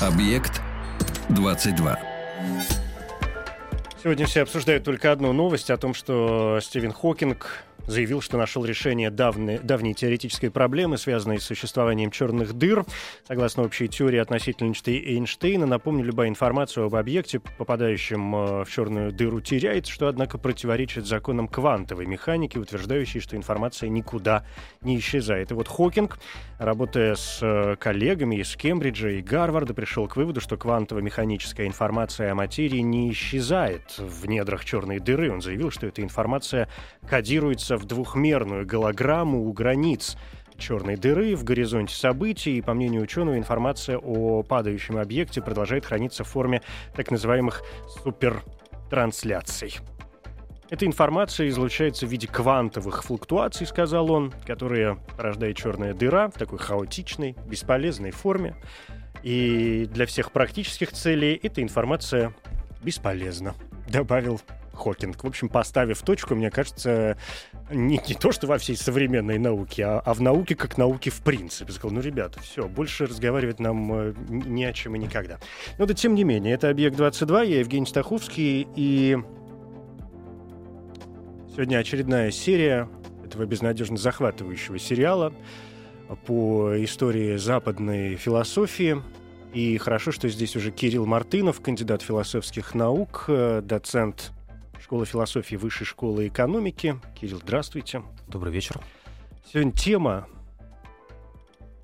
Объект 0.00 0.62
22. 1.30 1.98
Сегодня 4.00 4.26
все 4.26 4.42
обсуждают 4.42 4.84
только 4.84 5.10
одну 5.10 5.32
новость 5.32 5.70
о 5.70 5.76
том, 5.76 5.92
что 5.92 6.60
Стивен 6.62 6.92
Хокинг 6.92 7.64
заявил, 7.88 8.20
что 8.20 8.36
нашел 8.36 8.64
решение 8.64 9.10
давней, 9.10 9.58
давней 9.58 9.94
теоретической 9.94 10.50
проблемы, 10.50 10.98
связанной 10.98 11.40
с 11.40 11.44
существованием 11.44 12.10
черных 12.10 12.52
дыр. 12.52 12.84
Согласно 13.26 13.64
общей 13.64 13.88
теории 13.88 14.18
относительности 14.18 14.90
Эйнштейна, 14.90 15.66
напомню, 15.66 16.04
любая 16.04 16.28
информация 16.28 16.84
об 16.84 16.94
объекте, 16.94 17.40
попадающем 17.40 18.36
э, 18.36 18.64
в 18.64 18.70
черную 18.70 19.10
дыру, 19.10 19.40
теряется, 19.40 19.90
что, 19.90 20.08
однако, 20.08 20.38
противоречит 20.38 21.06
законам 21.06 21.48
квантовой 21.48 22.06
механики, 22.06 22.58
утверждающей, 22.58 23.20
что 23.20 23.36
информация 23.36 23.88
никуда 23.88 24.44
не 24.82 24.98
исчезает. 24.98 25.50
И 25.50 25.54
вот 25.54 25.66
Хокинг, 25.66 26.18
работая 26.58 27.14
с 27.14 27.38
э, 27.40 27.76
коллегами 27.76 28.36
из 28.36 28.54
Кембриджа 28.54 29.10
и 29.10 29.22
Гарварда, 29.22 29.72
пришел 29.72 30.06
к 30.06 30.16
выводу, 30.16 30.40
что 30.42 30.56
квантово-механическая 30.56 31.66
информация 31.66 32.32
о 32.32 32.34
материи 32.34 32.80
не 32.80 33.10
исчезает 33.10 33.96
в 33.98 34.26
недрах 34.26 34.64
черной 34.66 34.98
дыры. 34.98 35.32
Он 35.32 35.40
заявил, 35.40 35.70
что 35.70 35.86
эта 35.86 36.02
информация 36.02 36.68
кодируется 37.08 37.77
в 37.78 37.86
двухмерную 37.86 38.66
голограмму 38.66 39.46
у 39.46 39.52
границ 39.52 40.16
черной 40.58 40.96
дыры 40.96 41.36
в 41.36 41.44
горизонте 41.44 41.94
событий, 41.94 42.58
и, 42.58 42.62
по 42.62 42.74
мнению 42.74 43.02
ученого, 43.02 43.38
информация 43.38 43.96
о 43.96 44.42
падающем 44.42 44.98
объекте 44.98 45.40
продолжает 45.40 45.86
храниться 45.86 46.24
в 46.24 46.28
форме 46.28 46.62
так 46.94 47.10
называемых 47.10 47.62
супертрансляций. 48.02 49.78
Эта 50.70 50.84
информация 50.84 51.48
излучается 51.48 52.06
в 52.06 52.10
виде 52.10 52.26
квантовых 52.26 53.02
флуктуаций, 53.02 53.66
сказал 53.66 54.10
он, 54.10 54.34
которые 54.46 54.98
порождает 55.16 55.56
черная 55.56 55.94
дыра 55.94 56.28
в 56.28 56.34
такой 56.34 56.58
хаотичной, 56.58 57.36
бесполезной 57.46 58.10
форме. 58.10 58.54
И 59.22 59.86
для 59.90 60.04
всех 60.04 60.30
практических 60.30 60.92
целей 60.92 61.40
эта 61.42 61.62
информация 61.62 62.34
бесполезна, 62.82 63.54
добавил 63.88 64.42
Хокинг. 64.78 65.22
В 65.22 65.26
общем, 65.26 65.48
поставив 65.48 66.02
точку, 66.02 66.34
мне 66.34 66.50
кажется, 66.50 67.18
не, 67.70 68.00
не 68.06 68.14
то, 68.14 68.32
что 68.32 68.46
во 68.46 68.58
всей 68.58 68.76
современной 68.76 69.38
науке, 69.38 69.84
а, 69.84 70.02
а 70.04 70.14
в 70.14 70.20
науке 70.20 70.54
как 70.54 70.78
науке 70.78 71.10
в 71.10 71.20
принципе. 71.22 71.72
Сказал, 71.72 71.94
ну, 71.94 72.00
ребята, 72.00 72.40
все, 72.40 72.68
больше 72.68 73.06
разговаривать 73.06 73.60
нам 73.60 73.92
э, 73.92 74.14
ни 74.28 74.64
о 74.64 74.72
чем 74.72 74.94
и 74.96 74.98
никогда. 74.98 75.38
Но 75.78 75.86
да, 75.86 75.94
тем 75.94 76.14
не 76.14 76.24
менее, 76.24 76.54
это 76.54 76.70
«Объект-22», 76.70 77.46
я 77.46 77.58
Евгений 77.60 77.86
Стаховский, 77.86 78.66
и 78.74 79.18
сегодня 81.50 81.78
очередная 81.78 82.30
серия 82.30 82.88
этого 83.24 83.44
безнадежно 83.44 83.96
захватывающего 83.96 84.78
сериала 84.78 85.34
по 86.26 86.72
истории 86.82 87.36
западной 87.36 88.16
философии. 88.16 89.02
И 89.52 89.78
хорошо, 89.78 90.12
что 90.12 90.28
здесь 90.28 90.56
уже 90.56 90.70
Кирилл 90.70 91.06
Мартынов, 91.06 91.60
кандидат 91.60 92.02
философских 92.02 92.74
наук, 92.74 93.24
э, 93.28 93.62
доцент 93.62 94.32
Школа 94.88 95.04
философии 95.04 95.56
Высшей 95.56 95.84
школы 95.86 96.28
экономики. 96.28 96.98
Кирилл, 97.14 97.40
здравствуйте. 97.42 98.02
Добрый 98.26 98.54
вечер. 98.54 98.80
Сегодня 99.44 99.70
тема, 99.72 100.26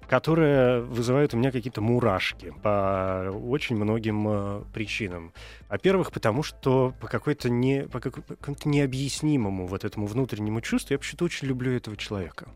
которая 0.08 0.80
вызывает 0.80 1.34
у 1.34 1.36
меня 1.36 1.52
какие-то 1.52 1.82
мурашки 1.82 2.54
по 2.62 3.30
очень 3.30 3.76
многим 3.76 4.26
э, 4.26 4.62
причинам. 4.72 5.34
Во-первых, 5.68 6.12
потому 6.12 6.42
что 6.42 6.94
по 6.98 7.06
какой-то 7.06 7.50
не, 7.50 7.82
по 7.82 8.00
какому-то 8.00 8.66
необъяснимому 8.70 9.66
вот 9.66 9.84
этому 9.84 10.06
внутреннему 10.06 10.62
чувству 10.62 10.94
я 10.94 10.98
почему-то 10.98 11.26
очень 11.26 11.48
люблю 11.48 11.72
этого 11.72 11.98
человека. 11.98 12.48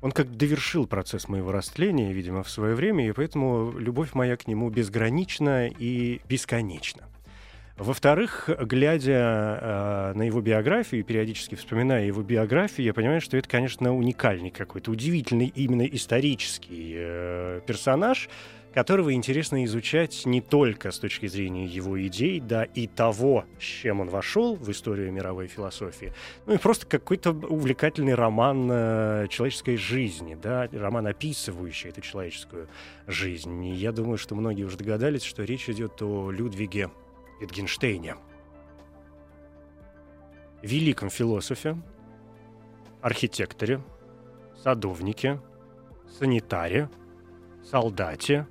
Он 0.00 0.10
как 0.10 0.34
довершил 0.34 0.86
процесс 0.86 1.28
моего 1.28 1.52
растления, 1.52 2.14
видимо, 2.14 2.44
в 2.44 2.48
свое 2.48 2.74
время, 2.74 3.06
и 3.06 3.12
поэтому 3.12 3.72
любовь 3.76 4.14
моя 4.14 4.38
к 4.38 4.46
нему 4.46 4.70
безгранична 4.70 5.68
и 5.68 6.22
бесконечна. 6.30 7.04
Во-вторых, 7.76 8.48
глядя 8.60 9.58
э, 9.60 10.12
на 10.14 10.22
его 10.22 10.40
биографию, 10.40 11.02
периодически 11.02 11.56
вспоминая 11.56 12.06
его 12.06 12.22
биографию, 12.22 12.86
я 12.86 12.94
понимаю, 12.94 13.20
что 13.20 13.36
это, 13.36 13.48
конечно, 13.48 13.92
уникальный 13.92 14.50
какой-то, 14.50 14.92
удивительный 14.92 15.52
именно 15.56 15.82
исторический 15.82 16.94
э, 16.96 17.60
персонаж, 17.66 18.28
которого 18.74 19.12
интересно 19.12 19.64
изучать 19.64 20.24
не 20.24 20.40
только 20.40 20.92
с 20.92 21.00
точки 21.00 21.26
зрения 21.26 21.64
его 21.64 22.00
идей, 22.06 22.38
да, 22.38 22.62
и 22.62 22.86
того, 22.86 23.44
с 23.58 23.64
чем 23.64 24.00
он 24.00 24.08
вошел 24.08 24.54
в 24.54 24.70
историю 24.70 25.10
мировой 25.10 25.48
философии, 25.48 26.12
ну 26.46 26.54
и 26.54 26.58
просто 26.58 26.86
какой-то 26.86 27.32
увлекательный 27.32 28.14
роман 28.14 28.68
э, 28.70 29.26
человеческой 29.30 29.78
жизни, 29.78 30.38
да, 30.40 30.68
роман, 30.72 31.08
описывающий 31.08 31.90
эту 31.90 32.02
человеческую 32.02 32.68
жизнь. 33.08 33.64
И 33.64 33.74
я 33.74 33.90
думаю, 33.90 34.16
что 34.16 34.36
многие 34.36 34.62
уже 34.62 34.76
догадались, 34.76 35.24
что 35.24 35.42
речь 35.42 35.68
идет 35.68 36.00
о 36.02 36.30
Людвиге 36.30 36.90
Wittgensteiне. 37.44 38.16
Великом 40.62 41.10
философе, 41.10 41.76
архитекторе, 43.02 43.82
садовнике, 44.62 45.40
санитаре, 46.18 46.88
солдате, 47.62 48.46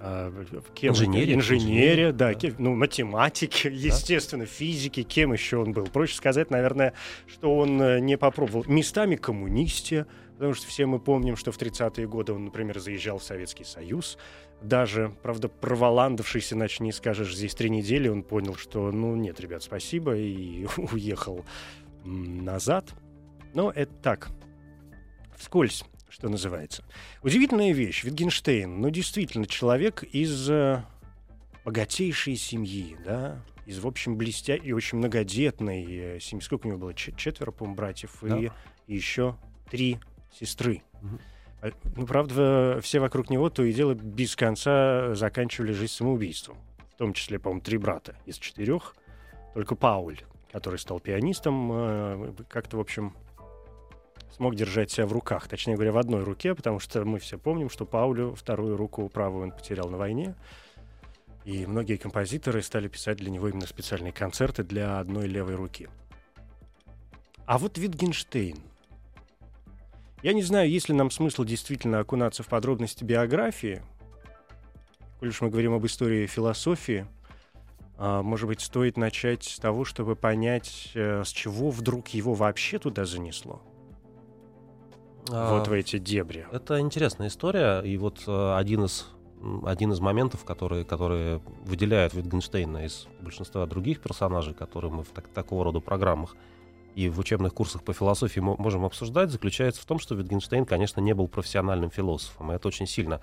э, 0.00 0.44
кем 0.74 0.92
инженере, 0.92 1.34
инженере, 1.34 2.12
да, 2.12 2.34
Кем, 2.34 2.54
ну, 2.58 2.74
математике, 2.76 3.68
естественно, 3.72 4.44
да? 4.44 4.50
физике, 4.50 5.02
кем 5.02 5.32
еще 5.32 5.56
он 5.58 5.72
был. 5.72 5.86
Проще 5.86 6.14
сказать, 6.14 6.50
наверное, 6.50 6.94
что 7.26 7.56
он 7.56 7.80
э, 7.82 7.98
не 7.98 8.16
попробовал. 8.16 8.64
Местами 8.68 9.16
коммунисте, 9.16 10.06
потому 10.34 10.54
что 10.54 10.68
все 10.68 10.86
мы 10.86 11.00
помним, 11.00 11.36
что 11.36 11.50
в 11.50 11.58
30-е 11.58 12.06
годы 12.06 12.32
он, 12.32 12.44
например, 12.44 12.78
заезжал 12.78 13.18
в 13.18 13.24
Советский 13.24 13.64
Союз, 13.64 14.18
даже, 14.62 15.12
правда, 15.22 15.48
проволандавшийся, 15.48 16.54
иначе 16.54 16.82
не 16.82 16.92
скажешь, 16.92 17.34
здесь 17.34 17.54
три 17.54 17.70
недели, 17.70 18.08
он 18.08 18.22
понял, 18.22 18.56
что, 18.56 18.90
ну, 18.90 19.14
нет, 19.14 19.40
ребят, 19.40 19.62
спасибо, 19.62 20.16
и 20.16 20.66
уехал 20.92 21.44
назад. 22.04 22.92
Но 23.54 23.70
это 23.70 23.92
так, 24.02 24.28
вскользь, 25.36 25.84
что 26.08 26.28
называется. 26.28 26.84
Удивительная 27.22 27.72
вещь. 27.72 28.04
Витгенштейн, 28.04 28.80
ну, 28.80 28.90
действительно, 28.90 29.46
человек 29.46 30.02
из 30.02 30.50
э, 30.50 30.82
богатейшей 31.64 32.36
семьи, 32.36 32.96
да, 33.04 33.42
из, 33.66 33.78
в 33.78 33.86
общем, 33.86 34.16
блестя 34.16 34.54
и 34.54 34.72
очень 34.72 34.98
многодетной 34.98 36.16
э, 36.16 36.20
семьи. 36.20 36.42
Сколько 36.42 36.66
у 36.66 36.70
него 36.70 36.78
было? 36.78 36.94
Четверо, 36.94 37.52
по-моему, 37.52 37.76
братьев 37.76 38.18
да. 38.22 38.38
и, 38.38 38.50
и 38.86 38.94
еще 38.94 39.36
три 39.70 39.98
сестры. 40.32 40.82
Угу. 41.02 41.18
А, 41.60 41.70
ну, 41.96 42.06
правда, 42.06 42.78
все 42.82 43.00
вокруг 43.00 43.30
него 43.30 43.50
то 43.50 43.62
и 43.62 43.72
дело 43.72 43.94
без 43.94 44.36
конца 44.36 45.14
заканчивали 45.14 45.72
жизнь 45.72 45.92
самоубийством. 45.92 46.56
В 46.94 46.98
том 46.98 47.12
числе, 47.12 47.38
по-моему, 47.38 47.62
три 47.62 47.78
брата 47.78 48.16
из 48.26 48.38
четырех. 48.38 48.94
Только 49.54 49.74
Пауль, 49.74 50.20
который 50.52 50.78
стал 50.78 51.00
пианистом, 51.00 51.70
э, 51.72 52.32
как-то, 52.48 52.76
в 52.76 52.80
общем, 52.80 53.14
смог 54.30 54.54
держать 54.54 54.90
себя 54.90 55.06
в 55.06 55.12
руках. 55.12 55.48
Точнее 55.48 55.74
говоря, 55.74 55.92
в 55.92 55.98
одной 55.98 56.22
руке, 56.22 56.54
потому 56.54 56.78
что 56.78 57.04
мы 57.04 57.18
все 57.18 57.38
помним, 57.38 57.70
что 57.70 57.86
Паулю 57.86 58.34
вторую 58.34 58.76
руку 58.76 59.08
правую 59.08 59.44
он 59.44 59.52
потерял 59.52 59.88
на 59.88 59.96
войне. 59.96 60.34
И 61.44 61.66
многие 61.66 61.96
композиторы 61.96 62.62
стали 62.62 62.88
писать 62.88 63.18
для 63.18 63.30
него 63.30 63.48
именно 63.48 63.66
специальные 63.66 64.12
концерты 64.12 64.62
для 64.62 65.00
одной 65.00 65.26
левой 65.26 65.54
руки. 65.54 65.88
А 67.46 67.58
вот 67.58 67.78
Витгенштейн— 67.78 68.58
я 70.22 70.32
не 70.32 70.42
знаю, 70.42 70.70
есть 70.70 70.88
ли 70.88 70.94
нам 70.94 71.10
смысл 71.10 71.44
действительно 71.44 72.00
окунаться 72.00 72.42
в 72.42 72.48
подробности 72.48 73.04
биографии. 73.04 73.82
Коль 75.20 75.28
уж 75.28 75.40
мы 75.40 75.50
говорим 75.50 75.74
об 75.74 75.84
истории 75.86 76.26
философии, 76.26 77.06
а, 77.96 78.22
может 78.22 78.46
быть, 78.46 78.60
стоит 78.60 78.96
начать 78.96 79.44
с 79.44 79.58
того, 79.58 79.84
чтобы 79.84 80.14
понять, 80.14 80.92
э, 80.94 81.24
с 81.24 81.28
чего 81.28 81.70
вдруг 81.70 82.08
его 82.08 82.34
вообще 82.34 82.78
туда 82.78 83.04
занесло? 83.04 83.60
А, 85.30 85.58
вот 85.58 85.66
в 85.66 85.72
эти 85.72 85.98
дебри. 85.98 86.46
Это 86.52 86.78
интересная 86.80 87.28
история, 87.28 87.80
и 87.80 87.96
вот 87.96 88.22
э, 88.26 88.56
один 88.56 88.84
из 88.84 89.06
один 89.64 89.92
из 89.92 90.00
моментов, 90.00 90.44
которые, 90.44 90.84
которые 90.84 91.40
выделяют 91.64 92.12
Витгенштейна 92.12 92.86
из 92.86 93.06
большинства 93.20 93.66
других 93.66 94.00
персонажей, 94.00 94.52
которые 94.52 94.92
мы 94.92 95.04
в 95.04 95.10
так, 95.10 95.28
такого 95.28 95.62
рода 95.62 95.78
программах 95.78 96.34
и 96.94 97.08
в 97.08 97.18
учебных 97.18 97.54
курсах 97.54 97.82
по 97.82 97.92
философии 97.92 98.40
можем 98.40 98.84
обсуждать, 98.84 99.30
заключается 99.30 99.82
в 99.82 99.84
том, 99.84 99.98
что 99.98 100.14
Витгенштейн, 100.14 100.64
конечно, 100.64 101.00
не 101.00 101.14
был 101.14 101.28
профессиональным 101.28 101.90
философом. 101.90 102.52
И 102.52 102.54
это 102.54 102.68
очень 102.68 102.86
сильно 102.86 103.20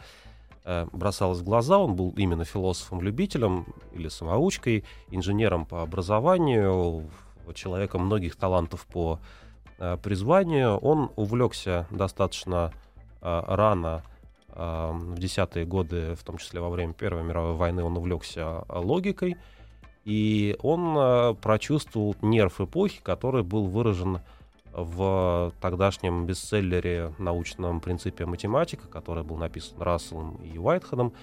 э, 0.64 0.88
бросалось 0.92 1.40
в 1.40 1.44
глаза. 1.44 1.78
Он 1.78 1.96
был 1.96 2.14
именно 2.18 2.46
философом-любителем 2.46 3.68
или 3.94 4.08
самоучкой, 4.08 4.86
инженером 5.10 5.66
по 5.66 5.82
образованию, 5.82 7.10
человеком 7.54 8.06
многих 8.06 8.36
талантов 8.36 8.86
по 8.88 9.20
э, 9.78 9.98
призванию. 10.02 10.78
Он 10.78 11.12
увлекся 11.16 11.88
достаточно 11.92 12.72
э, 13.22 13.44
рано, 13.48 14.04
э, 14.50 14.92
в 14.94 15.20
десятые 15.20 15.66
годы, 15.66 16.16
в 16.16 16.24
том 16.24 16.38
числе 16.38 16.60
во 16.60 16.70
время 16.70 16.94
Первой 16.94 17.24
мировой 17.24 17.56
войны, 17.56 17.84
он 17.84 17.98
увлекся 17.98 18.64
логикой. 18.70 19.38
И 20.06 20.56
он 20.62 20.96
э, 20.98 21.34
прочувствовал 21.42 22.16
нерв 22.22 22.62
эпохи, 22.62 23.02
который 23.04 23.44
был 23.44 23.66
выражен 23.66 24.20
в 24.72 25.54
тогдашнем 25.62 26.26
бестселлере 26.26 27.14
научном 27.18 27.80
принципе 27.80 28.26
математика, 28.26 28.88
который 28.88 29.24
был 29.24 29.38
написан 29.38 29.82
Расселом 29.82 30.36
и 30.44 30.58
Уайтхедом, 30.60 31.14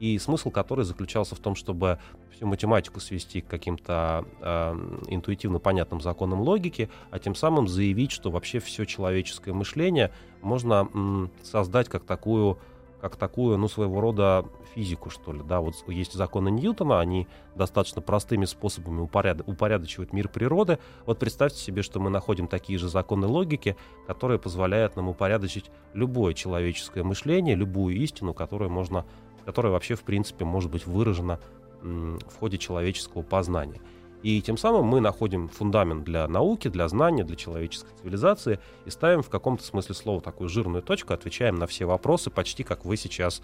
и 0.00 0.18
смысл 0.18 0.50
который 0.50 0.84
заключался 0.84 1.36
в 1.36 1.38
том, 1.38 1.54
чтобы 1.54 2.00
всю 2.32 2.46
математику 2.46 2.98
свести 2.98 3.40
к 3.40 3.46
каким-то 3.46 4.24
э, 4.40 4.74
интуитивно 5.06 5.60
понятным 5.60 6.00
законам 6.00 6.40
логики, 6.40 6.90
а 7.12 7.20
тем 7.20 7.36
самым 7.36 7.68
заявить, 7.68 8.10
что 8.10 8.32
вообще 8.32 8.58
все 8.58 8.84
человеческое 8.84 9.52
мышление 9.52 10.10
можно 10.40 10.88
м, 10.92 11.30
создать 11.44 11.88
как 11.88 12.02
такую 12.02 12.58
как 13.02 13.16
такую, 13.16 13.58
ну, 13.58 13.66
своего 13.66 14.00
рода 14.00 14.46
физику, 14.76 15.10
что 15.10 15.32
ли, 15.32 15.42
да, 15.42 15.60
вот 15.60 15.74
есть 15.88 16.12
законы 16.12 16.50
Ньютона, 16.50 17.00
они 17.00 17.26
достаточно 17.56 18.00
простыми 18.00 18.44
способами 18.44 19.00
упоряд... 19.00 19.40
упорядочивают 19.44 20.12
мир 20.12 20.28
природы. 20.28 20.78
Вот 21.04 21.18
представьте 21.18 21.58
себе, 21.58 21.82
что 21.82 21.98
мы 21.98 22.10
находим 22.10 22.46
такие 22.46 22.78
же 22.78 22.88
законы 22.88 23.26
логики, 23.26 23.76
которые 24.06 24.38
позволяют 24.38 24.94
нам 24.94 25.08
упорядочить 25.08 25.72
любое 25.94 26.32
человеческое 26.32 27.02
мышление, 27.02 27.56
любую 27.56 27.96
истину, 27.96 28.34
которую 28.34 28.70
можно, 28.70 29.04
которая 29.44 29.72
вообще, 29.72 29.96
в 29.96 30.04
принципе, 30.04 30.44
может 30.44 30.70
быть 30.70 30.86
выражена 30.86 31.40
в 31.82 32.38
ходе 32.38 32.56
человеческого 32.56 33.22
познания. 33.22 33.80
И 34.22 34.40
тем 34.40 34.56
самым 34.56 34.84
мы 34.86 35.00
находим 35.00 35.48
фундамент 35.48 36.04
для 36.04 36.28
науки, 36.28 36.68
для 36.68 36.86
знания, 36.88 37.24
для 37.24 37.36
человеческой 37.36 37.92
цивилизации 38.00 38.60
и 38.84 38.90
ставим 38.90 39.22
в 39.22 39.28
каком-то 39.28 39.64
смысле 39.64 39.94
слова 39.94 40.20
такую 40.20 40.48
жирную 40.48 40.82
точку, 40.82 41.12
отвечаем 41.12 41.56
на 41.56 41.66
все 41.66 41.86
вопросы, 41.86 42.30
почти 42.30 42.62
как 42.62 42.84
вы 42.84 42.96
сейчас 42.96 43.42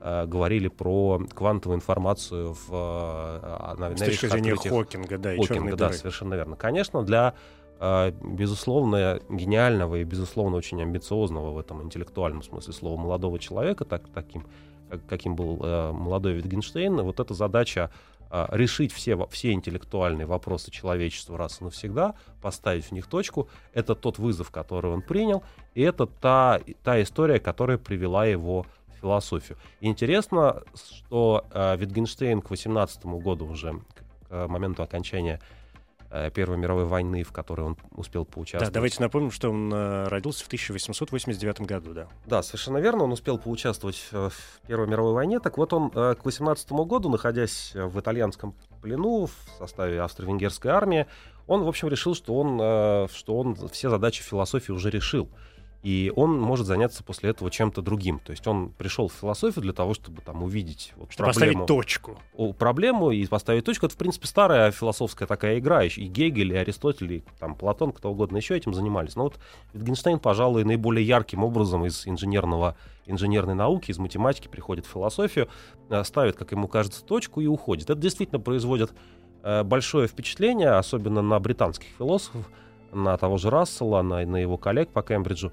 э, 0.00 0.24
говорили 0.26 0.68
про 0.68 1.20
квантовую 1.34 1.76
информацию 1.76 2.54
в 2.54 2.68
э, 2.70 3.74
на, 3.78 3.96
С 3.96 4.00
точки 4.00 4.26
зрения 4.26 4.56
Хокинга, 4.56 5.18
да, 5.18 5.34
и 5.34 5.44
Хокинга, 5.44 5.76
да, 5.76 5.92
совершенно 5.92 6.34
верно. 6.34 6.56
Конечно, 6.56 7.02
для 7.02 7.34
э, 7.78 8.12
безусловно 8.22 9.20
гениального 9.28 9.96
и 9.96 10.04
безусловно 10.04 10.56
очень 10.56 10.80
амбициозного 10.80 11.52
в 11.52 11.58
этом 11.58 11.82
интеллектуальном 11.82 12.42
смысле 12.42 12.72
слова 12.72 12.98
молодого 12.98 13.38
человека, 13.38 13.84
так, 13.84 14.08
таким, 14.14 14.46
каким 15.08 15.36
был 15.36 15.58
э, 15.62 15.92
молодой 15.92 16.34
Витгенштейн, 16.34 17.00
вот 17.02 17.20
эта 17.20 17.34
задача 17.34 17.90
а, 18.36 18.48
решить 18.50 18.92
все, 18.92 19.16
все 19.28 19.52
интеллектуальные 19.52 20.26
вопросы 20.26 20.72
человечества 20.72 21.38
раз 21.38 21.60
и 21.60 21.64
навсегда, 21.64 22.16
поставить 22.42 22.86
в 22.86 22.90
них 22.90 23.06
точку. 23.06 23.48
Это 23.72 23.94
тот 23.94 24.18
вызов, 24.18 24.50
который 24.50 24.90
он 24.90 25.02
принял, 25.02 25.44
и 25.74 25.82
это 25.82 26.06
та, 26.06 26.60
та 26.82 27.00
история, 27.00 27.38
которая 27.38 27.78
привела 27.78 28.26
его 28.26 28.66
в 28.88 29.00
философию. 29.00 29.56
Интересно, 29.80 30.64
что 30.74 31.44
э, 31.52 31.76
Витгенштейн 31.76 32.40
к 32.40 32.50
18 32.50 33.04
году 33.04 33.46
уже, 33.46 33.74
к 33.94 34.02
э, 34.30 34.48
моменту 34.48 34.82
окончания 34.82 35.38
Э, 35.38 35.63
Первой 36.34 36.56
мировой 36.56 36.84
войны, 36.84 37.22
в 37.22 37.32
которой 37.32 37.62
он 37.62 37.76
успел 37.96 38.24
поучаствовать. 38.24 38.72
Да, 38.72 38.74
давайте 38.74 39.00
напомним, 39.00 39.30
что 39.30 39.50
он 39.50 39.72
э, 39.72 40.08
родился 40.08 40.44
в 40.44 40.46
1889 40.46 41.60
году, 41.62 41.92
да. 41.92 42.08
Да, 42.26 42.42
совершенно 42.42 42.78
верно, 42.78 43.04
он 43.04 43.12
успел 43.12 43.38
поучаствовать 43.38 44.08
в 44.12 44.32
Первой 44.66 44.86
мировой 44.86 45.12
войне. 45.12 45.40
Так 45.40 45.58
вот, 45.58 45.72
он 45.72 45.90
э, 45.94 46.14
к 46.14 46.24
18 46.24 46.70
году, 46.72 47.08
находясь 47.08 47.72
в 47.74 47.98
итальянском 47.98 48.54
плену 48.82 49.26
в 49.26 49.32
составе 49.58 50.00
австро-венгерской 50.00 50.70
армии, 50.70 51.06
он, 51.46 51.64
в 51.64 51.68
общем, 51.68 51.88
решил, 51.88 52.14
что 52.14 52.38
он, 52.38 53.08
что 53.08 53.38
он 53.38 53.54
все 53.68 53.90
задачи 53.90 54.22
философии 54.22 54.72
уже 54.72 54.90
решил 54.90 55.28
и 55.84 56.10
он 56.16 56.40
может 56.40 56.66
заняться 56.66 57.04
после 57.04 57.28
этого 57.28 57.50
чем-то 57.50 57.82
другим. 57.82 58.18
То 58.18 58.30
есть 58.30 58.46
он 58.46 58.70
пришел 58.70 59.08
в 59.08 59.12
философию 59.12 59.62
для 59.62 59.74
того, 59.74 59.92
чтобы 59.92 60.22
там 60.22 60.42
увидеть 60.42 60.94
вот, 60.96 61.12
чтобы 61.12 61.30
проблему, 61.30 61.52
поставить 61.52 61.66
точку. 61.66 62.18
Проблему 62.58 63.10
и 63.10 63.26
поставить 63.26 63.66
точку. 63.66 63.84
Это, 63.84 63.94
в 63.94 63.98
принципе, 63.98 64.26
старая 64.26 64.70
философская 64.70 65.28
такая 65.28 65.58
игра. 65.58 65.84
И 65.84 66.06
Гегель, 66.06 66.54
и 66.54 66.56
Аристотель, 66.56 67.12
и 67.12 67.24
там, 67.38 67.54
Платон, 67.54 67.92
кто 67.92 68.10
угодно 68.10 68.38
еще 68.38 68.56
этим 68.56 68.72
занимались. 68.72 69.14
Но 69.14 69.24
вот 69.24 69.38
Wittgenstein, 69.74 70.18
пожалуй, 70.18 70.64
наиболее 70.64 71.06
ярким 71.06 71.44
образом 71.44 71.84
из 71.84 72.06
инженерного, 72.06 72.78
инженерной 73.04 73.54
науки, 73.54 73.90
из 73.90 73.98
математики 73.98 74.48
приходит 74.48 74.86
в 74.86 74.90
философию, 74.90 75.48
э, 75.90 76.02
ставит, 76.04 76.34
как 76.36 76.52
ему 76.52 76.66
кажется, 76.66 77.04
точку 77.04 77.42
и 77.42 77.46
уходит. 77.46 77.90
Это 77.90 78.00
действительно 78.00 78.40
производит 78.40 78.94
э, 79.42 79.62
большое 79.64 80.08
впечатление, 80.08 80.70
особенно 80.70 81.20
на 81.20 81.38
британских 81.38 81.88
философов, 81.98 82.50
на 82.94 83.16
того 83.16 83.36
же 83.36 83.50
Рассела, 83.50 84.02
на, 84.02 84.24
на 84.24 84.36
его 84.36 84.56
коллег 84.56 84.90
по 84.90 85.02
Кембриджу. 85.02 85.52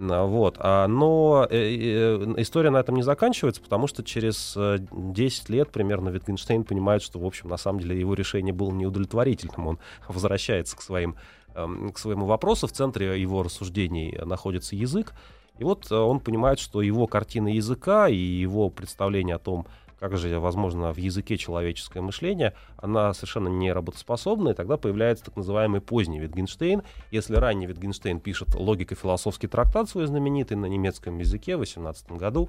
Вот. 0.00 0.56
А, 0.58 0.86
но 0.88 1.46
э, 1.50 1.56
э, 1.56 2.34
история 2.38 2.70
на 2.70 2.78
этом 2.78 2.96
не 2.96 3.02
заканчивается, 3.02 3.60
потому 3.60 3.86
что 3.86 4.02
через 4.02 4.56
10 4.56 5.50
э, 5.50 5.52
лет 5.52 5.70
примерно 5.70 6.08
Витгенштейн 6.08 6.64
понимает, 6.64 7.02
что, 7.02 7.18
в 7.18 7.26
общем, 7.26 7.50
на 7.50 7.58
самом 7.58 7.80
деле 7.80 8.00
его 8.00 8.14
решение 8.14 8.54
было 8.54 8.70
неудовлетворительным. 8.70 9.66
Он 9.66 9.78
возвращается 10.08 10.74
к, 10.74 10.80
своим, 10.80 11.16
эм, 11.54 11.92
к 11.92 11.98
своему 11.98 12.24
вопросу. 12.24 12.66
В 12.66 12.72
центре 12.72 13.20
его 13.20 13.42
рассуждений 13.42 14.18
находится 14.24 14.74
язык. 14.74 15.12
И 15.58 15.64
вот 15.64 15.92
он 15.92 16.20
понимает, 16.20 16.58
что 16.58 16.80
его 16.80 17.06
картина 17.06 17.48
языка 17.48 18.08
и 18.08 18.16
его 18.16 18.70
представление 18.70 19.36
о 19.36 19.38
том, 19.38 19.66
как 20.00 20.16
же 20.16 20.40
возможно 20.40 20.92
в 20.92 20.96
языке 20.96 21.36
человеческое 21.36 22.00
мышление, 22.00 22.54
она 22.78 23.12
совершенно 23.12 23.48
не 23.48 23.70
работоспособна, 23.70 24.50
и 24.50 24.54
тогда 24.54 24.78
появляется 24.78 25.26
так 25.26 25.36
называемый 25.36 25.82
поздний 25.82 26.18
Витгенштейн. 26.18 26.82
Если 27.10 27.36
ранний 27.36 27.66
Витгенштейн 27.66 28.18
пишет 28.18 28.54
логико-философский 28.54 29.46
трактат 29.46 29.90
свой 29.90 30.06
знаменитый 30.06 30.56
на 30.56 30.66
немецком 30.66 31.18
языке 31.18 31.56
в 31.56 31.60
18 31.60 32.12
году, 32.12 32.48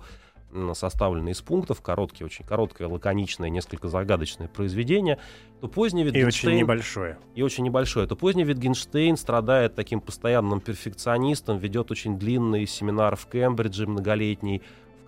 составленный 0.74 1.32
из 1.32 1.42
пунктов, 1.42 1.82
короткий, 1.82 2.24
очень 2.24 2.46
короткое, 2.46 2.88
лаконичное, 2.88 3.50
несколько 3.50 3.88
загадочное 3.88 4.48
произведение, 4.48 5.18
то 5.62 5.68
поздний 5.68 6.04
Витгенштейн... 6.04 6.54
И 6.54 6.56
очень 6.56 6.64
небольшое. 6.64 7.18
И 7.36 7.42
очень 7.42 7.64
небольшое. 7.64 8.08
То 8.08 8.16
поздний 8.16 8.44
Витгенштейн 8.44 9.18
страдает 9.18 9.76
таким 9.76 10.02
постоянным 10.02 10.60
перфекционистом, 10.60 11.58
ведет 11.58 11.92
очень 11.92 12.18
длинный 12.18 12.66
семинар 12.66 13.16
в 13.16 13.28
Кембридже 13.28 13.88
многолетний, 13.88 14.62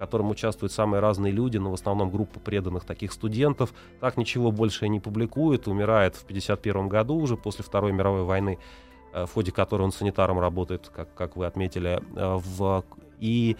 котором 0.03 0.31
участвуют 0.31 0.74
самые 0.74 1.00
разные 1.00 1.31
люди, 1.31 1.57
но 1.57 1.72
в 1.72 1.75
основном 1.75 2.12
группа 2.12 2.38
преданных 2.38 2.83
таких 2.83 3.13
студентов. 3.13 3.74
Так 4.01 4.17
ничего 4.17 4.51
больше 4.51 4.89
не 4.89 5.00
публикует, 5.00 5.69
умирает 5.69 6.15
в 6.15 6.24
1951 6.24 6.89
году 6.89 7.15
уже 7.15 7.38
после 7.38 7.63
Второй 7.63 7.93
мировой 7.93 8.24
войны, 8.24 8.60
э, 9.13 9.25
в 9.25 9.33
ходе 9.33 9.53
которой 9.53 9.83
он 9.83 9.93
санитаром 9.93 10.39
работает, 10.39 10.91
как, 10.93 11.13
как 11.13 11.38
вы 11.38 11.45
отметили. 11.45 12.01
Э, 12.17 12.36
в, 12.36 12.83
и 13.22 13.55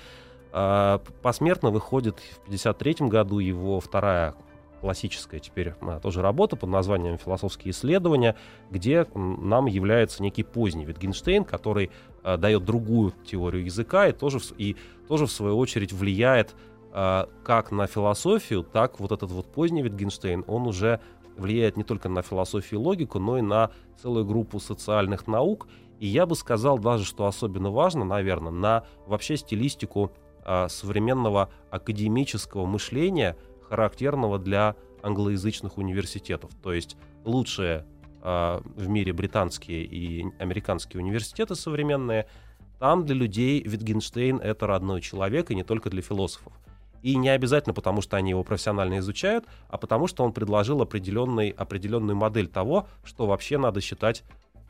э, 0.52 1.00
посмертно 1.22 1.70
выходит 1.70 2.20
в 2.20 2.48
1953 2.48 3.08
году 3.08 3.40
его 3.40 3.80
вторая 3.80 4.36
классическая 4.84 5.40
теперь 5.40 5.76
а, 5.80 6.02
тоже 6.02 6.22
работа 6.22 6.58
под 6.58 6.70
названием 6.70 7.18
«Философские 7.18 7.72
исследования», 7.72 8.36
где 8.70 9.08
нам 9.16 9.68
является 9.68 10.22
некий 10.22 10.44
поздний 10.44 10.84
Витгенштейн, 10.84 11.46
который 11.46 11.90
а, 12.22 12.36
дает 12.36 12.66
другую 12.66 13.14
теорию 13.26 13.64
языка 13.64 14.10
и 14.10 14.12
тоже, 14.12 14.40
и 14.58 14.76
тоже 15.08 15.26
в 15.26 15.32
свою 15.32 15.58
очередь 15.58 15.94
влияет 15.94 16.54
а, 16.92 17.30
как 17.46 17.72
на 17.72 17.88
философию, 17.88 18.62
так 18.62 19.00
вот 19.00 19.14
этот 19.14 19.32
вот 19.32 19.50
поздний 19.50 19.84
Витгенштейн, 19.84 20.44
он 20.48 20.68
уже 20.68 21.00
влияет 21.38 21.78
не 21.78 21.86
только 21.86 22.10
на 22.10 22.22
философию 22.22 22.82
и 22.82 22.84
логику, 22.84 23.20
но 23.20 23.38
и 23.38 23.42
на 23.42 23.72
целую 24.02 24.26
группу 24.26 24.60
социальных 24.60 25.28
наук. 25.28 25.70
И 26.02 26.08
я 26.08 26.26
бы 26.26 26.36
сказал 26.36 26.78
даже, 26.78 27.06
что 27.06 27.26
особенно 27.26 27.72
важно, 27.72 28.04
наверное, 28.04 28.52
на 28.52 28.84
вообще 29.08 29.38
стилистику 29.38 30.12
а, 30.44 30.68
современного 30.68 31.52
академического 31.72 32.66
мышления– 32.66 33.38
характерного 33.74 34.38
для 34.38 34.76
англоязычных 35.02 35.80
университетов. 35.80 36.52
То 36.62 36.74
есть 36.74 36.96
лучшие 37.26 37.88
э, 38.22 38.62
в 38.76 38.88
мире 38.88 39.14
британские 39.14 39.84
и 39.84 40.28
американские 40.38 41.02
университеты 41.02 41.56
современные, 41.56 42.28
там 42.78 43.04
для 43.04 43.16
людей 43.16 43.64
Витгенштейн— 43.64 44.38
это 44.44 44.68
родной 44.68 45.02
человек, 45.02 45.50
и 45.50 45.56
не 45.56 45.64
только 45.64 45.90
для 45.90 46.04
философов. 46.04 46.54
И 47.02 47.16
не 47.16 47.30
обязательно 47.30 47.74
потому, 47.74 48.02
что 48.02 48.16
они 48.16 48.30
его 48.30 48.44
профессионально 48.44 49.00
изучают, 49.00 49.46
а 49.70 49.80
потому 49.80 50.06
что 50.06 50.24
он 50.24 50.34
предложил 50.34 50.80
определенный, 50.84 51.50
определенную 51.50 52.16
модель 52.16 52.48
того, 52.48 52.88
что 53.04 53.26
вообще 53.26 53.58
надо 53.58 53.82
считать 53.82 54.24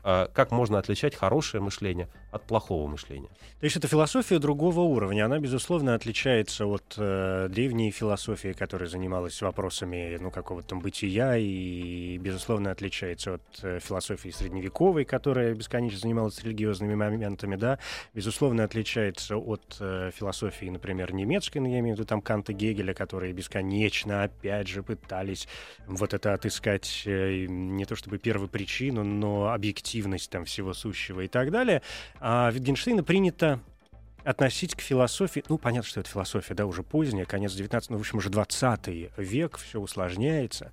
как 0.04 0.50
можно 0.50 0.78
отличать 0.78 1.14
хорошее 1.14 1.62
мышление 1.62 2.08
от 2.34 2.42
плохого 2.42 2.88
мышления. 2.88 3.28
То 3.60 3.64
есть 3.64 3.76
это 3.76 3.86
философия 3.86 4.38
другого 4.38 4.80
уровня. 4.80 5.24
Она, 5.24 5.38
безусловно, 5.38 5.94
отличается 5.94 6.66
от 6.66 6.94
э, 6.98 7.46
древней 7.48 7.92
философии, 7.92 8.52
которая 8.52 8.88
занималась 8.88 9.40
вопросами 9.40 10.18
ну, 10.20 10.32
какого-то 10.32 10.68
там 10.68 10.80
бытия, 10.80 11.36
и, 11.36 12.18
безусловно, 12.18 12.72
отличается 12.72 13.34
от 13.34 13.42
э, 13.62 13.78
философии 13.80 14.30
средневековой, 14.30 15.04
которая 15.04 15.54
бесконечно 15.54 16.00
занималась 16.00 16.42
религиозными 16.42 16.96
моментами, 16.96 17.54
да. 17.54 17.78
Безусловно, 18.14 18.64
отличается 18.64 19.36
от 19.36 19.76
э, 19.78 20.10
философии, 20.12 20.66
например, 20.66 21.14
немецкой, 21.14 21.58
ну, 21.58 21.68
я 21.68 21.78
имею 21.78 21.94
в 21.94 21.98
виду 21.98 22.06
там 22.08 22.20
Канта 22.20 22.52
Гегеля, 22.52 22.94
которые 22.94 23.32
бесконечно, 23.32 24.24
опять 24.24 24.66
же, 24.66 24.82
пытались 24.82 25.46
вот 25.86 26.14
это 26.14 26.34
отыскать 26.34 27.04
э, 27.06 27.46
не 27.48 27.84
то 27.84 27.94
чтобы 27.94 28.18
первопричину, 28.18 29.04
но 29.04 29.52
объективность 29.94 30.30
там 30.30 30.44
всего 30.44 30.74
сущего 30.74 31.20
и 31.20 31.28
так 31.28 31.50
далее. 31.50 31.82
А 32.20 32.50
Wittgensteina 32.50 33.02
принято 33.02 33.60
относить 34.24 34.74
к 34.74 34.80
философии, 34.80 35.44
ну, 35.48 35.58
понятно, 35.58 35.88
что 35.88 36.00
это 36.00 36.08
философия, 36.08 36.54
да, 36.54 36.66
уже 36.66 36.82
поздняя, 36.82 37.26
конец 37.26 37.52
19 37.52 37.90
ну, 37.90 37.98
в 37.98 38.00
общем, 38.00 38.18
уже 38.18 38.30
20 38.30 39.12
век, 39.18 39.58
все 39.58 39.80
усложняется. 39.80 40.72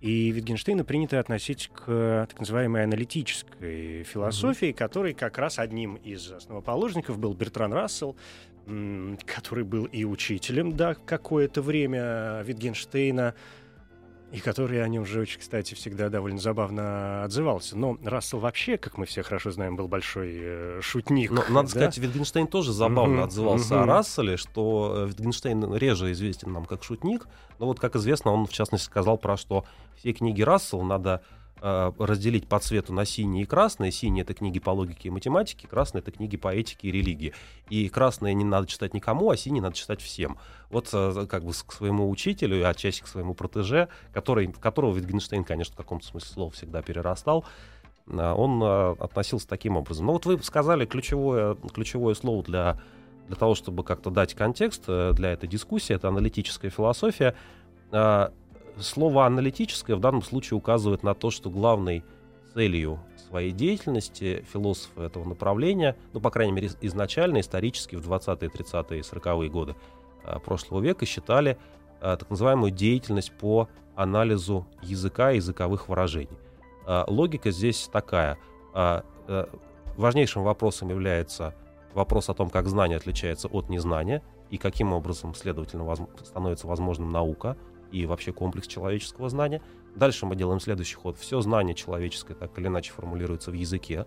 И 0.00 0.32
Wittgensteina 0.32 0.84
принято 0.84 1.18
относить 1.18 1.70
к 1.74 2.26
так 2.28 2.38
называемой 2.38 2.84
аналитической 2.84 4.04
философии, 4.04 4.68
mm-hmm. 4.68 4.74
которой 4.74 5.14
как 5.14 5.38
раз 5.38 5.58
одним 5.58 5.94
из 5.94 6.30
основоположников 6.30 7.18
был 7.18 7.34
Бертран 7.34 7.72
Рассел, 7.72 8.16
который 9.24 9.64
был 9.64 9.86
и 9.86 10.04
учителем, 10.04 10.76
да, 10.76 10.94
какое-то 10.94 11.62
время 11.62 12.42
Wittgensteina, 12.44 13.34
и 14.30 14.40
который 14.40 14.84
о 14.84 14.88
нем 14.88 15.06
же 15.06 15.20
очень, 15.20 15.40
кстати, 15.40 15.74
всегда 15.74 16.10
довольно 16.10 16.38
забавно 16.38 17.24
отзывался. 17.24 17.78
Но 17.78 17.96
Рассел 18.02 18.40
вообще, 18.40 18.76
как 18.76 18.98
мы 18.98 19.06
все 19.06 19.22
хорошо 19.22 19.50
знаем, 19.50 19.74
был 19.74 19.88
большой 19.88 20.32
э, 20.34 20.80
шутник. 20.82 21.30
Но, 21.30 21.42
надо 21.48 21.62
да? 21.62 21.68
сказать, 21.68 21.98
Витгенштейн 21.98 22.46
тоже 22.46 22.72
забавно 22.72 23.20
mm-hmm. 23.20 23.24
отзывался 23.24 23.74
mm-hmm. 23.74 23.82
о 23.82 23.86
Расселе, 23.86 24.36
что 24.36 24.94
э, 24.96 25.06
Витгенштейн 25.08 25.74
реже 25.74 26.12
известен 26.12 26.52
нам 26.52 26.66
как 26.66 26.84
шутник, 26.84 27.26
но 27.58 27.66
вот, 27.66 27.80
как 27.80 27.96
известно, 27.96 28.32
он, 28.32 28.46
в 28.46 28.52
частности, 28.52 28.86
сказал 28.86 29.16
про 29.16 29.38
что 29.38 29.64
все 29.96 30.12
книги 30.12 30.42
Рассела 30.42 30.82
надо 30.82 31.22
разделить 31.60 32.46
по 32.46 32.58
цвету 32.58 32.92
на 32.92 33.04
синие 33.04 33.42
и 33.42 33.46
красные. 33.46 33.92
Синие— 33.92 34.22
это 34.24 34.34
книги 34.34 34.58
по 34.58 34.70
логике 34.70 35.08
и 35.08 35.10
математике, 35.10 35.66
красные— 35.66 36.00
это 36.02 36.10
книги 36.10 36.36
по 36.36 36.54
этике 36.54 36.88
и 36.88 36.92
религии. 36.92 37.34
И 37.68 37.88
красные 37.88 38.34
не 38.34 38.44
надо 38.44 38.66
читать 38.66 38.94
никому, 38.94 39.30
а 39.30 39.36
синие 39.36 39.62
надо 39.62 39.76
читать 39.76 40.00
всем. 40.00 40.38
Вот 40.70 40.90
э, 40.92 41.26
как 41.28 41.44
бы 41.44 41.52
к 41.52 41.72
своему 41.72 42.08
учителю, 42.10 42.58
и 42.58 42.62
отчасти 42.62 43.02
к 43.02 43.08
своему 43.08 43.34
протеже, 43.34 43.88
который, 44.12 44.52
которого 44.52 44.94
Витгенштейн, 44.96 45.44
конечно, 45.44 45.74
в 45.74 45.76
каком-то 45.76 46.06
смысле 46.06 46.32
слова 46.32 46.50
всегда 46.52 46.82
перерастал, 46.82 47.44
э, 48.06 48.32
он 48.32 48.62
относился 49.00 49.48
таким 49.48 49.76
образом. 49.76 50.06
Но 50.06 50.12
вот 50.12 50.26
вы 50.26 50.42
сказали 50.42 50.86
ключевое, 50.86 51.56
ключевое 51.74 52.14
слово 52.14 52.42
для, 52.44 52.80
для 53.26 53.36
того, 53.36 53.54
чтобы 53.54 53.84
как-то 53.84 54.10
дать 54.10 54.34
контекст 54.34 54.86
для 54.86 55.32
этой 55.32 55.48
дискуссии, 55.48 55.94
это 55.94 56.08
аналитическая 56.08 56.70
философия 56.70 57.34
слово 58.80 59.26
аналитическое 59.26 59.96
в 59.96 60.00
данном 60.00 60.22
случае 60.22 60.58
указывает 60.58 61.02
на 61.02 61.14
то, 61.14 61.30
что 61.30 61.50
главной 61.50 62.04
целью 62.54 63.00
своей 63.28 63.52
деятельности 63.52 64.44
философы 64.52 65.02
этого 65.02 65.24
направления, 65.24 65.96
ну, 66.12 66.20
по 66.20 66.30
крайней 66.30 66.52
мере, 66.52 66.70
изначально, 66.80 67.40
исторически, 67.40 67.96
в 67.96 68.10
20-е, 68.10 68.48
30-е, 68.48 69.00
40-е 69.02 69.50
годы 69.50 69.76
а, 70.24 70.38
прошлого 70.38 70.80
века 70.80 71.06
считали 71.06 71.58
а, 72.00 72.16
так 72.16 72.30
называемую 72.30 72.70
деятельность 72.70 73.32
по 73.32 73.68
анализу 73.94 74.66
языка 74.82 75.32
и 75.32 75.36
языковых 75.36 75.88
выражений. 75.88 76.38
А, 76.86 77.04
логика 77.06 77.50
здесь 77.50 77.88
такая. 77.92 78.38
Важнейшим 79.96 80.44
вопросом 80.44 80.90
является 80.90 81.54
вопрос 81.92 82.28
о 82.28 82.34
том, 82.34 82.48
как 82.48 82.68
знание 82.68 82.96
отличается 82.96 83.48
от 83.48 83.68
незнания 83.68 84.22
и 84.50 84.56
каким 84.56 84.92
образом, 84.92 85.34
следовательно, 85.34 85.96
становится 86.24 86.66
возможным 86.66 87.10
наука– 87.10 87.56
и 87.90 88.06
вообще 88.06 88.32
комплекс 88.32 88.66
человеческого 88.66 89.28
знания. 89.28 89.62
Дальше 89.94 90.26
мы 90.26 90.36
делаем 90.36 90.60
следующий 90.60 90.96
ход. 90.96 91.18
Все 91.18 91.40
знание 91.40 91.74
человеческое 91.74 92.34
так 92.34 92.56
или 92.58 92.68
иначе 92.68 92.92
формулируется 92.92 93.50
в 93.50 93.54
языке. 93.54 94.06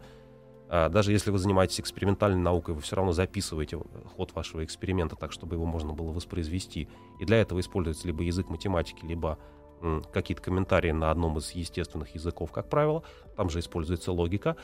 А, 0.70 0.90
даже 0.90 1.12
если 1.12 1.32
вы 1.32 1.38
занимаетесь 1.38 1.82
экспериментальной 1.82 2.40
наукой, 2.40 2.74
вы 2.74 2.82
все 2.82 2.96
равно 2.96 3.12
записываете 3.12 3.78
ход 4.16 4.34
вашего 4.34 4.64
эксперимента 4.64 5.16
так, 5.16 5.32
чтобы 5.32 5.56
его 5.56 5.66
можно 5.66 5.94
было 5.94 6.12
воспроизвести. 6.12 6.88
И 7.20 7.26
для 7.26 7.38
этого 7.38 7.60
используется 7.60 8.08
либо 8.08 8.24
язык 8.24 8.50
математики, 8.50 9.06
либо 9.06 9.38
какие-то 10.14 10.44
комментарии 10.44 10.92
на 10.92 11.12
одном 11.12 11.38
из 11.40 11.52
естественных 11.52 12.14
языков, 12.16 12.52
как 12.52 12.70
правило. 12.70 13.04
Там 13.36 13.50
же 13.50 13.60
используется 13.60 14.12
логика. 14.12 14.56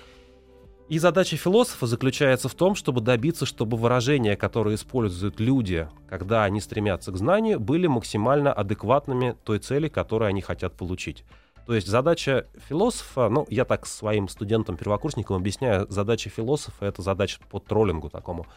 И 0.89 1.00
задача 1.00 1.36
философа 1.36 1.86
заключается 1.86 2.48
в 2.48 2.56
том, 2.56 2.74
чтобы 2.74 3.01
добиться, 3.01 3.46
чтобы 3.46 3.75
выражения, 3.75 4.38
которые 4.38 4.75
используют 4.75 5.38
люди, 5.38 5.89
когда 6.10 6.46
они 6.46 6.62
стремятся 6.62 7.12
к 7.12 7.17
знанию, 7.17 7.60
были 7.60 7.88
максимально 7.88 8.53
адекватными 8.53 9.36
той 9.44 9.60
цели, 9.60 9.89
которую 9.89 10.29
они 10.29 10.41
хотят 10.41 10.74
получить. 10.75 11.25
То 11.65 11.75
есть 11.75 11.88
задача 11.88 12.46
философа, 12.70 13.27
ну, 13.27 13.46
я 13.50 13.65
так 13.65 13.86
своим 13.86 14.29
студентам-первокурсникам 14.29 15.36
объясняю, 15.36 15.88
задача 15.89 16.29
философа— 16.29 16.86
это 16.88 17.01
задача 17.01 17.39
по 17.50 17.60
троллингу 17.60 18.10
такому. 18.10 18.48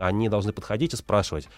Они 0.00 0.28
должны 0.28 0.52
подходить 0.52 0.92
и 0.92 0.96
спрашивать, 0.96 1.48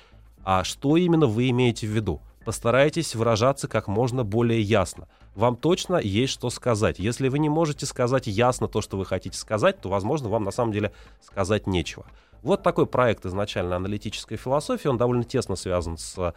а 0.44 0.62
что 0.62 0.98
именно 0.98 1.26
вы 1.26 1.48
имеете 1.48 1.86
в 1.86 1.90
виду? 1.90 2.20
Постарайтесь 2.44 3.14
выражаться 3.14 3.66
как 3.66 3.88
можно 3.88 4.24
более 4.24 4.60
ясно 4.60 5.08
вам 5.38 5.54
точно 5.54 5.96
есть 5.96 6.32
что 6.32 6.50
сказать. 6.50 6.98
Если 6.98 7.28
вы 7.28 7.38
не 7.38 7.48
можете 7.48 7.86
сказать 7.86 8.26
ясно 8.26 8.66
то, 8.66 8.80
что 8.80 8.96
вы 8.96 9.06
хотите 9.06 9.38
сказать, 9.38 9.80
то, 9.80 9.88
возможно, 9.88 10.28
вам 10.28 10.42
на 10.42 10.50
самом 10.50 10.72
деле 10.72 10.92
сказать 11.20 11.68
нечего. 11.68 12.04
Вот 12.42 12.64
такой 12.64 12.86
проект 12.86 13.24
изначально 13.24 13.76
аналитической 13.76 14.36
философии, 14.36 14.88
он 14.88 14.98
довольно 14.98 15.22
тесно 15.22 15.54
связан 15.54 15.96
с 15.96 16.34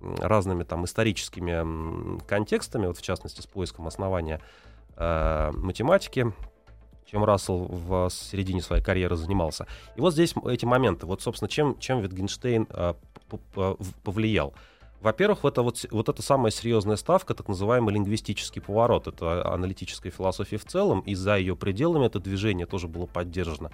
разными 0.00 0.62
там 0.62 0.84
историческими 0.84 2.20
контекстами, 2.26 2.86
вот 2.86 2.98
в 2.98 3.02
частности 3.02 3.40
с 3.40 3.46
поиском 3.46 3.88
основания 3.88 4.40
э, 4.96 5.50
математики, 5.52 6.32
чем 7.10 7.24
Рассел 7.24 7.64
в 7.64 8.08
середине 8.10 8.62
своей 8.62 8.84
карьеры 8.84 9.16
занимался. 9.16 9.66
И 9.96 10.00
вот 10.00 10.12
здесь 10.12 10.32
эти 10.46 10.64
моменты. 10.64 11.06
Вот, 11.06 11.22
собственно, 11.22 11.48
чем, 11.48 11.76
чем 11.80 12.00
Витгенштейн 12.02 12.68
э, 12.70 12.94
повлиял. 14.04 14.54
Во-первых, 15.04 15.44
это 15.44 15.60
вот, 15.60 15.84
вот 15.90 16.08
эта 16.08 16.22
самая 16.22 16.50
серьезная 16.50 16.96
ставка, 16.96 17.34
так 17.34 17.46
называемый 17.46 17.92
лингвистический 17.92 18.62
поворот. 18.62 19.06
Это 19.06 19.52
аналитическая 19.52 20.08
философия 20.08 20.56
в 20.56 20.64
целом, 20.64 21.00
и 21.00 21.14
за 21.14 21.36
ее 21.36 21.56
пределами 21.56 22.06
это 22.06 22.20
движение 22.20 22.64
тоже 22.64 22.88
было 22.88 23.04
поддержано. 23.04 23.70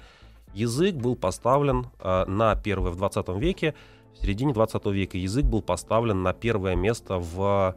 Язык 0.54 0.96
был 0.96 1.14
поставлен 1.14 1.86
э, 2.00 2.24
на 2.26 2.56
первое 2.56 2.90
в 2.90 2.96
20 2.96 3.28
веке, 3.38 3.76
в 4.12 4.20
середине 4.20 4.52
20 4.52 4.84
века 4.86 5.18
язык 5.18 5.44
был 5.44 5.62
поставлен 5.62 6.24
на 6.24 6.32
первое 6.32 6.74
место 6.74 7.18
в 7.18 7.76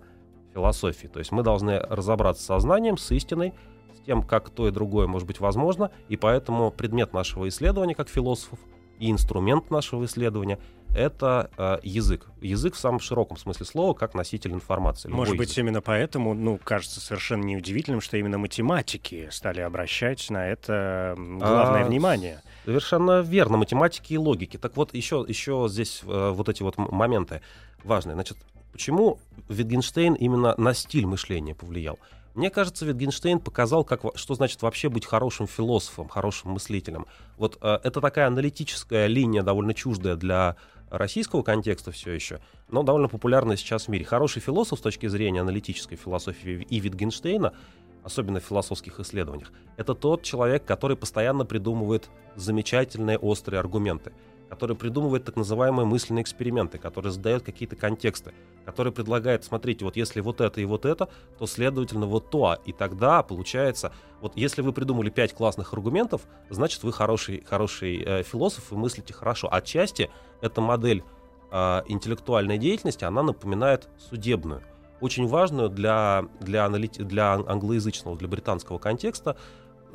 философии. 0.51 1.05
То 1.05 1.19
есть 1.19 1.31
мы 1.31 1.43
должны 1.43 1.77
разобраться 1.77 2.41
с 2.41 2.47
сознанием, 2.47 2.97
с 2.97 3.11
истиной, 3.11 3.53
с 3.95 4.03
тем, 4.03 4.23
как 4.23 4.49
то 4.49 4.67
и 4.67 4.71
другое 4.71 5.05
может 5.05 5.27
быть 5.27 5.39
возможно, 5.39 5.91
и 6.09 6.17
поэтому 6.17 6.71
предмет 6.71 7.13
нашего 7.13 7.47
исследования 7.47 7.93
как 7.93 8.09
философов 8.09 8.57
и 8.97 9.11
инструмент 9.11 9.69
нашего 9.69 10.05
исследования 10.05 10.57
это 10.95 11.49
э, 11.57 11.77
язык. 11.83 12.27
Язык 12.41 12.75
в 12.75 12.79
самом 12.79 12.99
широком 12.99 13.37
смысле 13.37 13.65
слова, 13.65 13.93
как 13.93 14.13
носитель 14.13 14.53
информации. 14.53 15.09
Может 15.09 15.37
быть, 15.37 15.49
язык. 15.49 15.59
именно 15.59 15.81
поэтому, 15.81 16.33
ну, 16.33 16.59
кажется 16.63 16.99
совершенно 16.99 17.43
неудивительным, 17.43 18.01
что 18.01 18.17
именно 18.17 18.37
математики 18.37 19.27
стали 19.31 19.61
обращать 19.61 20.29
на 20.29 20.47
это 20.47 21.15
главное 21.17 21.83
а, 21.83 21.85
внимание. 21.85 22.41
Совершенно 22.65 23.21
верно, 23.21 23.57
математики 23.57 24.13
и 24.13 24.17
логики. 24.17 24.57
Так 24.57 24.77
вот, 24.77 24.93
еще, 24.93 25.25
еще 25.27 25.67
здесь 25.69 26.01
э, 26.03 26.31
вот 26.31 26.49
эти 26.49 26.63
вот 26.63 26.77
моменты 26.77 27.41
важные. 27.83 28.13
Значит, 28.13 28.37
почему 28.71 29.19
Wittgenstein 29.49 30.15
именно 30.17 30.53
на 30.57 30.73
стиль 30.73 31.05
мышления 31.05 31.55
повлиял? 31.55 31.99
Мне 32.35 32.49
кажется, 32.49 32.85
Wittgenstein 32.87 33.39
показал, 33.39 33.83
как, 33.83 34.01
что 34.15 34.33
значит 34.33 34.61
вообще 34.63 34.89
быть 34.89 35.05
хорошим 35.05 35.47
философом, 35.47 36.09
хорошим 36.09 36.51
мыслителем. 36.51 37.05
Вот 37.37 37.57
э, 37.61 37.79
это 37.83 38.01
такая 38.01 38.27
аналитическая 38.27 39.07
линия, 39.07 39.43
довольно 39.43 39.73
чуждая 39.73 40.15
для 40.15 40.55
российского 40.97 41.41
контекста 41.41 41.91
все 41.91 42.11
еще, 42.11 42.39
но 42.69 42.83
довольно 42.83 43.07
популярная 43.07 43.57
сейчас 43.57 43.85
в 43.85 43.87
мире. 43.89 44.05
Хороший 44.05 44.41
философ 44.41 44.79
с 44.79 44.81
точки 44.81 45.07
зрения 45.07 45.41
аналитической 45.41 45.95
философии 45.95 46.65
и 46.69 46.79
Витгенштейна, 46.79 47.53
особенно 48.03 48.39
в 48.39 48.43
философских 48.43 48.99
исследованиях, 48.99 49.51
это 49.77 49.95
тот 49.95 50.23
человек, 50.23 50.65
который 50.65 50.95
постоянно 50.95 51.45
придумывает 51.45 52.09
замечательные 52.35 53.17
острые 53.17 53.59
аргументы 53.59 54.13
который 54.53 54.75
придумывает 54.75 55.23
так 55.23 55.35
называемые 55.35 55.87
мысленные 55.87 56.21
эксперименты, 56.21 56.77
который 56.77 57.11
задает 57.11 57.41
какие-то 57.41 57.75
контексты, 57.75 58.33
который 58.65 58.93
предлагает, 58.93 59.43
смотрите, 59.43 59.83
вот 59.83 59.95
если 59.95 60.21
вот 60.21 60.41
это 60.41 60.61
и 60.61 60.65
вот 60.65 60.85
это, 60.85 61.09
то, 61.39 61.47
следовательно, 61.47 62.05
вот 62.05 62.29
то, 62.29 62.59
и 62.63 62.71
тогда 62.71 63.23
получается, 63.23 63.91
вот 64.21 64.33
если 64.35 64.61
вы 64.61 64.71
придумали 64.71 65.09
пять 65.09 65.33
классных 65.33 65.73
аргументов, 65.73 66.27
значит, 66.51 66.83
вы 66.83 66.93
хороший, 66.93 67.43
хороший 67.43 68.03
э, 68.05 68.21
философ 68.21 68.71
и 68.71 68.75
мыслите 68.75 69.11
хорошо. 69.11 69.51
Отчасти 69.51 70.11
эта 70.43 70.61
модель 70.61 71.03
э, 71.51 71.81
интеллектуальной 71.87 72.57
деятельности, 72.57 73.05
она 73.05 73.23
напоминает 73.23 73.89
судебную. 73.97 74.61
Очень 74.99 75.27
важную 75.27 75.69
для, 75.69 76.25
для, 76.39 76.65
аналити- 76.65 77.03
для 77.03 77.33
англоязычного, 77.33 78.17
для 78.17 78.27
британского 78.27 78.77
контекста. 78.77 79.37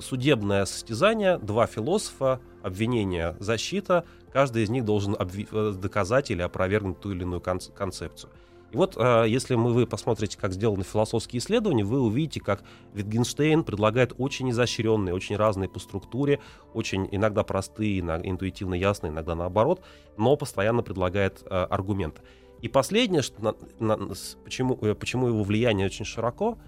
Судебное 0.01 0.65
состязание, 0.65 1.39
два 1.39 1.67
философа, 1.67 2.41
обвинение, 2.63 3.37
защита, 3.41 4.05
каждый 4.33 4.63
из 4.63 4.71
них 4.71 4.85
должен 4.85 5.15
обви- 5.15 5.73
доказать 5.75 6.31
или 6.31 6.43
опровергнуть 6.43 7.01
ту 7.01 7.13
или 7.13 7.23
иную 7.23 7.41
кон- 7.41 7.61
концепцию. 7.75 8.31
И 8.71 8.77
вот, 8.77 8.97
э, 8.99 9.25
если 9.27 9.55
мы, 9.55 9.73
вы 9.73 9.87
посмотрите, 9.87 10.37
как 10.39 10.53
сделаны 10.53 10.85
философские 10.85 11.41
исследования, 11.41 11.85
вы 11.85 12.01
увидите, 12.01 12.41
как 12.41 12.63
Wittgenstein 12.93 13.63
предлагает 13.63 14.13
очень 14.19 14.51
изощренные, 14.51 15.15
очень 15.15 15.37
разные 15.37 15.69
по 15.69 15.79
структуре, 15.79 16.41
очень 16.75 17.09
иногда 17.11 17.45
простые, 17.45 18.01
интуитивно 18.01 18.75
ясные, 18.75 19.11
иногда 19.11 19.35
наоборот, 19.35 19.83
но 20.19 20.37
постоянно 20.37 20.83
предлагает 20.83 21.43
э, 21.45 21.49
аргументы. 21.49 22.21
И 22.61 22.69
последнее, 22.69 23.23
что 23.23 23.43
на, 23.43 23.97
на, 23.97 24.15
почему, 24.45 24.79
э, 24.83 24.95
почему 24.95 25.29
его 25.29 25.43
влияние 25.45 25.87
очень 25.87 26.05
широко, 26.05 26.59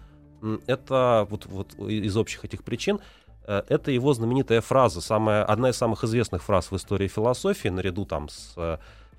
это 0.67 1.27
вот, 1.29 1.45
вот 1.47 1.75
из 1.75 2.17
общих 2.17 2.47
этих 2.47 2.65
причин, 2.65 3.01
это 3.47 3.91
его 3.91 4.15
знаменитая 4.15 4.63
фраза, 4.63 5.03
самая, 5.03 5.45
одна 5.45 5.69
из 5.69 5.77
самых 5.77 6.03
известных 6.05 6.43
фраз 6.43 6.71
в 6.71 6.77
истории 6.77 7.09
философии, 7.09 7.69
наряду 7.69 8.07
там 8.07 8.31
с 8.31 8.55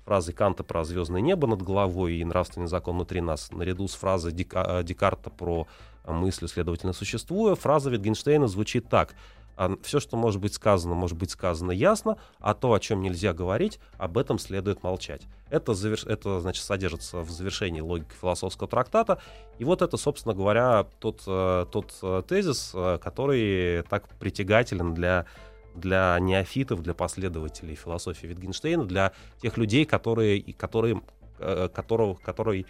фразой 0.04 0.34
Канта 0.34 0.64
про 0.64 0.84
звездное 0.84 1.20
небо 1.20 1.46
над 1.46 1.62
головой 1.62 2.16
и 2.16 2.24
нравственный 2.24 2.66
закон 2.66 2.96
внутри 2.96 3.20
нас, 3.20 3.50
наряду 3.52 3.88
с 3.88 3.94
фразой 3.94 4.32
Дика, 4.32 4.64
э, 4.66 4.82
Декарта 4.84 5.30
про 5.30 5.66
мысль, 6.06 6.48
следовательно, 6.48 6.92
существуя, 6.92 7.54
фраза 7.54 7.90
Витгенштейна 7.90 8.48
звучит 8.48 8.88
так. 8.88 9.14
«А 9.54 9.76
Все, 9.82 10.00
что 10.00 10.16
может 10.16 10.40
быть 10.40 10.54
сказано, 10.54 10.94
может 10.94 11.16
быть 11.16 11.30
сказано 11.30 11.72
ясно, 11.72 12.16
а 12.40 12.54
то, 12.54 12.72
о 12.72 12.80
чем 12.80 13.02
нельзя 13.02 13.34
говорить, 13.34 13.78
об 13.98 14.16
этом 14.16 14.38
следует 14.38 14.82
молчать. 14.82 15.22
Это, 15.50 15.74
заверш... 15.74 16.04
это 16.04 16.40
значит, 16.40 16.64
содержится 16.64 17.20
в 17.20 17.30
завершении 17.30 17.82
логики 17.82 18.12
философского 18.18 18.68
трактата. 18.68 19.20
И 19.58 19.64
вот 19.64 19.82
это, 19.82 19.98
собственно 19.98 20.34
говоря, 20.34 20.86
тот, 21.00 21.22
э, 21.26 21.66
тот 21.70 21.92
э, 22.02 22.22
тезис, 22.26 22.74
который 23.02 23.82
так 23.82 24.08
притягателен 24.18 24.94
для 24.94 25.26
для 25.74 26.18
неофитов, 26.20 26.82
для 26.82 26.94
последователей 26.94 27.74
философии 27.74 28.26
Витгенштейна, 28.26 28.84
для 28.84 29.12
тех 29.40 29.56
людей, 29.56 29.84
которые, 29.84 30.42
которые, 30.54 31.02
э, 31.38 31.68
которого, 31.72 32.14
которые 32.14 32.66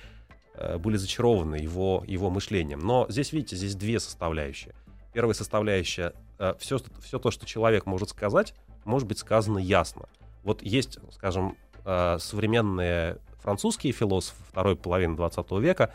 э, 0.54 0.78
были 0.78 0.96
зачарованы 0.96 1.56
его, 1.56 2.04
его 2.06 2.30
мышлением. 2.30 2.80
Но 2.80 3.06
здесь, 3.08 3.32
видите, 3.32 3.56
здесь 3.56 3.74
две 3.74 4.00
составляющие. 4.00 4.74
Первая 5.12 5.34
составляющая 5.34 6.14
все, 6.58 6.76
э, 6.76 6.80
все 7.02 7.18
то, 7.18 7.30
что 7.30 7.46
человек 7.46 7.86
может 7.86 8.10
сказать, 8.10 8.54
может 8.84 9.08
быть 9.08 9.18
сказано 9.18 9.58
ясно. 9.58 10.08
Вот 10.42 10.62
есть, 10.62 10.98
скажем, 11.12 11.56
современные 11.84 13.18
французские 13.40 13.92
философы 13.92 14.36
второй 14.48 14.76
половины 14.76 15.16
20 15.16 15.50
века, 15.52 15.92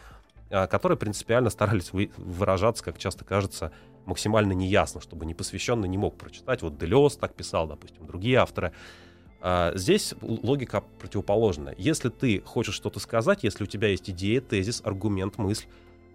которые 0.50 0.98
принципиально 0.98 1.50
старались 1.50 1.92
выражаться, 1.92 2.84
как 2.84 2.98
часто 2.98 3.26
кажется, 3.26 3.72
максимально 4.08 4.54
неясно, 4.54 5.02
чтобы 5.02 5.26
непосвященный 5.26 5.88
не 5.88 5.98
мог 5.98 6.18
прочитать. 6.18 6.62
Вот 6.64 6.78
Делес 6.80 7.18
так 7.18 7.36
писал, 7.36 7.68
допустим, 7.68 8.08
другие 8.08 8.38
авторы. 8.38 8.74
А, 9.42 9.74
здесь 9.76 10.16
логика 10.22 10.84
противоположная. 11.00 11.76
Если 11.78 12.10
ты 12.10 12.42
хочешь 12.42 12.74
что-то 12.74 13.00
сказать, 13.00 13.44
если 13.44 13.66
у 13.66 13.68
тебя 13.68 13.90
есть 13.90 14.10
идея, 14.10 14.42
тезис, 14.42 14.82
аргумент, 14.84 15.38
мысль, 15.38 15.66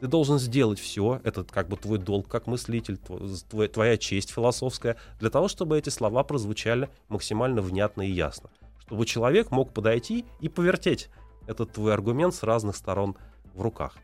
ты 0.00 0.08
должен 0.08 0.40
сделать 0.40 0.80
все, 0.80 1.20
это 1.22 1.44
как 1.44 1.68
бы 1.68 1.76
твой 1.76 1.98
долг 1.98 2.26
как 2.26 2.48
мыслитель, 2.48 2.96
твой, 2.96 3.68
твоя 3.68 3.96
честь 3.96 4.32
философская, 4.32 4.96
для 5.20 5.30
того, 5.30 5.46
чтобы 5.46 5.78
эти 5.78 5.90
слова 5.90 6.24
прозвучали 6.24 6.90
максимально 7.08 7.62
внятно 7.62 8.02
и 8.02 8.10
ясно. 8.10 8.50
Чтобы 8.80 9.06
человек 9.06 9.52
мог 9.52 9.72
подойти 9.72 10.24
и 10.40 10.48
повертеть 10.48 11.08
этот 11.46 11.72
твой 11.72 11.92
аргумент 11.94 12.34
с 12.34 12.42
разных 12.42 12.74
сторон 12.74 13.16
в 13.54 13.60
руках. 13.62 13.96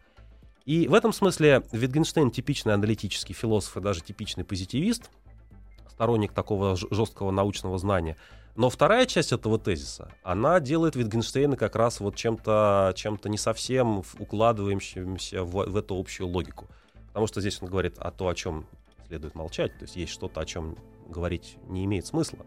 И 0.69 0.87
в 0.87 0.93
этом 0.93 1.15
смысле 1.15 1.63
Wittgenstein 1.73 2.31
типичный 2.31 2.75
аналитический 2.75 3.35
философ 3.35 3.79
и 3.79 3.81
даже 3.81 4.03
типичный 4.03 4.45
позитивист, 4.45 5.11
сторонник 5.89 6.35
такого 6.35 6.77
жесткого 6.77 7.31
научного 7.31 7.79
знания. 7.79 8.19
Но 8.55 8.69
вторая 8.69 9.07
часть 9.07 9.33
этого 9.33 9.59
тезиса, 9.59 10.13
она 10.23 10.61
делает 10.61 10.95
Wittgensteina 10.95 11.57
как 11.57 11.75
раз 11.75 12.01
вот 12.01 12.17
чем-то 12.17 12.93
чем 12.97 13.19
не 13.25 13.39
совсем 13.39 14.03
укладывающимся 14.19 15.43
в, 15.43 15.71
в 15.71 15.75
эту 15.75 15.99
общую 15.99 16.29
логику. 16.29 16.67
Потому 17.07 17.27
что 17.27 17.41
здесь 17.41 17.63
он 17.63 17.71
говорит 17.71 17.97
о 17.97 18.11
том, 18.11 18.29
о 18.29 18.35
чем 18.35 18.67
следует 19.07 19.35
молчать. 19.35 19.73
То 19.79 19.85
есть 19.85 19.97
есть 19.97 20.13
что-то, 20.13 20.43
о 20.43 20.45
чем 20.45 20.77
говорить 21.09 21.57
не 21.69 21.87
имеет 21.87 22.05
смысла. 22.05 22.41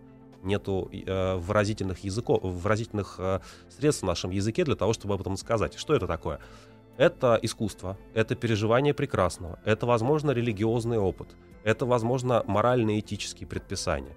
Нету 0.43 0.91
э, 0.91 1.37
выразительных 1.37 2.03
языков, 2.03 2.43
выразительных 2.43 3.15
э, 3.17 3.39
средств 3.75 4.03
в 4.03 4.05
нашем 4.05 4.29
языке 4.29 4.63
для 4.63 4.75
того, 4.75 4.93
чтобы 4.93 5.15
об 5.15 5.21
этом 5.21 5.37
сказать. 5.37 5.73
Что 5.73 5.95
это 5.95 6.05
такое? 6.05 6.39
Это 7.01 7.39
искусство, 7.41 7.97
это 8.13 8.35
переживание 8.35 8.93
прекрасного, 8.93 9.57
это, 9.65 9.87
возможно, 9.87 10.29
религиозный 10.29 10.99
опыт, 10.99 11.29
это, 11.63 11.87
возможно, 11.87 12.43
моральные 12.45 12.99
этические 12.99 13.47
предписания. 13.47 14.15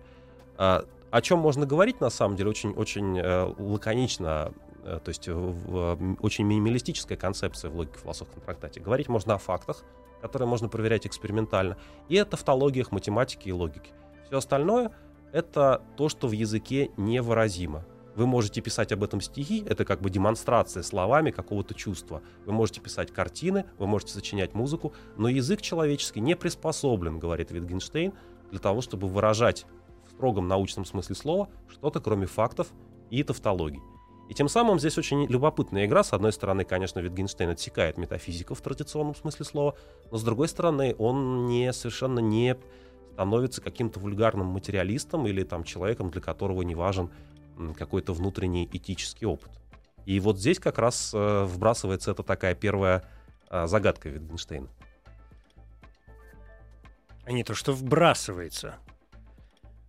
А, 0.58 0.84
о 1.10 1.22
чем 1.22 1.38
можно 1.38 1.64
говорить, 1.64 2.02
на 2.02 2.10
самом 2.10 2.36
деле, 2.36 2.50
очень, 2.50 2.72
очень 2.72 3.18
э, 3.18 3.54
лаконично, 3.58 4.52
э, 4.84 5.00
то 5.02 5.08
есть 5.08 5.26
очень 5.26 6.44
минималистическая 6.44 7.16
концепция 7.16 7.70
в 7.70 7.76
логике 7.76 8.00
философском 8.00 8.42
трактате. 8.42 8.80
Говорить 8.80 9.08
можно 9.08 9.32
о 9.32 9.38
фактах, 9.38 9.82
которые 10.20 10.46
можно 10.46 10.68
проверять 10.68 11.06
экспериментально, 11.06 11.78
и 12.10 12.18
о 12.18 12.26
тавтологиях 12.26 12.92
математики 12.92 13.48
и 13.48 13.52
логики. 13.52 13.92
Все 14.26 14.36
остальное— 14.36 14.92
это 15.32 15.80
то, 15.96 16.10
что 16.10 16.28
в 16.28 16.32
языке 16.32 16.90
невыразимо. 16.98 17.86
Вы 18.16 18.26
можете 18.26 18.60
писать 18.60 18.92
об 18.92 19.02
этом 19.02 19.20
стихи, 19.20 19.64
это 19.68 19.84
как 19.84 20.00
бы 20.00 20.08
демонстрация 20.08 20.82
словами 20.82 21.30
какого-то 21.30 21.74
чувства. 21.74 22.22
Вы 22.46 22.52
можете 22.52 22.80
писать 22.80 23.12
картины, 23.12 23.64
вы 23.78 23.86
можете 23.86 24.12
сочинять 24.12 24.54
музыку, 24.54 24.92
но 25.16 25.28
язык 25.28 25.60
человеческий 25.60 26.20
не 26.20 26.36
приспособлен, 26.36 27.18
говорит 27.18 27.50
Витгенштейн, 27.50 28.12
для 28.50 28.60
того, 28.60 28.82
чтобы 28.82 29.08
выражать 29.08 29.66
в 30.06 30.12
строгом 30.12 30.46
научном 30.46 30.84
смысле 30.84 31.16
слова 31.16 31.48
что-то 31.68 32.00
кроме 32.00 32.26
фактов 32.26 32.68
и 33.10 33.22
тавтологий. 33.24 33.80
И 34.28 34.34
тем 34.34 34.48
самым 34.48 34.78
здесь 34.78 34.96
очень 34.96 35.26
любопытная 35.26 35.84
игра. 35.84 36.02
С 36.02 36.12
одной 36.12 36.32
стороны, 36.32 36.64
конечно, 36.64 37.00
Витгенштейн 37.00 37.50
отсекает 37.50 37.98
метафизику 37.98 38.54
в 38.54 38.60
традиционном 38.60 39.14
смысле 39.14 39.44
слова, 39.44 39.76
но 40.10 40.16
с 40.16 40.22
другой 40.22 40.48
стороны, 40.48 40.94
он 40.98 41.46
не, 41.46 41.72
совершенно 41.72 42.20
не 42.20 42.56
становится 43.12 43.60
каким-то 43.60 44.00
вульгарным 44.00 44.46
материалистом 44.46 45.26
или 45.26 45.44
там 45.44 45.62
человеком, 45.62 46.10
для 46.10 46.20
которого 46.20 46.62
не 46.62 46.74
важен 46.74 47.10
какой-то 47.76 48.12
внутренний 48.12 48.68
этический 48.72 49.26
опыт. 49.26 49.50
И 50.06 50.20
вот 50.20 50.38
здесь 50.38 50.58
как 50.58 50.78
раз 50.78 51.12
э, 51.14 51.44
вбрасывается 51.44 52.10
эта 52.10 52.22
такая 52.22 52.54
первая 52.54 53.04
э, 53.50 53.66
загадка 53.66 54.08
Wittgensteina. 54.08 54.68
А 57.24 57.32
не 57.32 57.42
то, 57.42 57.54
что 57.54 57.72
вбрасывается. 57.72 58.76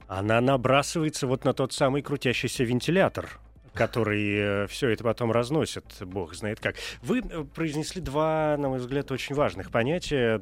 Она 0.07 0.39
набрасывается 0.39 1.27
вот 1.27 1.43
на 1.43 1.53
тот 1.53 1.73
самый 1.73 2.01
крутящийся 2.01 2.63
вентилятор, 2.63 3.39
который 3.75 4.35
э, 4.35 4.67
все 4.67 4.89
это 4.89 5.03
потом 5.03 5.31
разносит, 5.31 5.85
бог 6.01 6.33
знает 6.33 6.59
как. 6.59 6.75
Вы 7.01 7.19
э, 7.19 7.43
произнесли 7.43 8.01
два, 8.01 8.55
на 8.57 8.69
мой 8.69 8.79
взгляд, 8.79 9.11
очень 9.11 9.35
важных 9.35 9.69
понятия, 9.69 10.41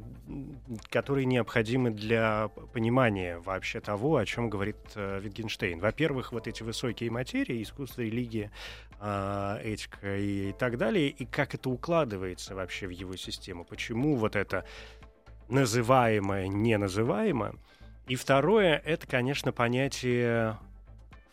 которые 0.90 1.26
необходимы 1.26 1.90
для 1.90 2.48
понимания 2.72 3.38
вообще 3.38 3.80
того, 3.80 4.16
о 4.16 4.24
чем 4.24 4.48
говорит 4.48 4.76
э, 4.94 5.20
Витгенштейн. 5.20 5.80
Во-первых, 5.80 6.32
вот 6.32 6.46
эти 6.46 6.62
высокие 6.62 7.10
материи, 7.10 7.62
искусство, 7.62 8.02
религия, 8.02 8.52
э, 9.00 9.60
этика 9.64 10.16
и 10.16 10.52
так 10.52 10.78
далее, 10.78 11.08
и 11.08 11.26
как 11.26 11.54
это 11.54 11.68
укладывается 11.68 12.54
вообще 12.54 12.86
в 12.86 12.90
его 12.90 13.16
систему, 13.16 13.64
почему 13.64 14.16
вот 14.16 14.36
это 14.36 14.64
называемое 15.48 16.46
не 16.46 16.78
называемое. 16.78 17.54
И 18.06 18.16
второе, 18.16 18.80
это, 18.84 19.06
конечно, 19.06 19.50
понятие 19.52 20.58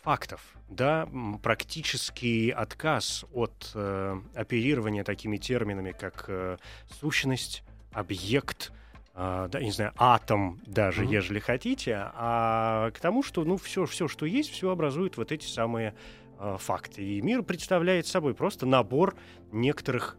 фактов, 0.02 0.42
да, 0.70 1.08
практический 1.44 2.50
отказ 2.50 3.26
от 3.34 3.72
э, 3.76 4.20
оперирования 4.36 5.04
такими 5.04 5.38
терминами, 5.38 5.92
как 5.92 6.26
э, 6.28 6.58
сущность, 7.00 7.64
объект, 7.92 8.72
э, 9.14 9.48
да, 9.52 9.62
не 9.62 9.72
знаю, 9.72 9.94
атом 9.98 10.60
даже, 10.66 11.04
mm-hmm. 11.04 11.14
ежели 11.14 11.40
хотите, 11.40 12.12
а 12.16 12.92
к 12.92 13.00
тому, 13.00 13.24
что, 13.24 13.44
ну, 13.44 13.58
все, 13.58 13.86
все, 13.86 14.08
что 14.08 14.26
есть, 14.26 14.52
все 14.52 14.72
образует 14.72 15.18
вот 15.18 15.32
эти 15.32 15.46
самые 15.46 15.94
э, 16.40 16.58
факты. 16.60 17.04
И 17.04 17.22
мир 17.22 17.44
представляет 17.44 18.08
собой 18.08 18.34
просто 18.34 18.66
набор 18.66 19.16
некоторых 19.52 20.18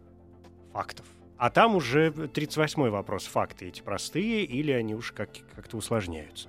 фактов. 0.72 1.06
А 1.38 1.50
там 1.50 1.74
уже 1.74 2.10
38-й 2.10 2.90
вопрос, 2.90 3.26
факты 3.26 3.66
эти 3.66 3.82
простые 3.82 4.44
или 4.44 4.70
они 4.70 4.94
уж 4.94 5.10
как- 5.10 5.30
как-то 5.56 5.76
усложняются. 5.76 6.48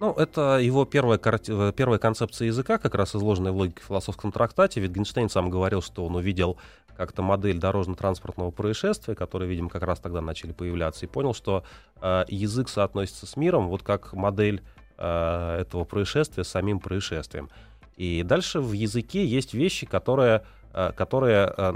Ну, 0.00 0.12
это 0.12 0.58
его 0.58 0.84
первая, 0.84 1.18
карти... 1.18 1.72
первая 1.72 1.98
концепция 1.98 2.46
языка, 2.46 2.78
как 2.78 2.94
раз 2.94 3.16
изложенная 3.16 3.50
в 3.50 3.56
логике 3.56 3.82
философском 3.82 4.30
трактате. 4.30 4.80
Витгенштейн 4.80 5.28
сам 5.28 5.50
говорил, 5.50 5.82
что 5.82 6.06
он 6.06 6.14
увидел 6.14 6.56
как-то 6.96 7.22
модель 7.22 7.58
дорожно-транспортного 7.58 8.50
происшествия, 8.50 9.14
которые, 9.14 9.48
видимо, 9.48 9.68
как 9.68 9.82
раз 9.82 9.98
тогда 10.00 10.20
начали 10.20 10.52
появляться, 10.52 11.06
и 11.06 11.08
понял, 11.08 11.34
что 11.34 11.64
э, 12.00 12.24
язык 12.28 12.68
соотносится 12.68 13.26
с 13.26 13.36
миром 13.36 13.68
вот 13.68 13.82
как 13.82 14.12
модель 14.12 14.62
э, 14.96 15.58
этого 15.60 15.84
происшествия 15.84 16.44
с 16.44 16.48
самим 16.48 16.80
происшествием. 16.80 17.50
И 17.96 18.22
дальше 18.22 18.60
в 18.60 18.72
языке 18.72 19.24
есть 19.24 19.54
вещи, 19.54 19.86
которые, 19.86 20.44
э, 20.74 20.92
которые 20.92 21.52
э, 21.56 21.72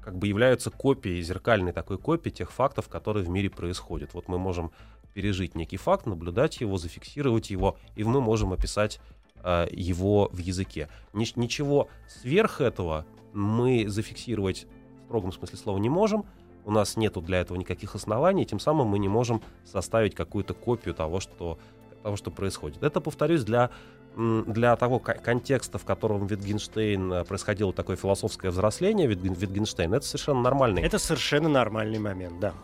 как 0.00 0.16
бы 0.16 0.26
являются 0.26 0.70
копией, 0.70 1.22
зеркальной 1.22 1.72
такой 1.72 1.98
копией 1.98 2.34
тех 2.34 2.52
фактов, 2.52 2.88
которые 2.88 3.24
в 3.24 3.28
мире 3.28 3.50
происходят. 3.50 4.14
Вот 4.14 4.28
мы 4.28 4.38
можем 4.38 4.72
пережить 5.14 5.54
некий 5.54 5.76
факт, 5.76 6.06
наблюдать 6.06 6.60
его, 6.60 6.76
зафиксировать 6.76 7.50
его, 7.50 7.78
и 7.96 8.04
мы 8.04 8.20
можем 8.20 8.52
описать 8.52 9.00
э, 9.42 9.68
его 9.70 10.28
в 10.32 10.38
языке. 10.38 10.88
Ни- 11.12 11.38
ничего 11.38 11.88
сверх 12.08 12.60
этого 12.60 13.06
мы 13.32 13.88
зафиксировать 13.88 14.66
в 15.02 15.06
строгом 15.06 15.32
смысле 15.32 15.58
слова 15.58 15.78
не 15.78 15.88
можем, 15.88 16.24
у 16.64 16.70
нас 16.70 16.96
нету 16.96 17.20
для 17.20 17.40
этого 17.40 17.56
никаких 17.56 17.94
оснований, 17.94 18.44
тем 18.44 18.58
самым 18.58 18.88
мы 18.88 18.98
не 18.98 19.08
можем 19.08 19.42
составить 19.64 20.14
какую-то 20.14 20.54
копию 20.54 20.94
того, 20.94 21.20
что, 21.20 21.58
того, 22.02 22.16
что 22.16 22.30
происходит. 22.30 22.82
Это, 22.82 23.00
повторюсь, 23.00 23.44
для, 23.44 23.70
для 24.16 24.74
того 24.76 24.98
контекста, 24.98 25.78
в 25.78 25.84
котором 25.84 26.26
Витгенштейн 26.26 27.12
э, 27.12 27.24
происходило 27.24 27.72
такое 27.72 27.96
философское 27.96 28.50
взросление, 28.50 29.06
Витгенштейн, 29.06 29.92
это 29.92 30.06
совершенно 30.06 30.40
нормальный. 30.40 30.82
Это 30.82 30.98
совершенно 30.98 31.48
нормальный 31.48 31.98
момент, 31.98 32.40
да. 32.40 32.54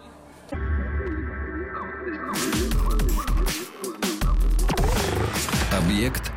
Объект 5.90 6.30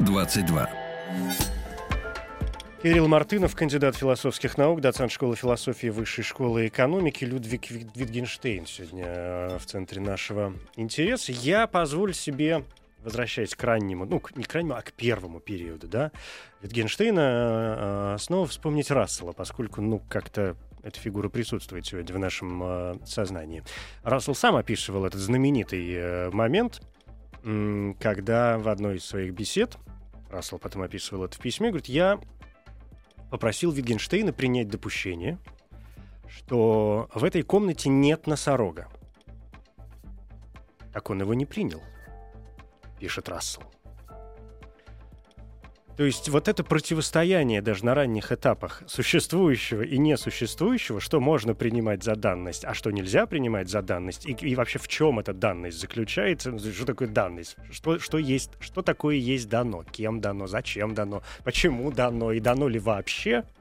22. 0.00 0.68
Кирилл 2.82 3.06
Мартынов, 3.06 3.54
кандидат 3.54 3.94
философских 3.94 4.58
наук, 4.58 4.80
доцент 4.80 5.12
школы 5.12 5.36
философии 5.36 5.86
Высшей 5.86 6.24
школы 6.24 6.66
экономики, 6.66 7.24
Людвиг 7.24 7.70
Витгенштейн 7.70 8.66
сегодня 8.66 9.04
э, 9.06 9.58
в 9.60 9.66
центре 9.66 10.00
нашего 10.00 10.54
интереса. 10.74 11.30
Я 11.30 11.68
позволю 11.68 12.12
себе, 12.12 12.64
возвращаясь 13.04 13.54
к 13.54 13.62
раннему, 13.62 14.06
ну, 14.06 14.20
не 14.34 14.42
к 14.42 14.52
раннему, 14.52 14.74
а 14.74 14.82
к 14.82 14.92
первому 14.92 15.38
периоду, 15.38 15.86
да, 15.86 16.10
Витгенштейна, 16.60 18.16
э, 18.16 18.16
снова 18.18 18.48
вспомнить 18.48 18.90
Рассела, 18.90 19.30
поскольку, 19.30 19.80
ну, 19.82 20.02
как-то 20.08 20.56
эта 20.82 20.98
фигура 20.98 21.28
присутствует 21.28 21.86
сегодня 21.86 22.12
в 22.12 22.18
нашем 22.18 22.60
э, 22.64 22.94
сознании. 23.06 23.62
Рассел 24.02 24.34
сам 24.34 24.56
описывал 24.56 25.04
этот 25.04 25.20
знаменитый 25.20 26.32
момент, 26.32 26.82
когда 27.42 28.58
в 28.58 28.68
одной 28.68 28.96
из 28.96 29.04
своих 29.04 29.32
бесед, 29.32 29.76
Рассел 30.28 30.58
потом 30.58 30.82
описывал 30.82 31.24
это 31.24 31.36
в 31.36 31.40
письме, 31.40 31.68
говорит, 31.68 31.88
я 31.88 32.20
попросил 33.30 33.72
Витгенштейна 33.72 34.32
принять 34.32 34.68
допущение, 34.68 35.38
что 36.28 37.08
в 37.14 37.24
этой 37.24 37.42
комнате 37.42 37.88
нет 37.88 38.26
носорога. 38.26 38.88
Так 40.92 41.10
он 41.10 41.20
его 41.20 41.34
не 41.34 41.46
принял, 41.46 41.82
пишет 42.98 43.28
Рассел. 43.28 43.62
То 46.00 46.06
есть 46.06 46.30
вот 46.30 46.48
это 46.48 46.64
противостояние 46.64 47.60
даже 47.60 47.84
на 47.84 47.94
ранних 47.94 48.32
этапах 48.32 48.82
существующего 48.86 49.82
и 49.82 49.98
несуществующего, 49.98 50.98
что 50.98 51.20
можно 51.20 51.54
принимать 51.54 52.02
за 52.02 52.16
данность, 52.16 52.64
а 52.64 52.72
что 52.72 52.90
нельзя 52.90 53.26
принимать 53.26 53.68
за 53.68 53.82
данность, 53.82 54.24
и, 54.24 54.32
и 54.32 54.54
вообще 54.54 54.78
в 54.78 54.88
чем 54.88 55.18
эта 55.18 55.34
данность 55.34 55.78
заключается, 55.78 56.58
что 56.58 56.86
такое 56.86 57.06
данность, 57.06 57.56
что, 57.70 57.98
что, 57.98 58.16
есть, 58.16 58.52
что 58.60 58.80
такое 58.80 59.16
есть 59.16 59.50
дано, 59.50 59.84
кем 59.92 60.22
дано, 60.22 60.46
зачем 60.46 60.94
дано, 60.94 61.22
почему 61.44 61.92
дано 61.92 62.32
и 62.32 62.40
дано 62.40 62.66
ли 62.68 62.78
вообще– 62.78 63.44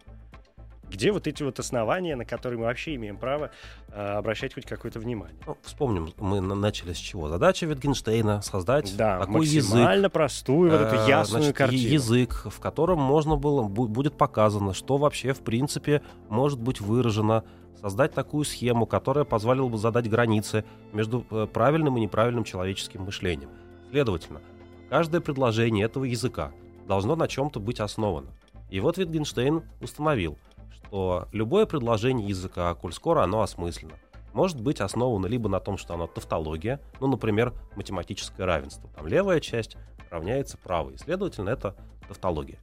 где 0.89 1.11
вот 1.11 1.27
эти 1.27 1.43
вот 1.43 1.59
основания, 1.59 2.15
на 2.15 2.25
которые 2.25 2.59
мы 2.59 2.65
вообще 2.65 2.95
имеем 2.95 3.17
право 3.17 3.51
э, 3.89 4.01
обращать 4.01 4.53
хоть 4.53 4.65
какое-то 4.65 4.99
внимание? 4.99 5.37
Ну, 5.45 5.57
вспомним, 5.63 6.13
мы 6.17 6.41
начали 6.41 6.93
с 6.93 6.97
чего? 6.97 7.29
Задача 7.29 7.65
Витгенштейна 7.65 8.41
создать 8.41 8.95
да, 8.97 9.19
такой 9.19 9.41
максимально 9.41 10.05
язык, 10.05 10.11
простую, 10.11 10.71
вот 10.71 10.81
эту 10.81 10.95
ясную 11.07 11.43
значит, 11.43 11.57
картину. 11.57 11.93
Язык, 11.93 12.47
в 12.49 12.59
котором 12.59 12.99
можно 12.99 13.35
было, 13.35 13.63
будет 13.63 14.17
показано, 14.17 14.73
что 14.73 14.97
вообще 14.97 15.33
в 15.33 15.41
принципе 15.41 16.01
может 16.29 16.59
быть 16.59 16.81
выражено 16.81 17.43
создать 17.79 18.13
такую 18.13 18.43
схему, 18.43 18.85
которая 18.85 19.23
позволила 19.23 19.69
бы 19.69 19.77
задать 19.77 20.09
границы 20.09 20.65
между 20.91 21.25
э, 21.31 21.47
правильным 21.51 21.97
и 21.97 22.01
неправильным 22.01 22.43
человеческим 22.43 23.03
мышлением. 23.03 23.49
Следовательно, 23.89 24.41
каждое 24.89 25.21
предложение 25.21 25.85
этого 25.85 26.03
языка 26.03 26.51
должно 26.87 27.15
на 27.15 27.27
чем-то 27.27 27.59
быть 27.59 27.79
основано. 27.79 28.27
И 28.69 28.79
вот 28.79 28.97
Витгенштейн 28.97 29.63
установил– 29.81 30.37
что 30.89 31.27
любое 31.31 31.65
предложение 31.65 32.27
языка, 32.27 32.73
коль 32.73 32.93
скоро 32.93 33.23
оно 33.23 33.41
осмысленно, 33.41 33.93
может 34.33 34.59
быть 34.59 34.81
основано 34.81 35.27
либо 35.27 35.49
на 35.49 35.59
том, 35.59 35.77
что 35.77 35.93
оно 35.93 36.07
тавтология, 36.07 36.79
ну, 36.99 37.07
например, 37.07 37.53
математическое 37.75 38.45
равенство. 38.45 38.89
Там 38.95 39.07
левая 39.07 39.39
часть 39.39 39.77
равняется 40.09 40.57
правой, 40.57 40.97
следовательно, 40.97 41.49
это 41.49 41.75
тавтология. 42.07 42.59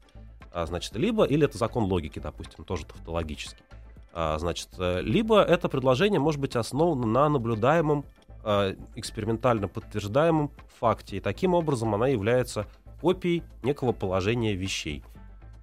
А, 0.52 0.66
значит, 0.66 0.94
либо, 0.96 1.24
или 1.24 1.44
это 1.44 1.58
закон 1.58 1.84
логики, 1.84 2.18
допустим, 2.18 2.64
тоже 2.64 2.86
тавтологический. 2.86 3.64
А, 4.12 4.38
значит, 4.38 4.70
э, 4.78 5.02
либо 5.02 5.42
это 5.42 5.68
предложение 5.68 6.18
может 6.18 6.40
быть 6.40 6.56
основано 6.56 7.06
на 7.06 7.28
наблюдаемом, 7.28 8.04
а, 8.42 8.74
экспериментально 8.94 9.68
подтверждаемом 9.68 10.50
факте, 10.78 11.18
и 11.18 11.20
таким 11.20 11.54
образом 11.54 11.94
она 11.94 12.08
является 12.08 12.66
копией 13.00 13.42
некого 13.62 13.92
положения 13.92 14.54
вещей– 14.54 15.04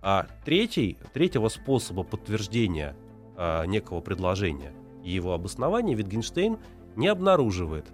а 0.03 0.27
третий, 0.43 0.97
третьего 1.13 1.47
способа 1.47 2.03
подтверждения 2.03 2.95
а, 3.35 3.63
некого 3.65 4.01
предложения 4.01 4.73
и 5.03 5.11
его 5.11 5.33
обоснования 5.33 5.95
Витгенштейн 5.95 6.59
не 6.95 7.07
обнаруживает. 7.07 7.85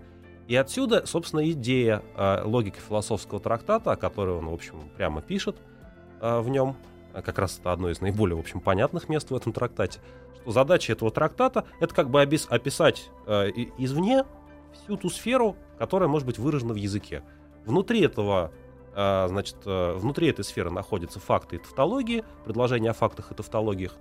И 0.48 0.56
отсюда, 0.56 1.06
собственно, 1.06 1.50
идея 1.52 2.04
а, 2.16 2.44
логики 2.44 2.80
философского 2.80 3.40
трактата, 3.40 3.92
о 3.92 3.96
которой 3.96 4.36
он, 4.36 4.48
в 4.48 4.54
общем, 4.54 4.90
прямо 4.98 5.22
пишет 5.22 5.58
а, 6.20 6.42
в 6.42 6.50
нем, 6.50 6.76
а 7.14 7.22
как 7.22 7.38
раз 7.38 7.60
это 7.60 7.72
одно 7.72 7.90
из 7.90 8.02
наиболее, 8.02 8.36
в 8.36 8.40
общем, 8.40 8.60
понятных 8.60 9.10
мест 9.10 9.30
в 9.30 9.36
этом 9.36 9.54
трактате, 9.54 10.00
что 10.42 10.52
задача 10.52 10.94
этого 10.94 11.12
трактата— 11.12 11.66
это 11.80 11.94
как 11.94 12.10
бы 12.10 12.22
описать 12.22 13.10
а, 13.28 13.48
извне 13.78 14.26
всю 14.74 14.98
ту 14.98 15.10
сферу, 15.10 15.56
которая 15.78 16.10
может 16.10 16.26
быть 16.26 16.40
выражена 16.40 16.74
в 16.74 16.78
языке. 16.78 17.24
Внутри 17.66 18.02
этого 18.02 18.52
значит, 18.94 19.58
э, 19.66 19.94
внутри 19.94 20.28
этой 20.28 20.44
сферы 20.44 20.72
находятся 20.72 21.20
факты 21.20 21.58
и 21.58 21.60
тавтологии, 21.60 22.24
предложения 22.46 22.92
о 22.92 22.94
фактах 22.94 23.32
и 23.32 23.36
тавтологиях. 23.36 23.96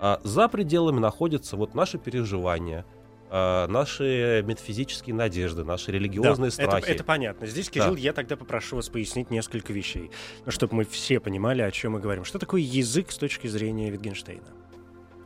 А 0.00 0.20
за 0.24 0.48
пределами 0.48 0.98
находятся 0.98 1.56
вот 1.56 1.74
наши 1.74 1.98
переживания, 1.98 2.84
а, 3.30 3.66
наши 3.68 4.44
метафизические 4.46 5.14
надежды, 5.14 5.64
наши 5.64 5.90
религиозные 5.90 6.50
да, 6.50 6.54
страхи. 6.54 6.84
Это, 6.84 6.92
это 6.92 7.04
понятно. 7.04 7.46
Здесь, 7.46 7.70
Кирилл, 7.70 7.94
да. 7.94 8.00
я 8.00 8.12
тогда 8.12 8.36
попрошу 8.36 8.76
вас 8.76 8.88
пояснить 8.88 9.30
несколько 9.30 9.72
вещей, 9.72 10.10
ну, 10.44 10.52
чтобы 10.52 10.76
мы 10.76 10.84
все 10.84 11.20
понимали, 11.20 11.62
о 11.62 11.70
чем 11.70 11.92
мы 11.92 12.00
говорим. 12.00 12.24
Что 12.24 12.38
такое 12.38 12.60
язык 12.60 13.10
с 13.10 13.18
точки 13.18 13.46
зрения 13.46 13.90
Витгенштейна? 13.90 14.46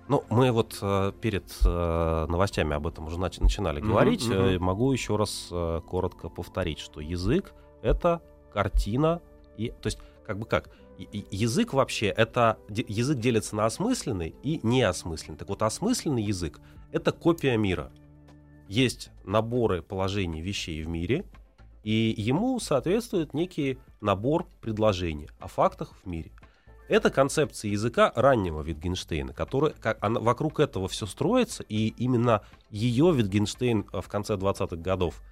Ну, 0.09 0.25
мы 0.31 0.53
вот 0.53 0.79
э, 0.81 1.13
перед 1.21 1.45
э, 1.67 2.27
новостями 2.29 2.75
об 2.75 2.87
этом 2.87 3.09
уже 3.09 3.19
начинали 3.19 3.83
mm-hmm, 3.83 3.87
говорить. 3.87 4.23
Mm-hmm. 4.23 4.59
Могу 4.59 4.93
еще 4.93 5.17
раз 5.17 5.49
э, 5.51 5.83
коротко 5.87 6.31
повторить, 6.31 6.79
что 6.79 7.03
язык— 7.03 7.53
это 7.83 8.23
картина 8.53 9.21
и 9.57 9.69
то 9.69 9.87
есть 9.87 9.99
как 10.27 10.39
бы 10.39 10.47
как 10.47 10.71
язык 10.99 11.73
вообще 11.73 12.07
это 12.07 12.59
язык 12.69 13.19
делится 13.19 13.57
на 13.57 13.67
осмысленный 13.67 14.35
и 14.43 14.61
неосмысленный. 14.63 15.39
Так 15.39 15.49
вот 15.49 15.63
осмысленный 15.63 16.23
язык 16.23 16.61
это 16.93 17.13
копия 17.13 17.57
мира. 17.57 17.93
Есть 18.69 19.11
наборы 19.25 19.83
положений 19.83 20.43
вещей 20.43 20.83
в 20.83 20.89
мире, 20.89 21.25
и 21.83 22.15
ему 22.17 22.59
соответствует 22.61 23.33
некий 23.33 23.79
набор 24.01 24.47
предложений 24.61 25.31
о 25.39 25.49
фактах 25.49 25.95
в 26.03 26.07
мире. 26.07 26.33
Это 26.89 27.11
концепция 27.11 27.71
языка 27.71 28.13
раннего 28.15 28.63
Витгенштейна, 28.63 29.35
который, 29.35 29.75
как, 29.81 29.99
она, 30.03 30.21
вокруг 30.21 30.59
этого 30.59 30.89
все 30.89 31.07
строится, 31.07 31.63
и 31.63 31.89
именно 31.89 32.43
ее 32.71 33.13
Витгенштейн 33.15 33.85
в 33.93 34.09
конце 34.09 34.35
20-х 34.35 34.77
годов 34.77 35.23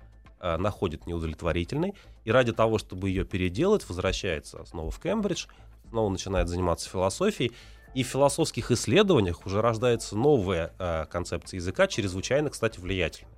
э, 0.40 0.56
находит 0.56 1.06
неудовлетворительной, 1.06 1.94
и 2.24 2.30
ради 2.30 2.52
того, 2.52 2.78
чтобы 2.78 3.08
ее 3.08 3.24
переделать, 3.24 3.88
возвращается 3.88 4.64
снова 4.64 4.90
в 4.90 5.00
Кембридж, 5.00 5.46
снова 5.88 6.10
начинает 6.10 6.48
заниматься 6.48 6.88
философией, 6.88 7.52
и 7.94 8.02
в 8.02 8.08
философских 8.08 8.70
исследованиях 8.70 9.46
уже 9.46 9.62
рождается 9.62 10.16
новая 10.16 10.74
э, 10.78 11.06
концепция 11.10 11.58
языка, 11.58 11.86
чрезвычайно, 11.86 12.50
кстати, 12.50 12.78
влиятельная, 12.78 13.32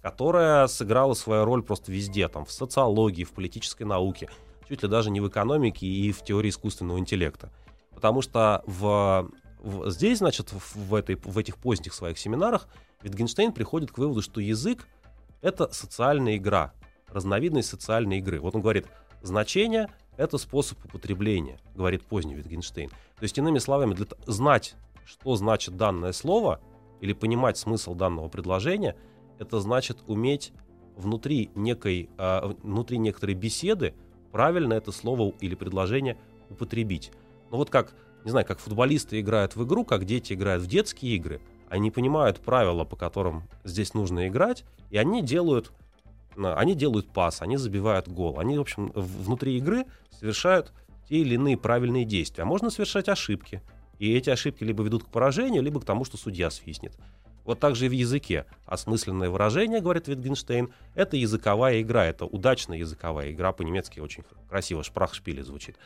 которая 0.00 0.66
сыграла 0.66 1.14
свою 1.14 1.44
роль 1.44 1.62
просто 1.62 1.92
везде, 1.92 2.26
там, 2.28 2.44
в 2.44 2.50
социологии, 2.50 3.22
в 3.22 3.30
политической 3.30 3.84
науке, 3.84 4.28
чуть 4.68 4.82
ли 4.82 4.88
даже 4.88 5.10
не 5.10 5.20
в 5.20 5.28
экономике 5.28 5.86
и 5.86 6.10
в 6.10 6.24
теории 6.24 6.48
искусственного 6.48 6.98
интеллекта. 6.98 7.52
Потому 7.94 8.22
что 8.22 8.64
в, 8.66 9.30
в, 9.60 9.90
здесь, 9.90 10.18
значит, 10.18 10.52
в, 10.52 10.94
этой, 10.94 11.14
в 11.14 11.38
этих 11.38 11.56
поздних 11.56 11.94
своих 11.94 12.18
семинарах 12.18 12.66
Витгенштейн 13.02 13.52
приходит 13.52 13.92
к 13.92 13.98
выводу, 13.98 14.22
что 14.22 14.40
язык 14.40 14.88
это 15.42 15.72
социальная 15.72 16.36
игра, 16.36 16.72
разновидность 17.08 17.68
социальной 17.68 18.18
игры. 18.18 18.40
Вот 18.40 18.54
он 18.54 18.62
говорит, 18.62 18.86
значение— 19.20 19.88
это 20.16 20.38
способ 20.38 20.82
употребления, 20.84 21.58
говорит 21.74 22.06
поздний 22.06 22.34
Витгенштейн. 22.34 22.88
То 22.88 23.22
есть, 23.22 23.36
иными 23.36 23.58
словами, 23.58 23.94
для 23.94 24.06
знать, 24.26 24.74
что 25.04 25.34
значит 25.36 25.76
данное 25.76 26.12
слово, 26.12 26.60
или 27.00 27.12
понимать 27.12 27.58
смысл 27.58 27.94
данного 27.94 28.28
предложения, 28.28 28.96
это 29.40 29.60
значит 29.60 29.98
уметь 30.06 30.52
внутри 30.96 31.50
некой, 31.56 32.08
э, 32.16 32.54
внутри 32.62 32.98
некоторой 32.98 33.34
беседы 33.34 33.94
правильно 34.30 34.74
это 34.74 34.92
слово 34.92 35.34
или 35.40 35.56
предложение 35.56 36.16
употребить. 36.48 37.10
Ну 37.50 37.56
вот 37.56 37.70
как, 37.70 37.92
не 38.24 38.30
знаю, 38.30 38.46
как 38.46 38.60
футболисты 38.60 39.18
играют 39.18 39.56
в 39.56 39.64
игру, 39.64 39.84
как 39.84 40.04
дети 40.04 40.34
играют 40.34 40.62
в 40.62 40.68
детские 40.68 41.16
игры— 41.16 41.40
они 41.72 41.90
понимают 41.90 42.38
правила, 42.38 42.84
по 42.84 42.96
которым 42.96 43.44
здесь 43.64 43.94
нужно 43.94 44.28
играть, 44.28 44.64
и 44.90 44.98
они 44.98 45.22
делают 45.22 45.72
они 46.36 46.74
делают 46.74 47.10
пас, 47.12 47.42
они 47.42 47.56
забивают 47.56 48.08
гол. 48.08 48.38
Они, 48.38 48.56
в 48.56 48.60
общем, 48.62 48.90
внутри 48.94 49.56
игры 49.58 49.84
совершают 50.18 50.72
те 51.08 51.16
или 51.16 51.34
иные 51.34 51.58
правильные 51.58 52.06
действия. 52.06 52.42
А 52.42 52.46
можно 52.46 52.70
совершать 52.70 53.08
ошибки. 53.08 53.62
И 53.98 54.14
эти 54.14 54.30
ошибки 54.30 54.64
либо 54.64 54.82
ведут 54.82 55.04
к 55.04 55.08
поражению, 55.08 55.62
либо 55.62 55.80
к 55.80 55.84
тому, 55.84 56.06
что 56.06 56.16
судья 56.16 56.50
свистнет. 56.50 56.96
Вот 57.44 57.58
так 57.58 57.76
же 57.76 57.86
и 57.86 57.88
в 57.88 57.92
языке. 57.92 58.46
Осмысленное 58.64 59.28
выражение, 59.28 59.80
говорит 59.80 60.08
Витгенштейн, 60.08 60.72
это 60.94 61.16
языковая 61.18 61.82
игра, 61.82 62.06
это 62.06 62.24
удачная 62.24 62.78
языковая 62.78 63.30
игра, 63.30 63.52
по-немецки 63.52 64.00
очень 64.00 64.24
красиво, 64.48 64.82
шпрахшпиле 64.82 65.42
звучит. 65.42 65.76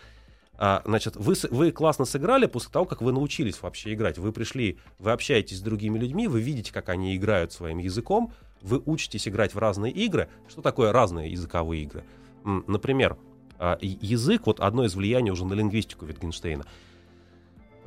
А, 0.58 0.82
значит, 0.84 1.16
вы, 1.16 1.34
вы 1.50 1.70
классно 1.70 2.04
сыграли 2.04 2.46
после 2.46 2.70
того, 2.70 2.84
как 2.84 3.02
вы 3.02 3.12
научились 3.12 3.60
вообще 3.60 3.94
играть. 3.94 4.18
Вы 4.18 4.32
пришли, 4.32 4.78
вы 4.98 5.12
общаетесь 5.12 5.58
с 5.58 5.60
другими 5.60 5.98
людьми, 5.98 6.28
вы 6.28 6.40
видите, 6.40 6.72
как 6.72 6.88
они 6.88 7.16
играют 7.16 7.52
своим 7.52 7.78
языком, 7.78 8.32
вы 8.62 8.82
учитесь 8.84 9.28
играть 9.28 9.54
в 9.54 9.58
разные 9.58 9.92
игры. 9.92 10.28
Что 10.48 10.62
такое 10.62 10.92
разные 10.92 11.30
языковые 11.30 11.82
игры? 11.82 12.04
Например, 12.44 13.16
а, 13.58 13.78
язык, 13.80 14.42
вот 14.46 14.60
одно 14.60 14.84
из 14.84 14.94
влияний 14.94 15.30
уже 15.30 15.44
на 15.44 15.54
лингвистику 15.54 16.06
Витгенштейна— 16.06 16.64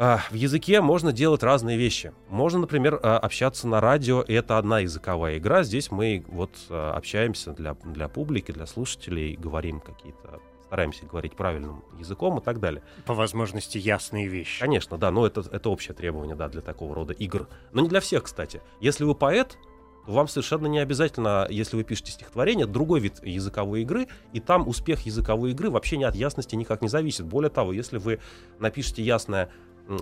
а, 0.01 0.21
в 0.31 0.33
языке 0.33 0.79
можно 0.79 1.11
делать 1.11 1.43
разные 1.43 1.77
вещи. 1.77 2.13
Можно, 2.29 2.59
например, 2.59 3.01
а, 3.03 3.19
общаться 3.19 3.67
на 3.67 3.81
радио, 3.81 4.21
и 4.21 4.31
это 4.31 4.57
одна 4.57 4.79
языковая 4.79 5.39
игра. 5.39 5.63
Здесь 5.63 5.91
мы 5.91 6.23
вот 6.29 6.51
общаемся 6.69 7.51
для, 7.51 7.73
для 7.83 8.07
публики, 8.07 8.53
для 8.53 8.65
слушателей, 8.65 9.35
говорим 9.35 9.81
какие-то 9.81 10.39
стараемся 10.69 11.07
говорить 11.07 11.35
правильным 11.35 11.83
языком 11.97 12.37
и 12.37 12.41
так 12.41 12.59
далее. 12.59 12.83
По 13.07 13.15
возможности 13.15 13.79
ясные 13.79 14.27
вещи. 14.27 14.59
Конечно, 14.59 14.99
да, 14.99 15.09
но 15.09 15.25
это, 15.25 15.43
это 15.51 15.67
общее 15.71 15.95
требование, 15.95 16.35
да, 16.35 16.47
для 16.47 16.61
такого 16.61 16.93
рода 16.93 17.11
игр. 17.11 17.47
Но 17.71 17.81
не 17.81 17.89
для 17.89 17.99
всех, 17.99 18.25
кстати. 18.25 18.61
Если 18.79 19.03
вы 19.03 19.15
поэт, 19.15 19.57
то 20.05 20.11
вам 20.11 20.27
совершенно 20.27 20.67
не 20.67 20.77
обязательно, 20.77 21.47
если 21.49 21.75
вы 21.75 21.83
пишете 21.83 22.11
стихотворение, 22.11 22.67
другой 22.67 22.99
вид 22.99 23.15
языковой 23.25 23.81
игры, 23.81 24.07
и 24.31 24.39
там 24.39 24.67
успех 24.67 25.07
языковой 25.07 25.51
игры 25.51 25.71
вообще 25.71 25.97
ни 25.97 26.03
от 26.03 26.15
ясности 26.15 26.55
никак 26.55 26.83
не 26.83 26.87
зависит. 26.87 27.25
Более 27.25 27.49
того, 27.49 27.73
если 27.73 27.97
вы 27.97 28.19
напишете 28.59 29.01
ясное 29.01 29.49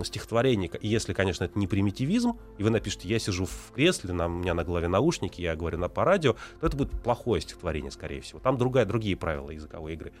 стихотворение, 0.02 0.70
и 0.82 0.86
если, 0.86 1.14
конечно, 1.14 1.44
это 1.44 1.58
не 1.58 1.66
примитивизм, 1.66 2.38
и 2.58 2.62
вы 2.62 2.68
напишете 2.68 3.08
«я 3.08 3.18
сижу 3.18 3.46
в 3.46 3.72
кресле, 3.74 4.12
на, 4.12 4.26
у 4.26 4.28
меня 4.28 4.52
на 4.52 4.64
голове 4.64 4.86
наушники, 4.86 5.40
я 5.40 5.56
говорю 5.56 5.78
на 5.78 5.88
по 5.88 6.04
радио», 6.04 6.34
то 6.60 6.66
это 6.66 6.76
будет 6.76 6.90
плохое 7.02 7.40
стихотворение, 7.40 7.90
скорее 7.90 8.20
всего. 8.20 8.38
Там 8.38 8.58
другая, 8.58 8.84
другие 8.84 9.16
правила 9.16 9.50
языковой 9.50 9.94
игры. 9.94 10.12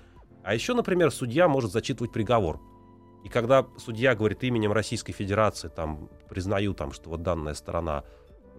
А 0.48 0.54
еще, 0.54 0.72
например, 0.72 1.10
судья 1.10 1.46
может 1.46 1.72
зачитывать 1.72 2.10
приговор. 2.10 2.58
И 3.22 3.28
когда 3.28 3.66
судья 3.76 4.14
говорит 4.14 4.42
именем 4.42 4.72
Российской 4.72 5.12
Федерации, 5.12 5.68
там, 5.68 6.08
признаю, 6.30 6.72
там, 6.72 6.90
что 6.92 7.10
вот 7.10 7.22
данная 7.22 7.52
сторона 7.52 8.02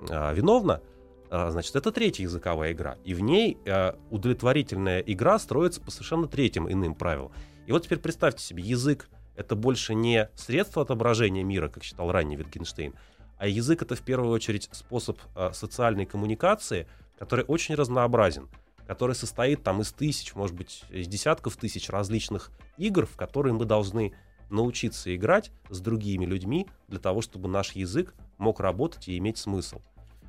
э, 0.07 0.35
виновна, 0.35 0.83
э, 1.31 1.49
значит, 1.49 1.75
это 1.75 1.91
третья 1.91 2.21
языковая 2.21 2.73
игра. 2.73 2.97
И 3.05 3.15
в 3.15 3.21
ней 3.21 3.57
э, 3.65 3.93
удовлетворительная 4.11 4.99
игра 4.99 5.39
строится 5.39 5.81
по 5.81 5.89
совершенно 5.89 6.27
третьим 6.27 6.71
иным 6.71 6.93
правилам. 6.93 7.31
И 7.65 7.71
вот 7.71 7.85
теперь 7.85 7.97
представьте 7.97 8.43
себе, 8.43 8.61
язык 8.61 9.09
это 9.35 9.55
больше 9.55 9.95
не 9.95 10.29
средство 10.35 10.83
отображения 10.83 11.43
мира, 11.43 11.69
как 11.69 11.83
считал 11.83 12.11
ранний 12.11 12.35
Wittgenstein, 12.35 12.93
а 13.39 13.47
язык 13.47 13.81
это 13.81 13.95
в 13.95 14.01
первую 14.01 14.31
очередь 14.31 14.69
способ 14.73 15.17
э, 15.35 15.53
социальной 15.53 16.05
коммуникации, 16.05 16.85
который 17.17 17.45
очень 17.45 17.73
разнообразен, 17.73 18.47
который 18.89 19.13
состоит 19.13 19.61
там 19.61 19.81
из 19.81 19.91
тысяч, 19.91 20.33
может 20.33 20.55
быть, 20.55 20.83
из 20.89 21.07
десятков 21.07 21.55
тысяч 21.57 21.91
различных 21.91 22.49
игр, 22.79 23.05
в 23.05 23.17
которые 23.17 23.53
мы 23.53 23.65
должны 23.65 24.15
научиться 24.49 25.15
играть 25.15 25.51
с 25.69 25.79
другими 25.79 26.25
людьми 26.25 26.65
для 26.87 26.97
того, 26.97 27.21
чтобы 27.21 27.49
наш 27.49 27.73
язык 27.73 28.15
мог 28.39 28.59
работать 28.59 29.07
и 29.07 29.15
иметь 29.19 29.37
смысл. 29.37 29.79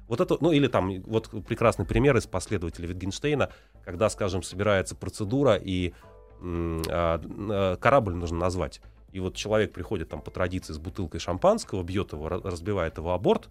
Вот 0.09 0.21
это, 0.21 0.37
ну 0.43 0.53
или 0.53 0.67
там, 0.67 1.01
вот 1.05 1.31
прекрасный 1.47 1.87
пример 1.87 2.19
из 2.19 2.27
последователя 2.27 2.87
Wittgensteina, 2.87 3.51
когда, 3.83 4.11
скажем, 4.11 4.43
собирается 4.43 4.95
процедура 4.95 5.55
и 5.55 5.95
э, 6.43 7.77
корабль 7.81 8.13
нужно 8.13 8.37
назвать. 8.37 8.83
И 9.11 9.21
вот 9.21 9.37
человек 9.37 9.73
приходит 9.73 10.11
там 10.11 10.21
по 10.21 10.31
традиции 10.31 10.75
с 10.75 10.79
бутылкой 10.79 11.21
шампанского, 11.21 11.83
бьет 11.83 12.13
его, 12.13 12.29
разбивает 12.29 12.99
его 12.99 13.15
о 13.15 13.19
борт 13.19 13.49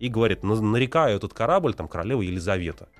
и 0.00 0.08
говорит, 0.08 0.42
нарекаю 0.42 1.16
этот 1.16 1.32
корабль 1.32 1.72
там 1.72 1.88
королева 1.88 2.20
Елизавета. 2.20 2.90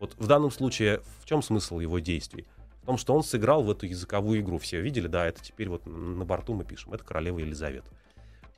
Вот 0.00 0.14
в 0.18 0.26
данном 0.26 0.50
случае 0.50 1.00
в 1.20 1.26
чем 1.26 1.42
смысл 1.42 1.78
его 1.78 1.98
действий? 1.98 2.46
В 2.82 2.86
том, 2.86 2.98
что 2.98 3.14
он 3.14 3.24
сыграл 3.24 3.62
в 3.62 3.70
эту 3.70 3.86
языковую 3.86 4.40
игру. 4.40 4.58
Все 4.58 4.80
видели, 4.80 5.08
да, 5.08 5.26
это 5.26 5.42
теперь 5.42 5.68
вот 5.68 5.86
на 5.86 6.24
борту 6.24 6.54
мы 6.54 6.64
пишем, 6.64 6.92
это 6.92 7.04
королева 7.04 7.38
Елизавета. 7.38 7.88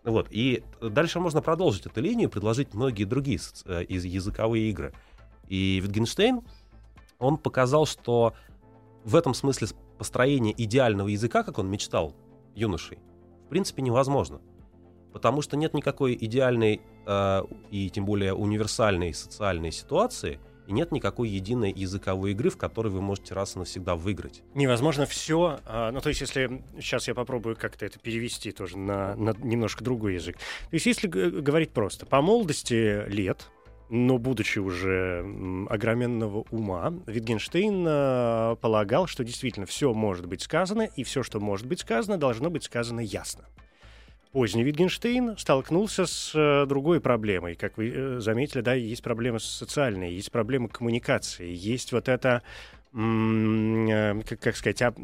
Вот. 0.05 0.29
И 0.31 0.63
дальше 0.81 1.21
можно 1.21 1.43
продолжить 1.43 1.87
эту 1.87 2.01
линию, 2.01 2.31
предложить 2.31 2.75
многие 2.75 3.05
другие 3.05 3.39
э, 3.65 3.85
языковые 3.89 4.71
игры. 4.71 4.95
И 5.49 5.83
Wittgenstein, 5.85 6.45
он 7.19 7.39
показал, 7.39 7.87
что 7.87 8.35
в 9.05 9.17
этом 9.17 9.35
смысле 9.35 9.69
построение 9.97 10.55
идеального 10.57 11.09
языка, 11.09 11.43
как 11.43 11.59
он 11.59 11.69
мечтал 11.71 12.15
юношей, 12.55 12.99
в 13.47 13.49
принципе, 13.49 13.83
невозможно. 13.83 14.41
Потому 15.13 15.43
что 15.43 15.57
нет 15.57 15.75
никакой 15.75 16.17
идеальной 16.21 16.81
э, 17.07 17.43
и 17.71 17.91
тем 17.91 18.05
более 18.05 18.35
универсальной 18.35 19.15
социальной 19.15 19.73
ситуации, 19.73 20.39
и 20.69 20.73
нет 20.73 20.93
никакой 20.93 21.31
единой 21.31 21.73
языковой 21.73 22.33
игры, 22.33 22.51
в 22.51 22.59
которой 22.59 22.89
вы 22.89 23.01
можете 23.01 23.33
раз 23.35 23.57
и 23.57 23.59
навсегда 23.59 23.97
выиграть. 23.97 24.43
Невозможно 24.55 25.07
все. 25.07 25.61
А, 25.65 25.91
ну, 25.91 26.01
то 26.03 26.11
есть, 26.11 26.21
если 26.21 26.63
сейчас 26.77 27.09
я 27.09 27.15
попробую 27.15 27.57
как-то 27.57 27.87
это 27.87 27.99
перевести 27.99 28.53
тоже 28.53 28.77
на, 28.77 29.17
на 29.17 29.35
немножко 29.39 29.83
другой 29.83 30.15
язык. 30.15 30.37
То 30.37 30.43
есть, 30.75 30.85
если 30.85 31.09
говорить 31.09 31.71
просто, 31.71 32.05
по 32.05 32.21
молодости 32.21 33.09
лет, 33.09 33.51
но 33.89 34.19
будучи 34.19 34.59
уже 34.59 35.25
огроменного 35.71 36.45
ума, 36.51 36.93
Витгенштейн 37.07 37.87
э, 37.89 38.57
полагал, 38.61 39.07
что 39.07 39.25
действительно 39.25 39.65
все 39.65 39.95
может 39.95 40.27
быть 40.27 40.43
сказано, 40.43 40.83
и 40.83 41.03
все, 41.03 41.23
что 41.23 41.41
может 41.41 41.67
быть 41.67 41.81
сказано, 41.81 42.19
должно 42.19 42.51
быть 42.51 42.65
сказано 42.65 43.01
ясно. 43.01 43.47
Поздний 44.33 44.63
Витгенштейн 44.63 45.39
столкнулся 45.39 46.05
с 46.05 46.33
э, 46.35 46.67
другой 46.67 47.01
проблемой. 47.01 47.55
Как 47.55 47.79
вы 47.79 47.91
э, 47.95 48.21
заметили, 48.21 48.61
да, 48.61 48.75
есть 48.75 49.03
проблема 49.03 49.39
социальная, 49.39 50.11
есть 50.11 50.31
проблема 50.31 50.69
коммуникации, 50.69 51.51
есть 51.51 51.93
вот 51.93 52.09
это, 52.09 52.43
как, 52.93 54.41
как 54.41 54.57
сказать, 54.57 54.83
об 54.83 54.99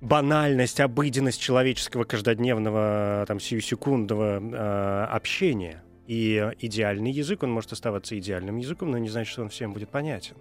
банальность, 0.00 0.80
обыденность 0.80 1.40
человеческого 1.40 2.04
каждодневного, 2.04 3.24
там, 3.26 3.40
сиюсекундного 3.40 4.40
э, 4.40 5.04
общения. 5.06 5.82
И 6.06 6.52
идеальный 6.60 7.10
язык, 7.10 7.42
он 7.42 7.50
может 7.50 7.72
оставаться 7.72 8.16
идеальным 8.18 8.58
языком, 8.58 8.90
но 8.90 8.98
не 8.98 9.08
значит, 9.08 9.32
что 9.32 9.42
он 9.42 9.48
всем 9.48 9.72
будет 9.72 9.88
понятен. 9.88 10.36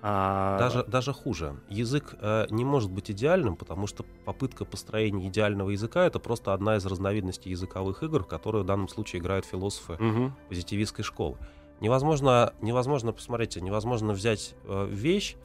А... 0.00 0.58
Даже, 0.58 0.84
даже 0.84 1.12
хуже. 1.12 1.56
Язык 1.68 2.14
э, 2.20 2.46
не 2.50 2.64
может 2.64 2.90
быть 2.90 3.10
идеальным, 3.10 3.56
потому 3.56 3.86
что 3.86 4.04
попытка 4.24 4.64
построения 4.64 5.28
идеального 5.28 5.70
языка 5.70 6.04
это 6.04 6.18
просто 6.18 6.52
одна 6.52 6.76
из 6.76 6.86
разновидностей 6.86 7.50
языковых 7.50 8.02
игр, 8.02 8.24
которые 8.24 8.62
в 8.62 8.66
данном 8.66 8.88
случае 8.88 9.20
играют 9.20 9.44
философы 9.44 9.94
угу. 9.94 10.32
позитивистской 10.48 11.04
школы. 11.04 11.36
Невозможно, 11.80 12.54
невозможно, 12.60 13.12
посмотрите, 13.12 13.60
невозможно 13.60 14.12
взять 14.12 14.54
э, 14.64 14.86
вещь, 14.90 15.36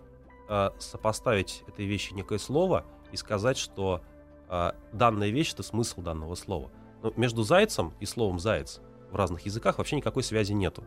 э, 0.50 0.70
сопоставить 0.80 1.64
этой 1.68 1.86
вещи 1.86 2.14
некое 2.14 2.40
слово 2.40 2.86
и 3.12 3.18
сказать, 3.18 3.58
что 3.58 4.02
э, 4.50 4.72
данная 4.92 5.30
вещь 5.30 5.54
это 5.54 5.64
смысл 5.64 6.02
данного 6.02 6.36
слова. 6.36 6.70
Но 7.02 7.12
между 7.16 7.44
зайцем 7.44 7.94
и 8.00 8.06
словом 8.06 8.40
заяц 8.40 8.82
в 9.12 9.16
разных 9.16 9.42
языках 9.46 9.78
вообще 9.78 9.96
никакой 9.96 10.24
связи 10.24 10.54
нету. 10.54 10.84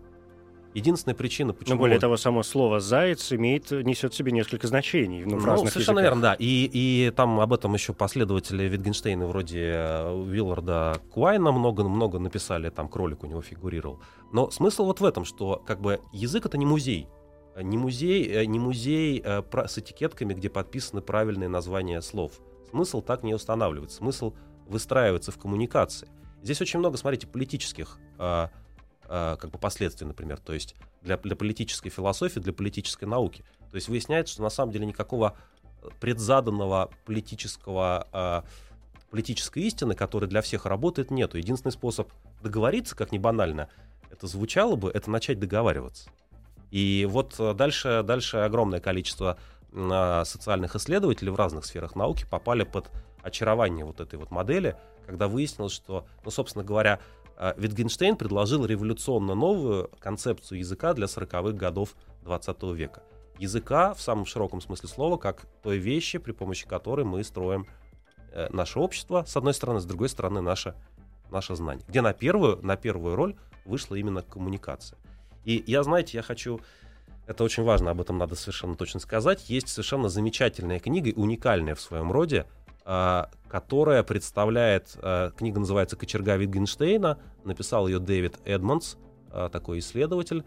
Единственная 0.76 1.14
причина, 1.14 1.54
почему... 1.54 1.76
Но 1.76 1.80
более 1.80 1.98
того, 1.98 2.18
само 2.18 2.42
слово 2.42 2.80
«заяц» 2.80 3.32
имеет, 3.32 3.70
несет 3.70 4.12
в 4.12 4.16
себе 4.16 4.30
несколько 4.30 4.66
значений 4.66 5.24
ну, 5.24 5.38
в 5.38 5.40
ну, 5.40 5.46
разных 5.46 5.72
совершенно 5.72 6.00
языках. 6.00 6.16
верно, 6.16 6.20
да. 6.20 6.36
И, 6.38 6.68
и 6.70 7.10
там 7.16 7.40
об 7.40 7.54
этом 7.54 7.72
еще 7.72 7.94
последователи 7.94 8.64
Витгенштейна 8.64 9.26
вроде 9.26 9.72
э, 9.72 10.24
Вилларда 10.26 11.00
Куайна 11.10 11.50
много-много 11.50 12.18
написали, 12.18 12.68
там 12.68 12.90
кролик 12.90 13.24
у 13.24 13.26
него 13.26 13.40
фигурировал. 13.40 14.02
Но 14.34 14.50
смысл 14.50 14.84
вот 14.84 15.00
в 15.00 15.04
этом, 15.06 15.24
что 15.24 15.62
как 15.66 15.80
бы 15.80 16.02
язык— 16.12 16.44
это 16.44 16.58
не 16.58 16.66
музей. 16.66 17.08
Не 17.58 17.78
музей, 17.78 18.28
э, 18.28 18.44
не 18.44 18.58
музей 18.58 19.22
э, 19.24 19.42
с 19.66 19.78
этикетками, 19.78 20.34
где 20.34 20.50
подписаны 20.50 21.00
правильные 21.00 21.48
названия 21.48 22.02
слов. 22.02 22.32
Смысл 22.68 23.00
так 23.00 23.22
не 23.22 23.32
устанавливается. 23.32 23.96
Смысл 23.96 24.34
выстраивается 24.68 25.32
в 25.32 25.38
коммуникации. 25.38 26.10
Здесь 26.42 26.60
очень 26.60 26.80
много, 26.80 26.98
смотрите, 26.98 27.26
политических 27.26 27.98
э, 29.08 29.34
э, 29.34 29.36
как 29.38 29.50
бы 29.50 29.58
последствий, 29.58 30.06
например, 30.06 30.38
то 30.38 30.52
есть 30.52 30.74
для, 31.02 31.16
для 31.16 31.36
политической 31.36 31.90
философии, 31.90 32.40
для 32.40 32.52
политической 32.52 33.04
науки. 33.04 33.44
То 33.70 33.76
есть 33.76 33.88
выясняется, 33.88 34.34
что 34.34 34.42
на 34.42 34.50
самом 34.50 34.72
деле 34.72 34.86
никакого 34.86 35.36
предзаданного 36.00 36.90
политического 37.04 38.06
э, 38.12 38.42
политической 39.10 39.62
истины, 39.64 39.94
которая 39.94 40.28
для 40.28 40.42
всех 40.42 40.66
работает, 40.66 41.10
нету. 41.10 41.38
Единственный 41.38 41.72
способ 41.72 42.10
договориться, 42.42 42.96
как 42.96 43.12
ни 43.12 43.18
банально, 43.18 43.68
это 44.10 44.26
звучало 44.26 44.76
бы, 44.76 44.90
это 44.90 45.10
начать 45.10 45.38
договариваться. 45.38 46.10
И 46.70 47.06
вот 47.08 47.36
дальше, 47.56 48.02
дальше 48.04 48.38
огромное 48.38 48.80
количество 48.80 49.38
э, 49.72 50.22
социальных 50.24 50.74
исследователей 50.74 51.30
в 51.30 51.36
разных 51.36 51.64
сферах 51.64 51.94
науки 51.94 52.26
попали 52.28 52.64
под 52.64 52.90
очарование 53.22 53.84
вот 53.84 54.00
этой 54.00 54.18
вот 54.18 54.30
модели, 54.30 54.76
когда 55.06 55.28
выяснилось, 55.28 55.72
что, 55.72 56.06
ну, 56.24 56.30
собственно 56.30 56.64
говоря, 56.64 56.98
э, 56.98 57.00
Витгенштейн 57.56 58.16
предложил 58.16 58.64
революционно 58.64 59.34
новую 59.34 59.90
концепцию 59.98 60.58
языка 60.58 60.94
для 60.94 61.06
40-х 61.06 61.52
годов 61.52 61.94
20 62.22 62.62
века. 62.74 63.02
языка 63.38 63.92
в 63.92 64.00
самом 64.00 64.24
широком 64.24 64.60
смысле 64.60 64.88
слова, 64.88 65.18
как 65.18 65.46
той 65.62 65.78
вещи, 65.78 66.18
при 66.18 66.32
помощи 66.32 66.66
которой 66.66 67.04
мы 67.04 67.22
строим 67.22 67.66
э, 68.32 68.48
наше 68.50 68.78
общество, 68.78 69.24
с 69.26 69.36
одной 69.36 69.52
стороны, 69.52 69.80
с 69.80 69.84
другой 69.84 70.08
стороны, 70.08 70.40
наше, 70.40 70.74
наше 71.30 71.54
знание. 71.56 71.84
Где 71.86 72.00
на 72.00 72.14
первую, 72.14 72.58
на 72.64 72.76
первую 72.76 73.16
роль 73.16 73.36
вышла 73.66 73.96
именно 73.96 74.22
коммуникация. 74.22 74.98
И 75.44 75.62
я, 75.66 75.82
знаете, 75.82 76.16
я 76.16 76.22
хочу... 76.22 76.60
Это 77.26 77.44
очень 77.44 77.64
важно, 77.64 77.90
об 77.90 78.00
этом 78.00 78.18
надо 78.18 78.36
совершенно 78.36 78.76
точно 78.76 79.00
сказать. 79.00 79.50
Есть 79.50 79.68
совершенно 79.68 80.08
замечательная 80.08 80.78
книга, 80.78 81.12
уникальная 81.18 81.74
в 81.74 81.80
своем 81.80 82.12
роде, 82.12 82.46
которая 82.86 84.02
представляет... 84.04 84.96
Э, 85.02 85.32
книга 85.36 85.58
называется 85.58 85.96
«Кочерга 85.96 86.36
Витгенштейна». 86.36 87.18
Написал 87.44 87.88
ее 87.88 87.98
Дэвид 87.98 88.38
Эдмонс, 88.44 88.96
э, 89.32 89.48
такой 89.50 89.80
исследователь. 89.80 90.44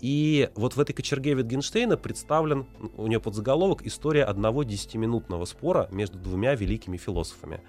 И 0.00 0.50
вот 0.54 0.74
в 0.74 0.80
этой 0.80 0.94
кочерге 0.94 1.34
Витгенштейна 1.34 1.98
представлен, 1.98 2.66
у 2.96 3.06
нее 3.06 3.20
подзаголовок, 3.20 3.86
история 3.86 4.24
одного 4.24 4.62
десятиминутного 4.62 5.44
спора 5.44 5.86
между 5.92 6.18
двумя 6.18 6.54
великими 6.54 6.96
философами. 6.96 7.60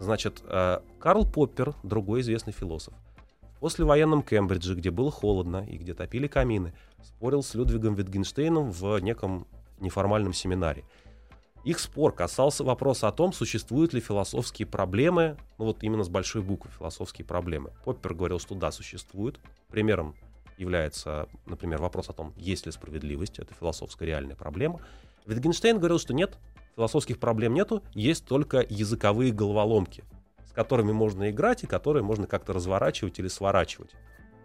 Значит, 0.00 0.42
Карл 0.98 1.24
Поппер, 1.24 1.74
другой 1.84 2.22
известный 2.22 2.52
философ, 2.52 2.94
после 3.60 3.84
военном 3.84 4.24
Кембридже, 4.24 4.74
где 4.74 4.90
было 4.90 5.12
холодно 5.12 5.64
и 5.64 5.76
где 5.78 5.94
топили 5.94 6.26
камины, 6.26 6.74
спорил 7.04 7.44
с 7.44 7.54
Людвигом 7.54 7.94
Витгенштейном 7.94 8.72
в 8.72 8.98
неком 8.98 9.46
неформальном 9.78 10.32
семинаре. 10.32 10.82
Их 11.64 11.78
спор 11.78 12.12
касался 12.12 12.64
вопроса 12.64 13.06
о 13.06 13.12
том, 13.12 13.32
существуют 13.32 13.92
ли 13.92 14.00
философские 14.00 14.66
проблемы, 14.66 15.36
ну 15.58 15.66
вот 15.66 15.82
именно 15.82 16.02
с 16.02 16.08
большой 16.08 16.42
буквы 16.42 16.70
философские 16.76 17.24
проблемы. 17.24 17.72
Поппер 17.84 18.14
говорил, 18.14 18.40
что 18.40 18.56
да, 18.56 18.72
существуют. 18.72 19.38
Примером 19.68 20.16
является, 20.58 21.28
например, 21.46 21.80
вопрос 21.80 22.08
о 22.08 22.12
том, 22.12 22.32
есть 22.36 22.66
ли 22.66 22.72
справедливость, 22.72 23.38
это 23.38 23.54
философская 23.54 24.06
реальная 24.06 24.34
проблема. 24.34 24.80
Витгенштейн 25.26 25.78
говорил, 25.78 26.00
что 26.00 26.12
нет, 26.14 26.36
философских 26.74 27.20
проблем 27.20 27.54
нету, 27.54 27.82
есть 27.94 28.26
только 28.26 28.66
языковые 28.68 29.32
головоломки, 29.32 30.04
с 30.48 30.52
которыми 30.52 30.90
можно 30.90 31.30
играть 31.30 31.62
и 31.62 31.68
которые 31.68 32.02
можно 32.02 32.26
как-то 32.26 32.52
разворачивать 32.52 33.20
или 33.20 33.28
сворачивать. 33.28 33.92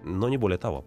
Но 0.03 0.29
не 0.29 0.37
более 0.37 0.59
того. 0.59 0.85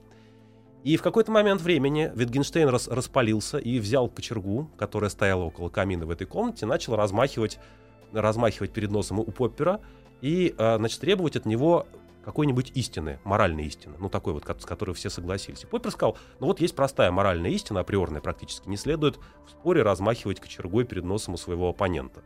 И 0.83 0.97
в 0.97 1.03
какой-то 1.03 1.31
момент 1.31 1.61
времени 1.61 2.11
Витгенштейн 2.15 2.69
рас, 2.69 2.89
распалился 2.89 3.59
и 3.59 3.79
взял 3.79 4.09
кочергу, 4.09 4.71
которая 4.79 5.11
стояла 5.11 5.45
около 5.45 5.69
камина 5.69 6.07
в 6.07 6.11
этой 6.11 6.27
комнате, 6.27 6.65
начал 6.65 6.97
размахивать, 6.97 7.59
размахивать 8.13 8.73
перед 8.73 8.91
носом 8.91 9.21
у 9.21 9.25
Поппера 9.25 9.81
и, 10.23 10.55
а, 10.57 10.79
значит, 10.79 11.01
требовать 11.01 11.37
от 11.37 11.45
него 11.45 11.87
какой-нибудь 12.25 12.73
истины, 12.75 13.19
моральной 13.25 13.65
истины, 13.65 13.95
ну 13.99 14.09
такой 14.09 14.33
вот, 14.33 14.45
с 14.45 14.65
которой 14.65 14.93
все 14.93 15.11
согласились. 15.11 15.65
И 15.65 15.67
Поппер 15.67 15.91
сказал, 15.91 16.17
ну 16.39 16.47
вот 16.47 16.61
есть 16.61 16.75
простая 16.75 17.11
моральная 17.11 17.51
истина, 17.51 17.81
априорная 17.81 18.21
практически, 18.21 18.69
не 18.69 18.77
следует 18.77 19.19
в 19.47 19.51
споре 19.51 19.83
размахивать 19.83 20.41
кочергой 20.41 20.85
перед 20.85 21.05
носом 21.05 21.35
у 21.35 21.37
своего 21.37 21.69
оппонента. 21.69 22.23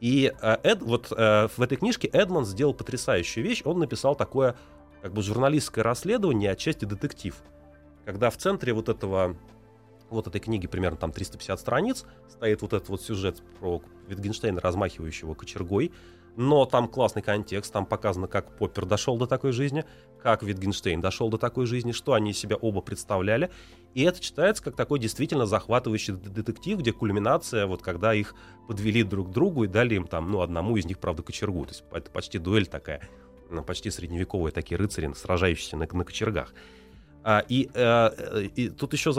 И 0.00 0.32
э, 0.40 0.56
Эд, 0.62 0.82
вот 0.82 1.10
э, 1.10 1.48
в 1.56 1.60
этой 1.60 1.76
книжке 1.76 2.08
Эдмон 2.08 2.44
сделал 2.44 2.74
потрясающую 2.74 3.44
вещь, 3.44 3.62
он 3.64 3.78
написал 3.78 4.14
такое 4.14 4.56
как 5.02 5.12
бы 5.12 5.22
журналистское 5.22 5.82
расследование, 5.82 6.50
отчасти 6.50 6.84
детектив, 6.84 7.34
когда 8.06 8.30
в 8.30 8.38
центре 8.38 8.72
вот 8.72 8.88
этого 8.88 9.36
вот 10.08 10.28
этой 10.28 10.40
книги, 10.40 10.68
примерно 10.68 10.96
там 10.96 11.10
350 11.10 11.58
страниц, 11.58 12.06
стоит 12.28 12.62
вот 12.62 12.72
этот 12.72 12.88
вот 12.88 13.02
сюжет 13.02 13.42
про 13.58 13.82
Витгенштейна, 14.06 14.60
размахивающего 14.60 15.34
кочергой, 15.34 15.92
но 16.36 16.66
там 16.66 16.86
классный 16.86 17.22
контекст, 17.22 17.72
там 17.72 17.84
показано, 17.84 18.28
как 18.28 18.56
Поппер 18.58 18.84
дошел 18.84 19.18
до 19.18 19.26
такой 19.26 19.50
жизни, 19.50 19.84
как 20.22 20.44
Витгенштейн 20.44 21.00
дошел 21.00 21.28
до 21.30 21.38
такой 21.38 21.66
жизни, 21.66 21.90
что 21.90 22.12
они 22.12 22.32
себя 22.32 22.54
оба 22.54 22.80
представляли. 22.80 23.50
И 23.94 24.02
это 24.02 24.20
читается 24.20 24.62
как 24.62 24.76
такой 24.76 25.00
действительно 25.00 25.46
захватывающий 25.46 26.14
детектив, 26.14 26.78
где 26.78 26.92
кульминация, 26.92 27.66
вот 27.66 27.82
когда 27.82 28.14
их 28.14 28.36
подвели 28.68 29.02
друг 29.02 29.30
к 29.30 29.32
другу 29.32 29.64
и 29.64 29.66
дали 29.66 29.96
им 29.96 30.06
там, 30.06 30.30
ну, 30.30 30.42
одному 30.42 30.76
из 30.76 30.84
них, 30.84 31.00
правда, 31.00 31.24
кочергу. 31.24 31.64
То 31.64 31.70
есть 31.70 31.84
это 31.90 32.10
почти 32.12 32.38
дуэль 32.38 32.66
такая, 32.66 33.08
почти 33.66 33.90
средневековые 33.90 34.52
такие 34.52 34.76
рыцари, 34.76 35.12
сражающиеся 35.14 35.76
на, 35.76 35.88
на 35.90 36.04
кочергах. 36.04 36.54
А, 37.28 37.44
и, 37.48 37.68
а, 37.74 38.10
и 38.54 38.68
тут 38.68 38.92
еще, 38.92 39.12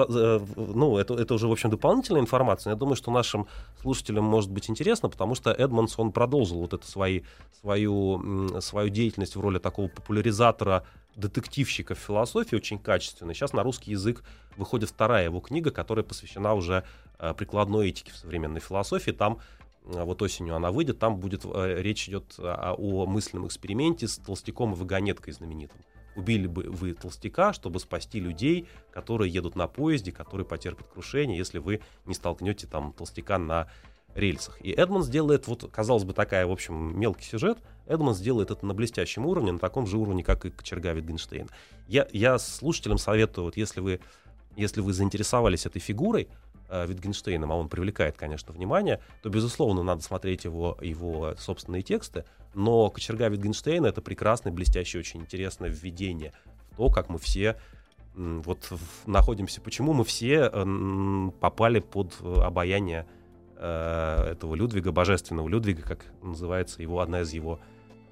ну, 0.55 0.97
это, 0.97 1.13
это 1.13 1.33
уже, 1.33 1.49
в 1.49 1.51
общем, 1.51 1.69
дополнительная 1.69 2.21
информация. 2.21 2.71
Я 2.71 2.77
думаю, 2.77 2.95
что 2.95 3.11
нашим 3.11 3.47
слушателям 3.81 4.23
может 4.23 4.49
быть 4.49 4.69
интересно, 4.69 5.09
потому 5.09 5.35
что 5.35 5.51
Эдмонс, 5.51 5.99
он 5.99 6.13
продолжил 6.13 6.59
вот 6.59 6.71
эту 6.71 6.87
свои, 6.87 7.23
свою, 7.59 8.61
свою 8.61 8.87
деятельность 8.87 9.35
в 9.35 9.41
роли 9.41 9.59
такого 9.59 9.89
популяризатора 9.89 10.85
детективщика 11.17 11.95
в 11.95 11.99
философии 11.99 12.55
очень 12.55 12.79
качественно. 12.79 13.33
Сейчас 13.33 13.51
на 13.51 13.61
русский 13.61 13.91
язык 13.91 14.23
выходит 14.55 14.87
вторая 14.87 15.25
его 15.25 15.41
книга, 15.41 15.71
которая 15.71 16.05
посвящена 16.05 16.53
уже 16.53 16.85
а, 17.19 17.33
прикладной 17.33 17.89
этике 17.89 18.13
в 18.13 18.15
современной 18.15 18.61
философии. 18.61 19.11
Там 19.11 19.39
вот 19.83 20.21
осенью 20.21 20.55
она 20.55 20.71
выйдет, 20.71 20.97
там 20.97 21.17
будет 21.17 21.45
речь 21.53 22.07
идет 22.07 22.35
о, 22.37 22.73
о 22.77 23.05
мысленном 23.05 23.47
эксперименте 23.47 24.07
с 24.07 24.17
толстяком 24.17 24.71
и 24.71 24.75
вагонеткой 24.77 25.33
знаменитым 25.33 25.81
убили 26.17 26.47
бы 26.47 26.63
вы 26.63 26.93
толстяка, 26.93 27.53
чтобы 27.53 27.80
спасти 27.80 28.19
людей, 28.19 28.67
которые 28.91 29.32
едут 29.32 29.56
на 29.56 29.67
поезде, 29.67 30.12
которые 30.12 30.45
потерпят 30.45 30.88
крушение, 30.88 31.38
если 31.38 31.60
вы 31.60 31.80
не 32.06 32.15
столкнете 32.15 32.67
там 32.67 32.91
толстяка 32.91 33.38
на 33.38 33.69
рельсах. 34.15 34.60
И 34.62 34.71
Эдмонс 34.71 35.08
делает, 35.08 35.47
вот, 35.47 35.69
казалось 35.71 36.03
бы, 36.03 36.13
такая, 36.13 36.47
в 36.47 36.51
общем, 36.51 36.99
мелкий 36.99 37.23
сюжет, 37.23 37.60
Эдмонс 37.86 38.17
делает 38.19 38.49
это 38.49 38.65
на 38.65 38.73
блестящем 38.73 39.25
уровне, 39.25 39.51
на 39.51 39.60
таком 39.60 39.86
же 39.86 39.97
уровне, 39.97 40.23
как 40.23 40.45
и 40.45 40.49
Кочерга 40.49 40.91
Витгенштейн. 40.91 41.49
Я, 41.88 42.08
я 42.12 42.39
слушателям 42.39 42.97
советую, 42.97 43.45
вот 43.45 43.58
если 43.58 43.80
вы, 43.80 43.99
если 44.56 44.82
вы 44.82 44.91
заинтересовались 44.91 45.67
этой 45.67 45.80
фигурой, 45.80 46.30
Витгенштейном, 46.69 47.51
а 47.51 47.56
он 47.56 47.69
привлекает, 47.69 48.17
конечно, 48.17 48.53
внимание, 48.53 48.99
то, 49.21 49.30
безусловно, 49.30 49.84
надо 49.84 50.01
смотреть 50.01 50.45
его, 50.45 50.77
его 50.82 51.36
собственные 51.38 51.82
тексты, 51.82 52.25
но 52.53 52.89
«Кочерга 52.89 53.27
Витгенштейна»— 53.30 53.86
это 53.88 54.01
прекрасное, 54.01 54.51
блестящее, 54.51 54.99
очень 54.99 55.21
интересное 55.21 55.69
введение 55.69 56.34
в 56.71 56.77
то, 56.77 56.89
как 56.89 57.10
мы 57.10 57.19
все 57.19 57.58
вот 58.17 58.71
находимся, 59.06 59.62
почему 59.62 59.93
мы 59.93 60.03
все 60.03 60.49
попали 61.39 61.80
под 61.80 62.15
обаяние 62.21 63.06
э, 63.58 64.32
этого 64.32 64.56
Людвига, 64.56 64.91
божественного 64.91 65.47
Людвига, 65.47 65.84
как 65.84 66.06
называется 66.23 66.82
его 66.82 66.99
одна 66.99 67.21
из 67.21 67.32
его 67.34 67.60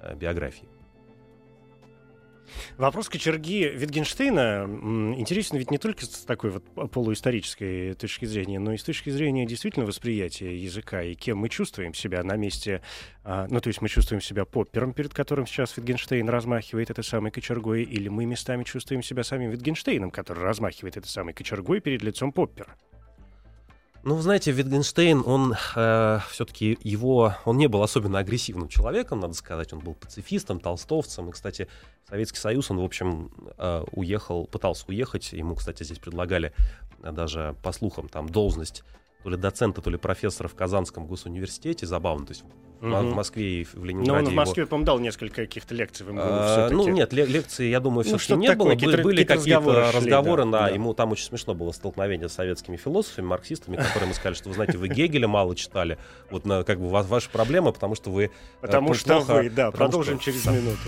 э, 0.00 0.14
биографий. 0.14 0.68
Вопрос 2.76 3.08
кочерги 3.08 3.70
Витгенштейна 3.74 4.66
интересен 5.16 5.58
ведь 5.58 5.70
не 5.70 5.78
только 5.78 6.04
с 6.04 6.24
такой 6.24 6.50
вот 6.50 6.90
полуисторической 6.90 7.94
точки 7.94 8.24
зрения, 8.24 8.58
но 8.58 8.72
и 8.72 8.76
с 8.76 8.82
точки 8.82 9.10
зрения 9.10 9.46
действительно 9.46 9.86
восприятия 9.86 10.56
языка 10.56 11.02
и 11.02 11.14
кем 11.14 11.38
мы 11.38 11.48
чувствуем 11.48 11.94
себя 11.94 12.22
на 12.22 12.36
месте, 12.36 12.82
а, 13.24 13.46
ну 13.48 13.60
то 13.60 13.68
есть 13.68 13.80
мы 13.80 13.88
чувствуем 13.88 14.20
себя 14.20 14.44
поппером, 14.44 14.92
перед 14.92 15.14
которым 15.14 15.46
сейчас 15.46 15.76
Витгенштейн 15.76 16.28
размахивает 16.28 16.90
этой 16.90 17.04
самой 17.04 17.30
кочергой, 17.30 17.82
или 17.82 18.08
мы 18.08 18.26
местами 18.26 18.64
чувствуем 18.64 19.02
себя 19.02 19.24
самим 19.24 19.50
Витгенштейном, 19.50 20.10
который 20.10 20.42
размахивает 20.44 20.96
этой 20.96 21.08
самой 21.08 21.34
кочергой 21.34 21.80
перед 21.80 22.02
лицом 22.02 22.32
поппера. 22.32 22.76
Ну, 24.08 24.20
знаете, 24.20 24.52
Витгенштейн, 24.52 25.20
он 25.26 25.56
э, 25.74 26.20
все-таки 26.30 26.78
его, 26.84 27.34
он 27.44 27.58
не 27.58 27.66
был 27.66 27.82
особенно 27.82 28.20
агрессивным 28.20 28.68
человеком, 28.68 29.18
надо 29.18 29.34
сказать, 29.34 29.72
он 29.72 29.80
был 29.80 29.94
пацифистом, 29.94 30.60
толстовцем, 30.60 31.28
и, 31.28 31.32
кстати, 31.32 31.66
Советский 32.08 32.38
Союз, 32.38 32.70
он, 32.70 32.78
в 32.78 32.84
общем, 32.84 33.32
э, 33.58 33.84
уехал, 33.90 34.46
пытался 34.46 34.84
уехать, 34.86 35.32
ему, 35.32 35.56
кстати, 35.56 35.82
здесь 35.82 35.98
предлагали 35.98 36.52
э, 37.02 37.10
даже, 37.10 37.56
по 37.64 37.72
слухам, 37.72 38.08
там, 38.08 38.28
должность 38.28 38.84
то 39.26 39.30
ли 39.30 39.36
доцента, 39.36 39.82
то 39.82 39.90
ли 39.90 39.96
профессора 39.96 40.46
в 40.46 40.54
Казанском 40.54 41.04
госуниверситете, 41.04 41.84
забавно, 41.84 42.26
то 42.26 42.30
есть 42.30 42.44
угу. 42.80 42.90
в 42.90 43.14
Москве 43.16 43.62
и 43.62 43.64
в 43.64 43.84
Ленинграде. 43.84 44.22
Но 44.22 44.28
он 44.28 44.32
в 44.32 44.34
Москве, 44.36 44.60
его... 44.60 44.70
по-моему, 44.70 44.86
дал 44.86 44.98
несколько 45.00 45.34
каких-то 45.42 45.74
лекций 45.74 46.06
в 46.06 46.12
МГУ 46.12 46.22
а, 46.22 46.68
Ну 46.70 46.86
нет, 46.86 47.12
лекции, 47.12 47.66
я 47.68 47.80
думаю, 47.80 48.04
все-таки 48.04 48.34
ну, 48.34 48.38
не 48.38 48.46
такое, 48.46 48.66
было. 48.66 48.74
Какие 48.74 49.02
были 49.02 49.24
какие-то 49.24 49.58
разговоры, 49.58 49.90
разговоры 49.90 50.42
шли, 50.44 50.52
да, 50.52 50.60
да, 50.60 50.68
ему 50.68 50.94
там 50.94 51.10
очень 51.10 51.24
смешно 51.24 51.54
было 51.54 51.72
столкновение 51.72 52.28
с 52.28 52.34
советскими 52.34 52.76
философами, 52.76 53.26
марксистами, 53.26 53.74
которые 53.74 54.10
мы 54.10 54.14
сказали, 54.14 54.34
что 54.34 54.48
вы 54.48 54.54
знаете, 54.54 54.78
вы 54.78 54.86
Гегеля 54.86 55.26
мало 55.26 55.56
читали, 55.56 55.98
вот 56.30 56.46
на, 56.46 56.62
как 56.62 56.78
бы 56.78 56.88
ваша 56.88 57.28
проблема, 57.28 57.72
потому 57.72 57.96
что 57.96 58.10
вы... 58.10 58.26
Э, 58.26 58.28
потому 58.60 58.94
что 58.94 59.18
вы, 59.18 59.50
да, 59.50 59.72
продолжим 59.72 60.20
через 60.20 60.46
минуту. 60.46 60.78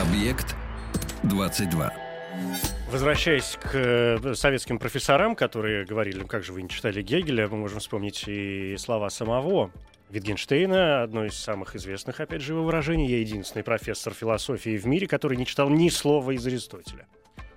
Объект 0.00 0.56
22. 1.24 1.92
Возвращаясь 2.90 3.56
к 3.62 3.70
э, 3.74 4.34
советским 4.34 4.80
профессорам, 4.80 5.36
которые 5.36 5.84
говорили, 5.84 6.18
ну 6.18 6.26
как 6.26 6.42
же 6.42 6.52
вы 6.52 6.62
не 6.62 6.68
читали 6.68 7.02
Гегеля, 7.02 7.46
мы 7.46 7.58
можем 7.58 7.78
вспомнить 7.78 8.24
и 8.26 8.76
слова 8.78 9.10
самого 9.10 9.70
Витгенштейна, 10.10 11.04
одно 11.04 11.24
из 11.24 11.38
самых 11.38 11.76
известных, 11.76 12.18
опять 12.18 12.42
же, 12.42 12.54
его 12.54 12.64
выражений. 12.64 13.06
Я 13.06 13.20
единственный 13.20 13.62
профессор 13.62 14.12
философии 14.12 14.76
в 14.76 14.86
мире, 14.86 15.06
который 15.06 15.36
не 15.36 15.46
читал 15.46 15.70
ни 15.70 15.88
слова 15.88 16.32
из 16.32 16.44
Аристотеля. 16.44 17.06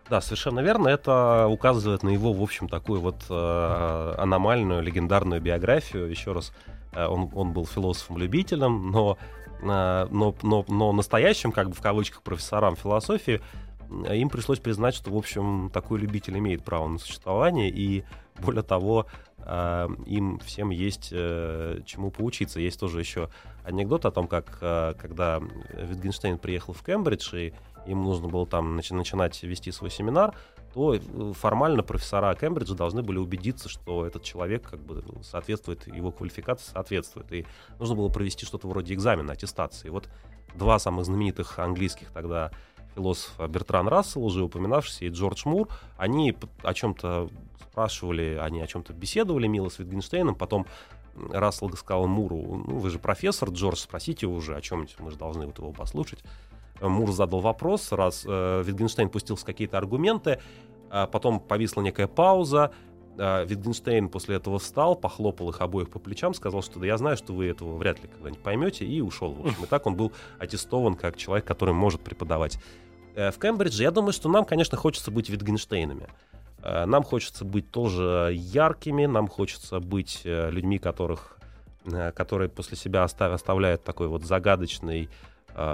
Да, 0.08 0.22
совершенно 0.22 0.60
верно. 0.60 0.88
Это 0.88 1.48
указывает 1.48 2.04
на 2.04 2.10
его, 2.10 2.32
в 2.32 2.42
общем, 2.44 2.70
такую 2.70 3.02
вот 3.02 3.24
э, 3.28 4.16
аномальную, 4.20 4.84
легендарную 4.84 5.42
биографию. 5.42 6.08
Еще 6.12 6.34
раз, 6.34 6.54
э, 6.94 7.08
он, 7.08 7.32
он 7.34 7.54
был 7.54 7.66
философом-любителем, 7.66 8.92
но, 8.92 9.18
э, 9.64 10.08
но, 10.12 10.36
но, 10.44 10.64
но 10.68 10.92
настоящим, 10.92 11.52
как 11.52 11.70
бы 11.70 11.76
в 11.76 11.82
кавычках, 11.82 12.22
профессорам 12.22 12.76
философии 12.76 13.42
им 14.10 14.30
пришлось 14.30 14.60
признать, 14.60 14.96
что, 14.96 15.12
в 15.12 15.18
общем, 15.18 15.70
такой 15.74 16.00
любитель 16.00 16.38
имеет 16.38 16.64
право 16.64 16.88
на 16.88 16.98
существование, 16.98 17.70
и 17.70 18.04
более 18.40 18.64
того, 18.64 19.06
э, 19.38 19.88
им 20.06 20.40
всем 20.40 20.72
есть 20.72 21.10
э, 21.12 21.82
чему 21.86 22.12
поучиться. 22.12 22.60
Есть 22.60 22.80
тоже 22.80 23.00
еще 23.00 23.30
анекдот 23.64 24.06
о 24.06 24.12
том, 24.12 24.28
как 24.28 24.58
э, 24.62 24.94
когда 25.00 25.40
Витгенштейн 25.74 26.38
приехал 26.38 26.74
в 26.74 26.84
Кембридж, 26.84 27.36
и 27.36 27.54
им 27.86 28.04
нужно 28.04 28.28
было 28.28 28.48
там 28.48 28.78
начи- 28.80 28.96
начинать 28.96 29.42
вести 29.44 29.72
свой 29.72 29.92
семинар, 29.92 30.34
то 30.74 30.98
формально 31.34 31.84
профессора 31.84 32.34
Кембриджа 32.34 32.74
должны 32.74 33.04
были 33.04 33.20
убедиться, 33.20 33.70
что 33.70 34.08
этот 34.08 34.24
человек 34.24 34.70
как 34.72 34.80
бы 34.80 35.04
соответствует, 35.22 35.86
его 35.88 36.12
квалификация 36.12 36.74
соответствует. 36.74 37.32
И 37.32 37.46
нужно 37.80 37.96
было 37.96 38.10
провести 38.10 38.46
что-то 38.46 38.68
вроде 38.68 38.96
экзамена, 38.96 39.34
аттестации. 39.34 39.90
Вот 39.90 40.10
два 40.56 40.80
самых 40.80 41.06
знаменитых 41.06 41.60
английских 41.60 42.10
тогда 42.12 42.52
философа 42.96 43.48
Бертран 43.48 43.88
Рассел, 43.88 44.24
уже 44.24 44.44
упоминавшийся, 44.44 45.06
и 45.06 45.10
Джордж 45.10 45.44
Мур, 45.46 45.68
они 45.98 46.36
о 46.62 46.74
чем-то 46.74 47.30
спрашивали, 47.70 48.38
они 48.42 48.62
о 48.62 48.68
чем-то 48.68 48.94
беседовали 48.94 49.48
мило 49.48 49.70
с 49.70 49.80
Витгенштейном, 49.80 50.36
потом 50.36 50.66
Рассел 51.16 51.72
сказал 51.76 52.08
Муру, 52.08 52.64
ну, 52.68 52.78
вы 52.78 52.90
же 52.90 53.00
профессор, 53.00 53.50
Джордж, 53.50 53.78
спросите 53.78 54.28
уже 54.28 54.56
о 54.56 54.62
чем-нибудь, 54.62 54.96
мы 55.00 55.12
же 55.12 55.18
должны 55.18 55.46
вот 55.46 55.58
его 55.58 55.72
послушать. 55.72 56.20
Мур 56.82 57.12
задал 57.12 57.40
вопрос, 57.40 57.92
раз 57.92 58.24
э, 58.28 58.64
Витгенштейн 58.66 59.10
пустился 59.10 59.46
какие-то 59.46 59.78
аргументы, 59.78 60.40
а 60.90 61.08
потом 61.08 61.40
повисла 61.40 61.82
некая 61.82 62.08
пауза, 62.08 62.74
э, 63.18 63.46
Витгенштейн 63.46 64.10
после 64.10 64.36
этого 64.36 64.60
встал, 64.60 64.96
похлопал 64.96 65.50
их 65.50 65.62
обоих 65.62 65.90
по 65.90 66.00
плечам, 66.00 66.34
сказал, 66.34 66.62
что 66.62 66.80
да 66.80 66.86
я 66.86 66.98
знаю, 66.98 67.18
что 67.18 67.34
вы 67.34 67.48
этого 67.48 67.78
вряд 67.78 68.02
ли 68.02 68.08
когда-нибудь 68.08 68.42
поймете, 68.42 68.86
и 68.86 69.02
ушел. 69.02 69.34
В 69.34 69.48
общем, 69.48 69.64
и 69.64 69.68
так 69.68 69.86
он 69.86 69.96
был 69.96 70.12
аттестован 70.40 70.96
как 70.96 71.18
человек, 71.18 71.46
который 71.46 71.74
может 71.74 72.02
преподавать. 72.02 72.60
Э, 73.16 73.32
в 73.32 73.40
Кембридже, 73.40 73.84
я 73.84 73.92
думаю, 73.92 74.14
что 74.14 74.30
нам, 74.30 74.46
конечно, 74.46 74.78
хочется 74.78 75.12
быть 75.12 75.30
Витгенштейнами. 75.30 76.08
Э, 76.62 76.86
нам 76.86 77.04
хочется 77.04 77.46
быть 77.46 77.72
тоже 77.72 78.32
яркими, 78.34 79.06
нам 79.06 79.28
хочется 79.28 79.80
быть 79.80 80.22
э, 80.24 80.50
людьми, 80.52 80.80
которых, 80.80 81.38
которые 82.16 82.50
после 82.50 82.78
себя 82.78 83.04
оставляют 83.04 83.84
такой 83.84 84.08
вот 84.08 84.24
загадочный 84.24 85.10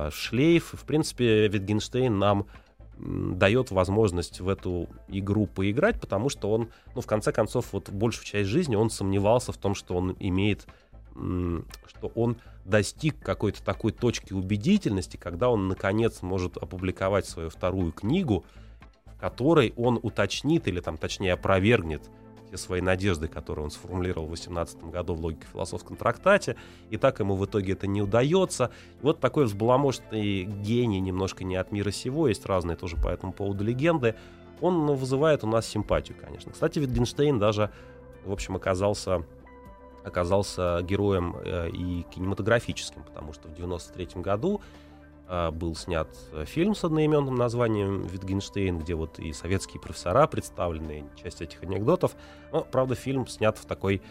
шлейф. 0.10 0.74
В 0.74 0.84
принципе, 0.86 1.48
Витгенштейн 1.48 2.18
нам 2.18 2.48
дает 3.00 3.72
возможность 3.72 4.42
в 4.42 4.50
эту 4.50 4.90
игру 5.08 5.48
поиграть, 5.48 6.00
потому 6.00 6.30
что 6.30 6.52
он, 6.52 6.70
ну, 6.96 7.02
в 7.02 7.08
конце 7.08 7.32
концов, 7.32 7.72
вот 7.72 7.90
большую 7.90 8.26
часть 8.26 8.50
жизни 8.50 8.76
он 8.76 8.90
сомневался 8.90 9.52
в 9.52 9.58
том, 9.58 9.74
что 9.74 9.96
он 9.96 10.16
имеет, 10.20 10.68
что 11.14 12.08
он 12.16 12.38
достиг 12.66 13.20
какой-то 13.20 13.64
такой 13.64 13.92
точки 13.92 14.34
убедительности, 14.34 15.18
когда 15.18 15.50
он, 15.50 15.68
наконец, 15.68 16.22
может 16.22 16.58
опубликовать 16.58 17.26
свою 17.26 17.50
вторую 17.50 17.92
книгу, 17.94 18.46
в 19.06 19.20
которой 19.20 19.74
он 19.76 20.00
уточнит 20.02 20.68
или, 20.68 20.82
там, 20.82 20.98
точнее, 20.98 21.34
опровергнет 21.34 22.10
те 22.50 22.58
свои 22.58 22.82
надежды, 22.82 23.28
которые 23.28 23.66
он 23.66 23.72
сформулировал 23.72 24.28
в 24.28 24.32
18 24.32 24.84
году 24.86 25.14
в 25.14 25.22
логико-философском 25.22 25.96
трактате, 25.96 26.56
и 26.90 26.98
так 26.98 27.20
ему 27.20 27.36
в 27.36 27.46
итоге 27.46 27.74
это 27.74 27.88
не 27.88 28.02
удается. 28.02 28.72
Вот 29.02 29.20
такой 29.20 29.46
взбаламошный 29.46 30.44
гений, 30.44 31.00
немножко 31.00 31.44
не 31.44 31.56
от 31.56 31.72
мира 31.72 31.92
сего, 31.92 32.28
есть 32.28 32.46
разные 32.46 32.76
тоже 32.76 32.96
по 32.98 33.08
этому 33.10 33.34
поводу 33.34 33.64
легенды, 33.64 34.16
он 34.62 34.88
вызывает 34.88 35.44
у 35.44 35.48
нас 35.48 35.68
симпатию, 35.68 36.18
конечно. 36.20 36.52
Кстати, 36.52 36.80
Витгенштейн 36.80 37.40
даже, 37.40 37.72
в 38.26 38.32
общем, 38.32 38.56
оказался 38.56 39.24
оказался 40.04 40.82
героем 40.82 41.36
э, 41.44 41.70
и 41.70 42.04
кинематографическим, 42.10 43.04
потому 43.04 43.34
что 43.34 43.50
в 43.50 43.54
93 43.54 44.22
году 44.22 44.62
был 45.52 45.76
снят 45.76 46.10
э, 46.32 46.46
фильм 46.46 46.74
с 46.74 46.84
одноименным 46.84 47.36
названием 47.36 48.02
«Витгенштейн», 48.08 48.80
где 48.80 48.96
вот 48.96 49.20
и 49.20 49.32
советские 49.32 49.80
профессора 49.80 50.26
представлены, 50.28 51.06
часть 51.22 51.42
этих 51.42 51.62
анекдотов. 51.64 52.16
Но, 52.52 52.62
правда, 52.62 52.96
фильм 52.96 53.28
снят 53.28 53.58
в 53.58 53.66
такой 53.66 54.02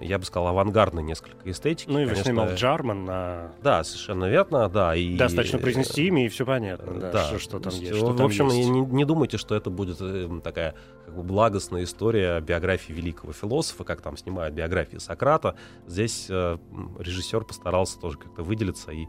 я 0.00 0.18
бы 0.18 0.24
сказал, 0.24 0.48
авангардной 0.48 1.02
несколько 1.02 1.50
эстетики. 1.50 1.90
Ну 1.90 2.00
и 2.00 2.04
конечно, 2.04 2.24
снимал 2.24 2.48
Джарман. 2.54 3.06
А... 3.08 3.52
Да, 3.62 3.84
совершенно 3.84 4.26
верно, 4.26 4.68
да. 4.68 4.94
И... 4.94 5.16
Достаточно 5.16 5.58
произнести 5.58 6.06
имя, 6.06 6.26
и 6.26 6.28
все 6.28 6.46
понятно, 6.46 6.98
да, 6.98 7.10
да. 7.10 7.24
Что, 7.24 7.38
что 7.38 7.58
там 7.58 7.74
есть. 7.74 7.94
Что 7.94 8.12
в 8.12 8.22
общем, 8.22 8.48
есть. 8.48 8.68
Не, 8.68 8.80
не 8.80 9.04
думайте, 9.04 9.36
что 9.36 9.54
это 9.54 9.70
будет 9.70 9.98
такая 10.42 10.74
как 11.04 11.14
бы 11.14 11.22
благостная 11.22 11.84
история 11.84 12.40
биографии 12.40 12.92
великого 12.92 13.32
философа, 13.32 13.84
как 13.84 14.00
там 14.00 14.16
снимают 14.16 14.54
биографии 14.54 14.98
Сократа. 14.98 15.56
Здесь 15.86 16.26
э, 16.30 16.56
режиссер 16.98 17.44
постарался 17.44 17.98
тоже 17.98 18.16
как-то 18.18 18.42
выделиться 18.42 18.92
и 18.92 19.06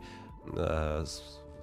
э, 0.53 1.05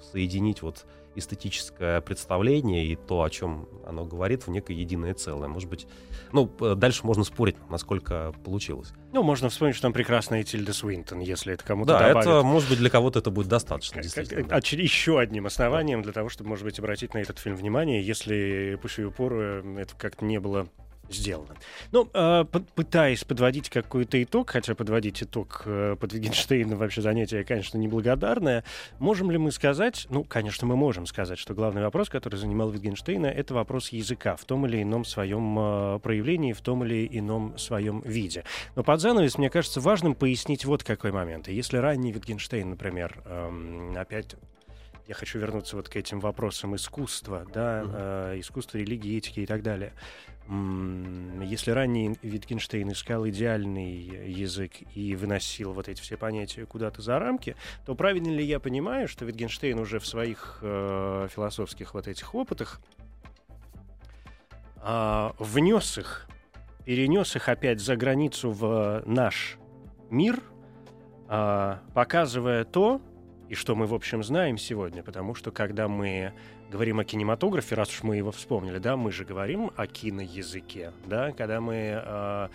соединить 0.01 0.63
вот 0.63 0.87
эстетическое 1.15 2.01
представление 2.01 2.87
и 2.87 2.97
то, 2.97 3.23
о 3.23 3.31
чем 3.31 3.69
оно 3.87 4.05
говорит, 4.05 4.47
в 4.47 4.51
некое 4.51 4.75
единое 4.75 5.15
целое. 5.15 5.49
Может 5.49 5.69
быть, 5.69 5.87
ну, 6.33 6.47
дальше 6.75 7.07
можно 7.07 7.25
спорить, 7.25 7.57
насколько 7.69 8.33
получилось. 8.45 8.93
Ну, 9.13 9.23
можно 9.23 9.49
вспомнить, 9.51 9.75
что 9.75 9.83
там 9.83 9.93
прекрасная 9.93 10.43
Тильда 10.43 10.73
Свинтон, 10.73 11.21
если 11.21 11.55
это 11.55 11.65
кому-то 11.65 11.93
Да, 11.93 12.09
добавит. 12.09 12.27
это, 12.27 12.43
может 12.43 12.69
быть, 12.71 12.79
для 12.79 12.91
кого-то 12.91 13.19
это 13.19 13.31
будет 13.31 13.49
достаточно, 13.49 14.03
действительно. 14.03 14.45
Как, 14.49 14.65
еще 14.73 15.19
одним 15.19 15.47
основанием 15.47 16.01
да. 16.01 16.05
для 16.05 16.13
того, 16.13 16.29
чтобы, 16.29 16.51
может 16.51 16.65
быть, 16.65 16.79
обратить 16.79 17.13
на 17.15 17.19
этот 17.19 17.39
фильм 17.39 17.57
внимание, 17.57 18.03
если 18.03 18.79
по 18.81 18.89
сию 18.89 19.13
пору 19.13 19.41
это 19.41 19.95
как-то 19.97 20.25
не 20.25 20.41
было 20.41 20.69
сделано. 21.15 21.55
Ну, 21.91 22.09
э, 22.13 22.45
пытаясь 22.75 23.25
подводить 23.25 23.71
какой-то 23.71 24.23
итог, 24.23 24.51
хотя 24.51 24.75
подводить 24.75 25.23
итог 25.23 25.63
э, 25.65 25.97
под 25.99 26.13
Вигенштейна 26.13 26.77
вообще 26.77 27.03
занятие, 27.03 27.45
конечно, 27.45 27.79
неблагодарное, 27.79 28.65
можем 28.99 29.31
ли 29.31 29.39
мы 29.39 29.53
сказать, 29.53 30.07
ну, 30.11 30.25
конечно, 30.25 30.67
мы 30.67 30.77
можем 30.77 31.07
сказать, 31.07 31.39
что 31.39 31.55
главный 31.55 31.83
вопрос, 31.83 32.09
который 32.09 32.37
занимал 32.37 32.71
Витгенштейна, 32.71 33.27
это 33.27 33.55
вопрос 33.55 33.91
языка 33.91 34.37
в 34.37 34.45
том 34.45 34.67
или 34.67 34.83
ином 34.83 35.05
своем 35.05 35.59
э, 35.59 35.99
проявлении, 36.01 36.53
в 36.53 36.61
том 36.61 36.85
или 36.85 37.09
ином 37.11 37.57
своем 37.59 38.01
виде. 38.01 38.45
Но 38.75 38.83
под 38.83 39.01
занавес, 39.01 39.39
мне 39.39 39.51
кажется, 39.51 39.81
важным 39.81 40.15
пояснить 40.15 40.65
вот 40.65 40.85
какой 40.85 41.13
момент. 41.13 41.49
Если 41.49 41.77
ранний 41.77 42.13
Витгенштейн, 42.13 42.71
например, 42.71 43.23
э, 43.25 43.95
опять 43.97 44.37
я 45.09 45.15
хочу 45.15 45.39
вернуться 45.39 45.77
вот 45.77 45.89
к 45.89 45.97
этим 45.97 46.21
вопросам 46.21 46.77
искусства, 46.77 47.47
да, 47.53 47.83
э, 47.85 48.39
искусства, 48.39 48.79
религии, 48.79 49.19
этики 49.19 49.41
и 49.41 49.47
так 49.47 49.63
далее. 49.63 49.93
Если 50.49 51.71
ранний 51.71 52.19
Витгенштейн 52.23 52.91
искал 52.91 53.27
идеальный 53.29 53.97
язык 54.29 54.73
и 54.95 55.15
выносил 55.15 55.73
вот 55.73 55.89
эти 55.89 56.01
все 56.01 56.17
понятия 56.17 56.67
куда-то 56.67 57.01
за 57.01 57.19
рамки, 57.19 57.57
то 57.87 57.95
правильно 57.95 58.29
ли 58.29 58.45
я 58.45 58.59
понимаю, 58.59 59.07
что 59.09 59.25
Витгенштейн 59.25 59.79
уже 59.79 59.99
в 59.99 60.07
своих 60.07 60.59
э, 60.63 61.29
философских 61.31 61.95
вот 61.95 62.09
этих 62.09 62.35
опытах 62.35 62.81
э, 64.83 65.31
внес 65.39 65.99
их, 65.99 66.29
перенес 66.85 67.37
их 67.37 67.49
опять 67.49 67.81
за 67.81 67.97
границу 67.97 68.51
в 68.51 69.03
наш 69.07 69.59
мир, 70.11 70.41
э, 71.29 71.77
показывая 71.95 72.65
то, 72.65 73.01
и 73.49 73.55
что 73.55 73.75
мы, 73.77 73.87
в 73.87 73.95
общем, 73.95 74.25
знаем 74.25 74.59
сегодня, 74.59 75.03
потому 75.03 75.35
что 75.35 75.51
когда 75.51 75.87
мы 75.87 76.33
говорим 76.73 77.01
о 77.01 77.05
кинематографе, 77.05 77.75
раз 77.75 77.91
уж 77.91 78.03
мы 78.03 78.17
его 78.17 78.33
вспомнили, 78.33 78.79
да, 78.79 78.97
мы 78.97 79.13
же 79.13 79.25
говорим 79.25 79.71
о 79.77 79.87
киноязыке, 79.87 80.93
да, 81.07 81.33
когда 81.33 81.61
мы 81.61 82.03
э, 82.03 82.49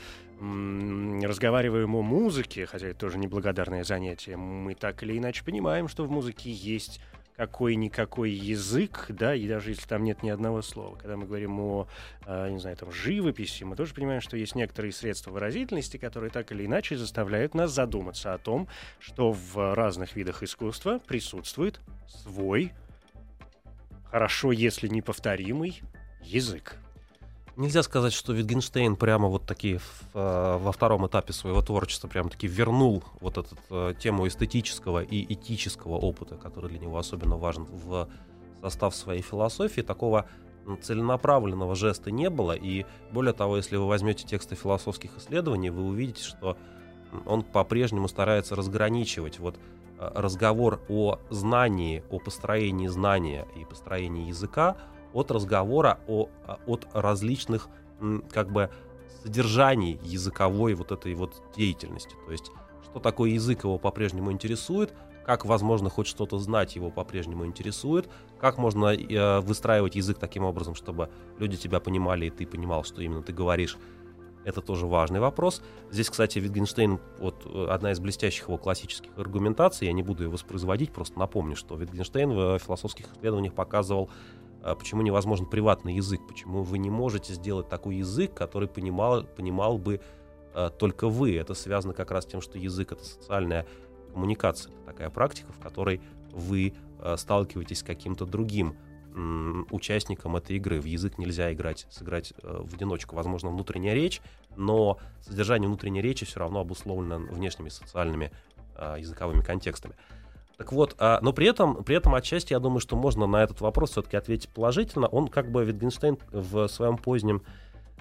разговариваем 1.24 1.96
о 1.96 2.02
музыке, 2.02 2.66
хотя 2.66 2.88
это 2.88 3.00
тоже 3.00 3.20
неблагодарное 3.20 3.84
занятие, 3.84 4.36
мы 4.36 4.74
так 4.74 5.04
или 5.04 5.18
иначе 5.18 5.46
понимаем, 5.46 5.88
что 5.88 6.04
в 6.04 6.12
музыке 6.12 6.52
есть 6.52 7.00
какой-никакой 7.36 8.32
язык, 8.32 9.06
да, 9.10 9.36
и 9.36 9.48
даже 9.48 9.70
если 9.70 9.88
там 9.88 10.04
нет 10.04 10.24
ни 10.24 10.30
одного 10.30 10.64
слова. 10.64 10.96
Когда 10.96 11.16
мы 11.18 11.28
говорим 11.28 11.60
о, 11.60 11.88
э, 12.26 12.50
не 12.50 12.58
знаю, 12.58 12.76
там, 12.78 12.92
живописи, 12.92 13.64
мы 13.64 13.76
тоже 13.76 13.94
понимаем, 13.94 14.22
что 14.22 14.36
есть 14.36 14.56
некоторые 14.56 14.92
средства 14.92 15.30
выразительности, 15.30 15.98
которые 15.98 16.32
так 16.32 16.52
или 16.52 16.66
иначе 16.66 16.98
заставляют 16.98 17.54
нас 17.54 17.72
задуматься 17.72 18.34
о 18.34 18.40
том, 18.40 18.68
что 19.00 19.32
в 19.32 19.76
разных 19.76 20.16
видах 20.16 20.42
искусства 20.42 21.00
присутствует 21.08 21.80
свой, 22.08 22.74
хорошо, 24.12 24.52
если 24.52 24.88
неповторимый, 24.88 25.82
язык. 26.22 26.78
Нельзя 27.56 27.82
сказать, 27.82 28.14
что 28.14 28.34
Витгенштейн 28.34 28.96
прямо 28.96 29.28
вот 29.30 29.48
такие 29.48 29.80
э, 30.14 30.58
во 30.62 30.72
втором 30.72 31.08
этапе 31.08 31.34
своего 31.34 31.64
творчества 31.64 32.08
прямо 32.08 32.30
таки 32.30 32.46
вернул 32.46 33.04
вот 33.20 33.40
эту 33.40 33.58
э, 33.72 33.94
тему 34.00 34.28
эстетического 34.28 35.02
и 35.02 35.34
этического 35.34 35.96
опыта, 35.96 36.36
который 36.36 36.70
для 36.70 36.78
него 36.78 37.00
особенно 37.00 37.36
важен 37.36 37.64
в 37.64 38.08
состав 38.62 38.96
своей 38.96 39.24
философии. 39.24 39.82
Такого 39.82 40.28
целенаправленного 40.82 41.76
жеста 41.76 42.12
не 42.12 42.30
было. 42.30 42.52
И 42.52 42.86
более 43.12 43.34
того, 43.34 43.58
если 43.58 43.76
вы 43.76 43.88
возьмете 43.88 44.28
тексты 44.28 44.54
философских 44.54 45.18
исследований, 45.18 45.72
вы 45.72 45.84
увидите, 45.84 46.24
что 46.24 46.58
он 47.26 47.42
по-прежнему 47.42 48.08
старается 48.08 48.56
разграничивать 48.56 49.40
вот 49.40 49.58
разговор 50.00 50.82
о 50.90 51.20
знании, 51.30 52.04
о 52.10 52.20
построении 52.20 52.88
знания 52.88 53.48
и 53.56 53.66
построении 53.66 54.28
языка 54.28 54.78
от 55.14 55.32
разговора 55.32 56.00
о, 56.08 56.30
а, 56.46 56.60
от 56.68 56.88
различных 56.94 57.70
как 58.32 58.52
бы 58.52 58.70
содержаний 59.24 60.00
языковой 60.04 60.76
вот 60.76 60.92
этой 60.92 61.14
вот 61.16 61.42
деятельности. 61.56 62.16
То 62.26 62.32
есть, 62.32 62.52
что 62.84 63.00
такое 63.00 63.32
язык 63.32 63.64
его 63.64 63.80
по-прежнему 63.80 64.32
интересует, 64.32 64.94
как 65.26 65.44
возможно 65.46 65.90
хоть 65.90 66.08
что-то 66.08 66.40
знать 66.40 66.76
его 66.76 66.90
по-прежнему 66.90 67.46
интересует, 67.46 68.08
как 68.40 68.58
можно 68.58 68.96
э, 68.96 69.40
выстраивать 69.42 69.96
язык 69.96 70.18
таким 70.20 70.44
образом, 70.44 70.74
чтобы 70.76 71.10
люди 71.38 71.58
тебя 71.58 71.82
понимали, 71.82 72.28
и 72.28 72.30
ты 72.30 72.46
понимал, 72.46 72.86
что 72.86 73.02
именно 73.02 73.22
ты 73.22 73.34
говоришь. 73.34 73.78
Это 74.48 74.62
тоже 74.62 74.88
важный 74.88 75.20
вопрос. 75.20 75.62
Здесь, 75.92 76.10
кстати, 76.10 76.40
Wittgenstein, 76.40 77.02
вот 77.20 77.46
э, 77.46 77.68
одна 77.70 77.92
из 77.92 78.00
блестящих 78.00 78.48
его 78.48 78.58
классических 78.58 79.12
аргументаций, 79.18 79.88
я 79.88 79.92
не 79.92 80.04
буду 80.04 80.24
ее 80.24 80.30
воспроизводить, 80.30 80.94
просто 80.94 81.20
напомню, 81.20 81.58
что 81.58 81.76
Wittgenstein 81.76 82.34
в 82.34 82.60
философских 82.60 83.08
исследованиях 83.12 83.54
показывал, 83.54 84.10
э, 84.64 84.74
почему 84.74 85.02
невозможен 85.02 85.48
приватный 85.48 85.96
язык, 85.96 86.22
почему 86.26 86.64
вы 86.64 86.78
не 86.78 86.90
можете 86.90 87.34
сделать 87.34 87.68
такой 87.68 87.98
язык, 87.98 88.34
который 88.34 88.70
понимал, 88.70 89.26
понимал 89.26 89.78
бы 89.78 90.00
э, 90.54 90.70
только 90.80 91.10
вы. 91.10 91.36
Это 91.36 91.54
связано 91.54 91.94
как 91.94 92.12
раз 92.12 92.24
с 92.24 92.28
тем, 92.28 92.40
что 92.40 92.58
язык— 92.58 92.92
это 92.94 93.04
социальная 93.04 93.68
коммуникация. 94.14 94.72
Это 94.72 94.86
такая 94.86 95.10
практика, 95.10 95.52
в 95.52 95.60
которой 95.60 96.00
вы 96.32 96.74
сталкиваетесь 97.18 97.80
с 97.80 97.84
каким-то 97.84 98.26
другим 98.26 98.78
участникам 99.72 100.36
этой 100.36 100.58
игры. 100.58 100.80
В 100.80 100.86
язык 100.86 101.18
нельзя 101.18 101.52
играть, 101.54 101.88
сыграть 101.90 102.34
э, 102.42 102.62
в 102.64 102.74
одиночку. 102.74 103.16
Возможно, 103.16 103.50
внутренняя 103.50 103.94
речь, 103.94 104.22
но 104.56 104.98
содержание 105.22 105.68
внутренней 105.68 106.02
речи 106.02 106.26
все 106.26 106.40
равно 106.40 106.62
обусловлено 106.62 107.18
внешними 107.18 107.70
социальными 107.70 108.32
э, 108.76 108.98
языковыми 109.00 109.42
контекстами. 109.42 109.96
Так 110.58 110.72
вот, 110.72 110.96
а, 110.98 111.20
но 111.22 111.34
при 111.34 111.48
этом, 111.48 111.84
при 111.84 111.96
этом 111.96 112.16
отчасти 112.16 112.54
я 112.54 112.60
думаю, 112.60 112.80
что 112.80 112.96
можно 112.96 113.28
на 113.28 113.44
этот 113.44 113.62
вопрос 113.62 113.92
все-таки 113.92 114.18
ответить 114.18 114.50
положительно. 114.50 115.08
Он 115.08 115.28
как 115.28 115.52
бы 115.52 115.64
Wittgenstein 115.64 116.20
в 116.32 116.68
своем 116.68 116.98
позднем 116.98 117.44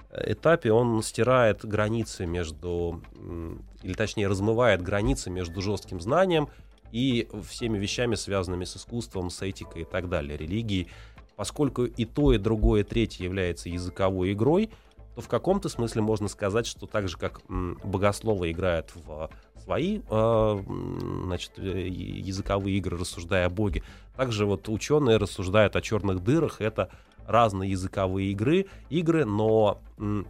э, 0.09 0.33
этапе 0.33 0.71
он 0.71 1.03
стирает 1.03 1.63
границы 1.63 2.25
между, 2.25 3.01
или 3.83 3.93
точнее 3.93 4.27
размывает 4.27 4.81
границы 4.81 5.29
между 5.29 5.61
жестким 5.61 6.01
знанием 6.01 6.49
и 6.91 7.27
всеми 7.47 7.77
вещами, 7.77 8.15
связанными 8.15 8.65
с 8.65 8.77
искусством, 8.77 9.29
с 9.29 9.41
этикой 9.41 9.83
и 9.83 9.85
так 9.85 10.09
далее, 10.09 10.37
религией. 10.37 10.87
Поскольку 11.35 11.85
и 11.85 12.05
то, 12.05 12.33
и 12.33 12.37
другое, 12.37 12.81
и 12.81 12.83
третье 12.83 13.23
является 13.23 13.69
языковой 13.69 14.33
игрой, 14.33 14.69
то 15.15 15.21
в 15.21 15.27
каком-то 15.27 15.69
смысле 15.69 16.01
можно 16.01 16.27
сказать, 16.27 16.65
что 16.65 16.85
так 16.85 17.07
же, 17.07 17.17
как 17.17 17.41
богословы 17.47 18.51
играют 18.51 18.91
в 18.93 19.29
свои 19.63 20.01
э, 20.09 20.63
значит, 21.25 21.53
э, 21.57 21.87
языковые 21.87 22.77
игры, 22.77 22.97
рассуждая 22.97 23.47
о 23.47 23.49
Боге, 23.49 23.83
также 24.15 24.45
вот 24.45 24.69
ученые 24.69 25.17
рассуждают 25.17 25.75
о 25.75 25.81
черных 25.81 26.23
дырах. 26.23 26.61
Это 26.61 26.89
разные 27.25 27.71
языковые 27.71 28.31
игры, 28.31 28.67
игры, 28.89 29.25
но 29.25 29.79
э, 29.97 30.23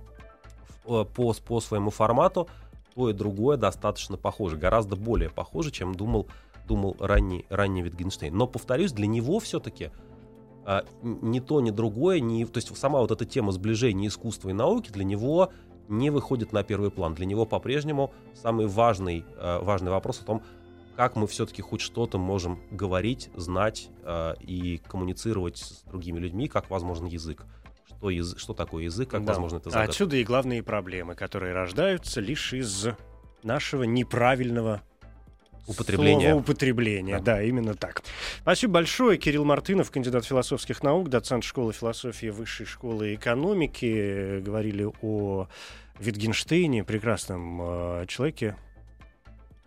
по, 0.85 1.33
по 1.33 1.59
своему 1.61 1.89
формату 1.89 2.47
то 2.95 3.09
и 3.11 3.13
другое 3.13 3.57
достаточно 3.57 4.17
похоже, 4.17 4.57
гораздо 4.57 4.95
более 4.95 5.29
похоже, 5.29 5.69
чем 5.69 5.93
думал 5.93 6.27
думал 6.67 6.95
ранний, 6.99 7.45
ранний 7.49 7.83
Wittgenstein. 7.83 8.31
Но, 8.31 8.45
повторюсь, 8.45 8.91
для 8.91 9.07
него 9.07 9.39
все-таки 9.39 9.89
а, 10.65 10.85
ни 11.01 11.39
то, 11.39 11.61
ни 11.61 11.71
другое, 11.71 12.19
ни, 12.19 12.43
то 12.43 12.57
есть 12.57 12.75
сама 12.77 12.99
вот 12.99 13.11
эта 13.11 13.25
тема 13.25 13.51
сближения 13.51 14.09
искусства 14.09 14.49
и 14.49 14.53
науки 14.53 14.91
для 14.91 15.05
него 15.05 15.51
не 15.87 16.09
выходит 16.09 16.51
на 16.51 16.63
первый 16.63 16.91
план. 16.91 17.13
Для 17.13 17.25
него 17.25 17.45
по-прежнему 17.45 18.13
самый 18.33 18.67
важный, 18.67 19.23
а, 19.37 19.61
важный 19.61 19.91
вопрос 19.91 20.21
о 20.21 20.25
том, 20.25 20.43
как 20.97 21.15
мы 21.15 21.27
все-таки 21.27 21.61
хоть 21.61 21.79
что-то 21.79 22.17
можем 22.17 22.59
говорить, 22.71 23.29
знать 23.35 23.89
а, 24.03 24.33
и 24.41 24.79
коммуницировать 24.79 25.57
с 25.57 25.83
другими 25.83 26.19
людьми, 26.19 26.47
как 26.47 26.69
возможен 26.69 27.05
язык. 27.05 27.45
Что, 27.87 28.09
язык, 28.09 28.37
что 28.37 28.53
такое 28.53 28.83
язык, 28.83 29.09
как 29.09 29.23
да. 29.23 29.31
возможно 29.31 29.57
это 29.57 29.69
загадка. 29.69 29.91
Отсюда 29.91 30.17
и 30.17 30.23
главные 30.23 30.61
проблемы, 30.63 31.15
которые 31.15 31.53
рождаются 31.53 32.19
лишь 32.19 32.53
из 32.53 32.89
нашего 33.43 33.83
неправильного 33.83 34.81
Употребление. 35.67 36.29
Слово 36.29 36.41
употребление, 36.41 37.17
да. 37.17 37.35
да, 37.35 37.43
именно 37.43 37.75
так. 37.75 38.01
Спасибо 38.41 38.73
большое. 38.73 39.17
Кирилл 39.17 39.43
Мартынов, 39.43 39.91
кандидат 39.91 40.25
философских 40.25 40.81
наук, 40.81 41.09
доцент 41.09 41.43
школы 41.43 41.73
философии 41.73 42.27
Высшей 42.27 42.65
школы 42.65 43.15
экономики. 43.15 44.39
Говорили 44.39 44.89
о 45.01 45.47
Витгенштейне, 45.99 46.83
прекрасном 46.83 47.59
э, 47.61 48.05
человеке. 48.07 48.55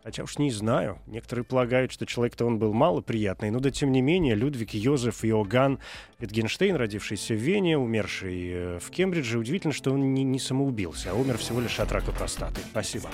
Хотя 0.03 0.23
уж 0.23 0.39
не 0.39 0.51
знаю. 0.51 0.99
Некоторые 1.07 1.45
полагают, 1.45 1.93
что 1.93 2.07
человек-то 2.07 2.47
он 2.47 2.59
был 2.59 2.73
малоприятный. 2.73 3.51
Но 3.51 3.61
да 3.61 3.71
тем 3.71 3.93
не 3.93 4.01
менее, 4.01 4.35
Людвиг 4.35 4.73
Йозеф 4.73 5.25
Иоганн 5.25 5.79
Витгенштейн, 6.19 6.77
родившийся 6.77 7.35
в 7.35 7.39
Вене, 7.39 7.77
умерший 7.77 8.51
э, 8.51 8.79
в 8.79 8.91
Кембридже, 8.91 9.39
удивительно, 9.39 9.75
что 9.75 9.93
он 9.93 10.15
не, 10.15 10.25
не 10.25 10.39
самоубился, 10.39 11.11
а 11.11 11.15
умер 11.15 11.37
всего 11.39 11.61
лишь 11.61 11.79
от 11.79 11.93
рака 11.93 12.13
простаты. 12.13 12.63
Спасибо. 12.71 13.11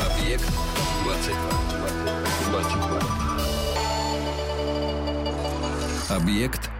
Объект 0.00 0.48
22. 1.04 1.50
Объект 6.08 6.70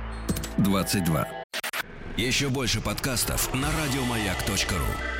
22. 0.57 1.29
Еще 2.17 2.49
больше 2.49 2.81
подкастов 2.81 3.53
на 3.55 3.69
радиомаяк.ру. 3.71 5.20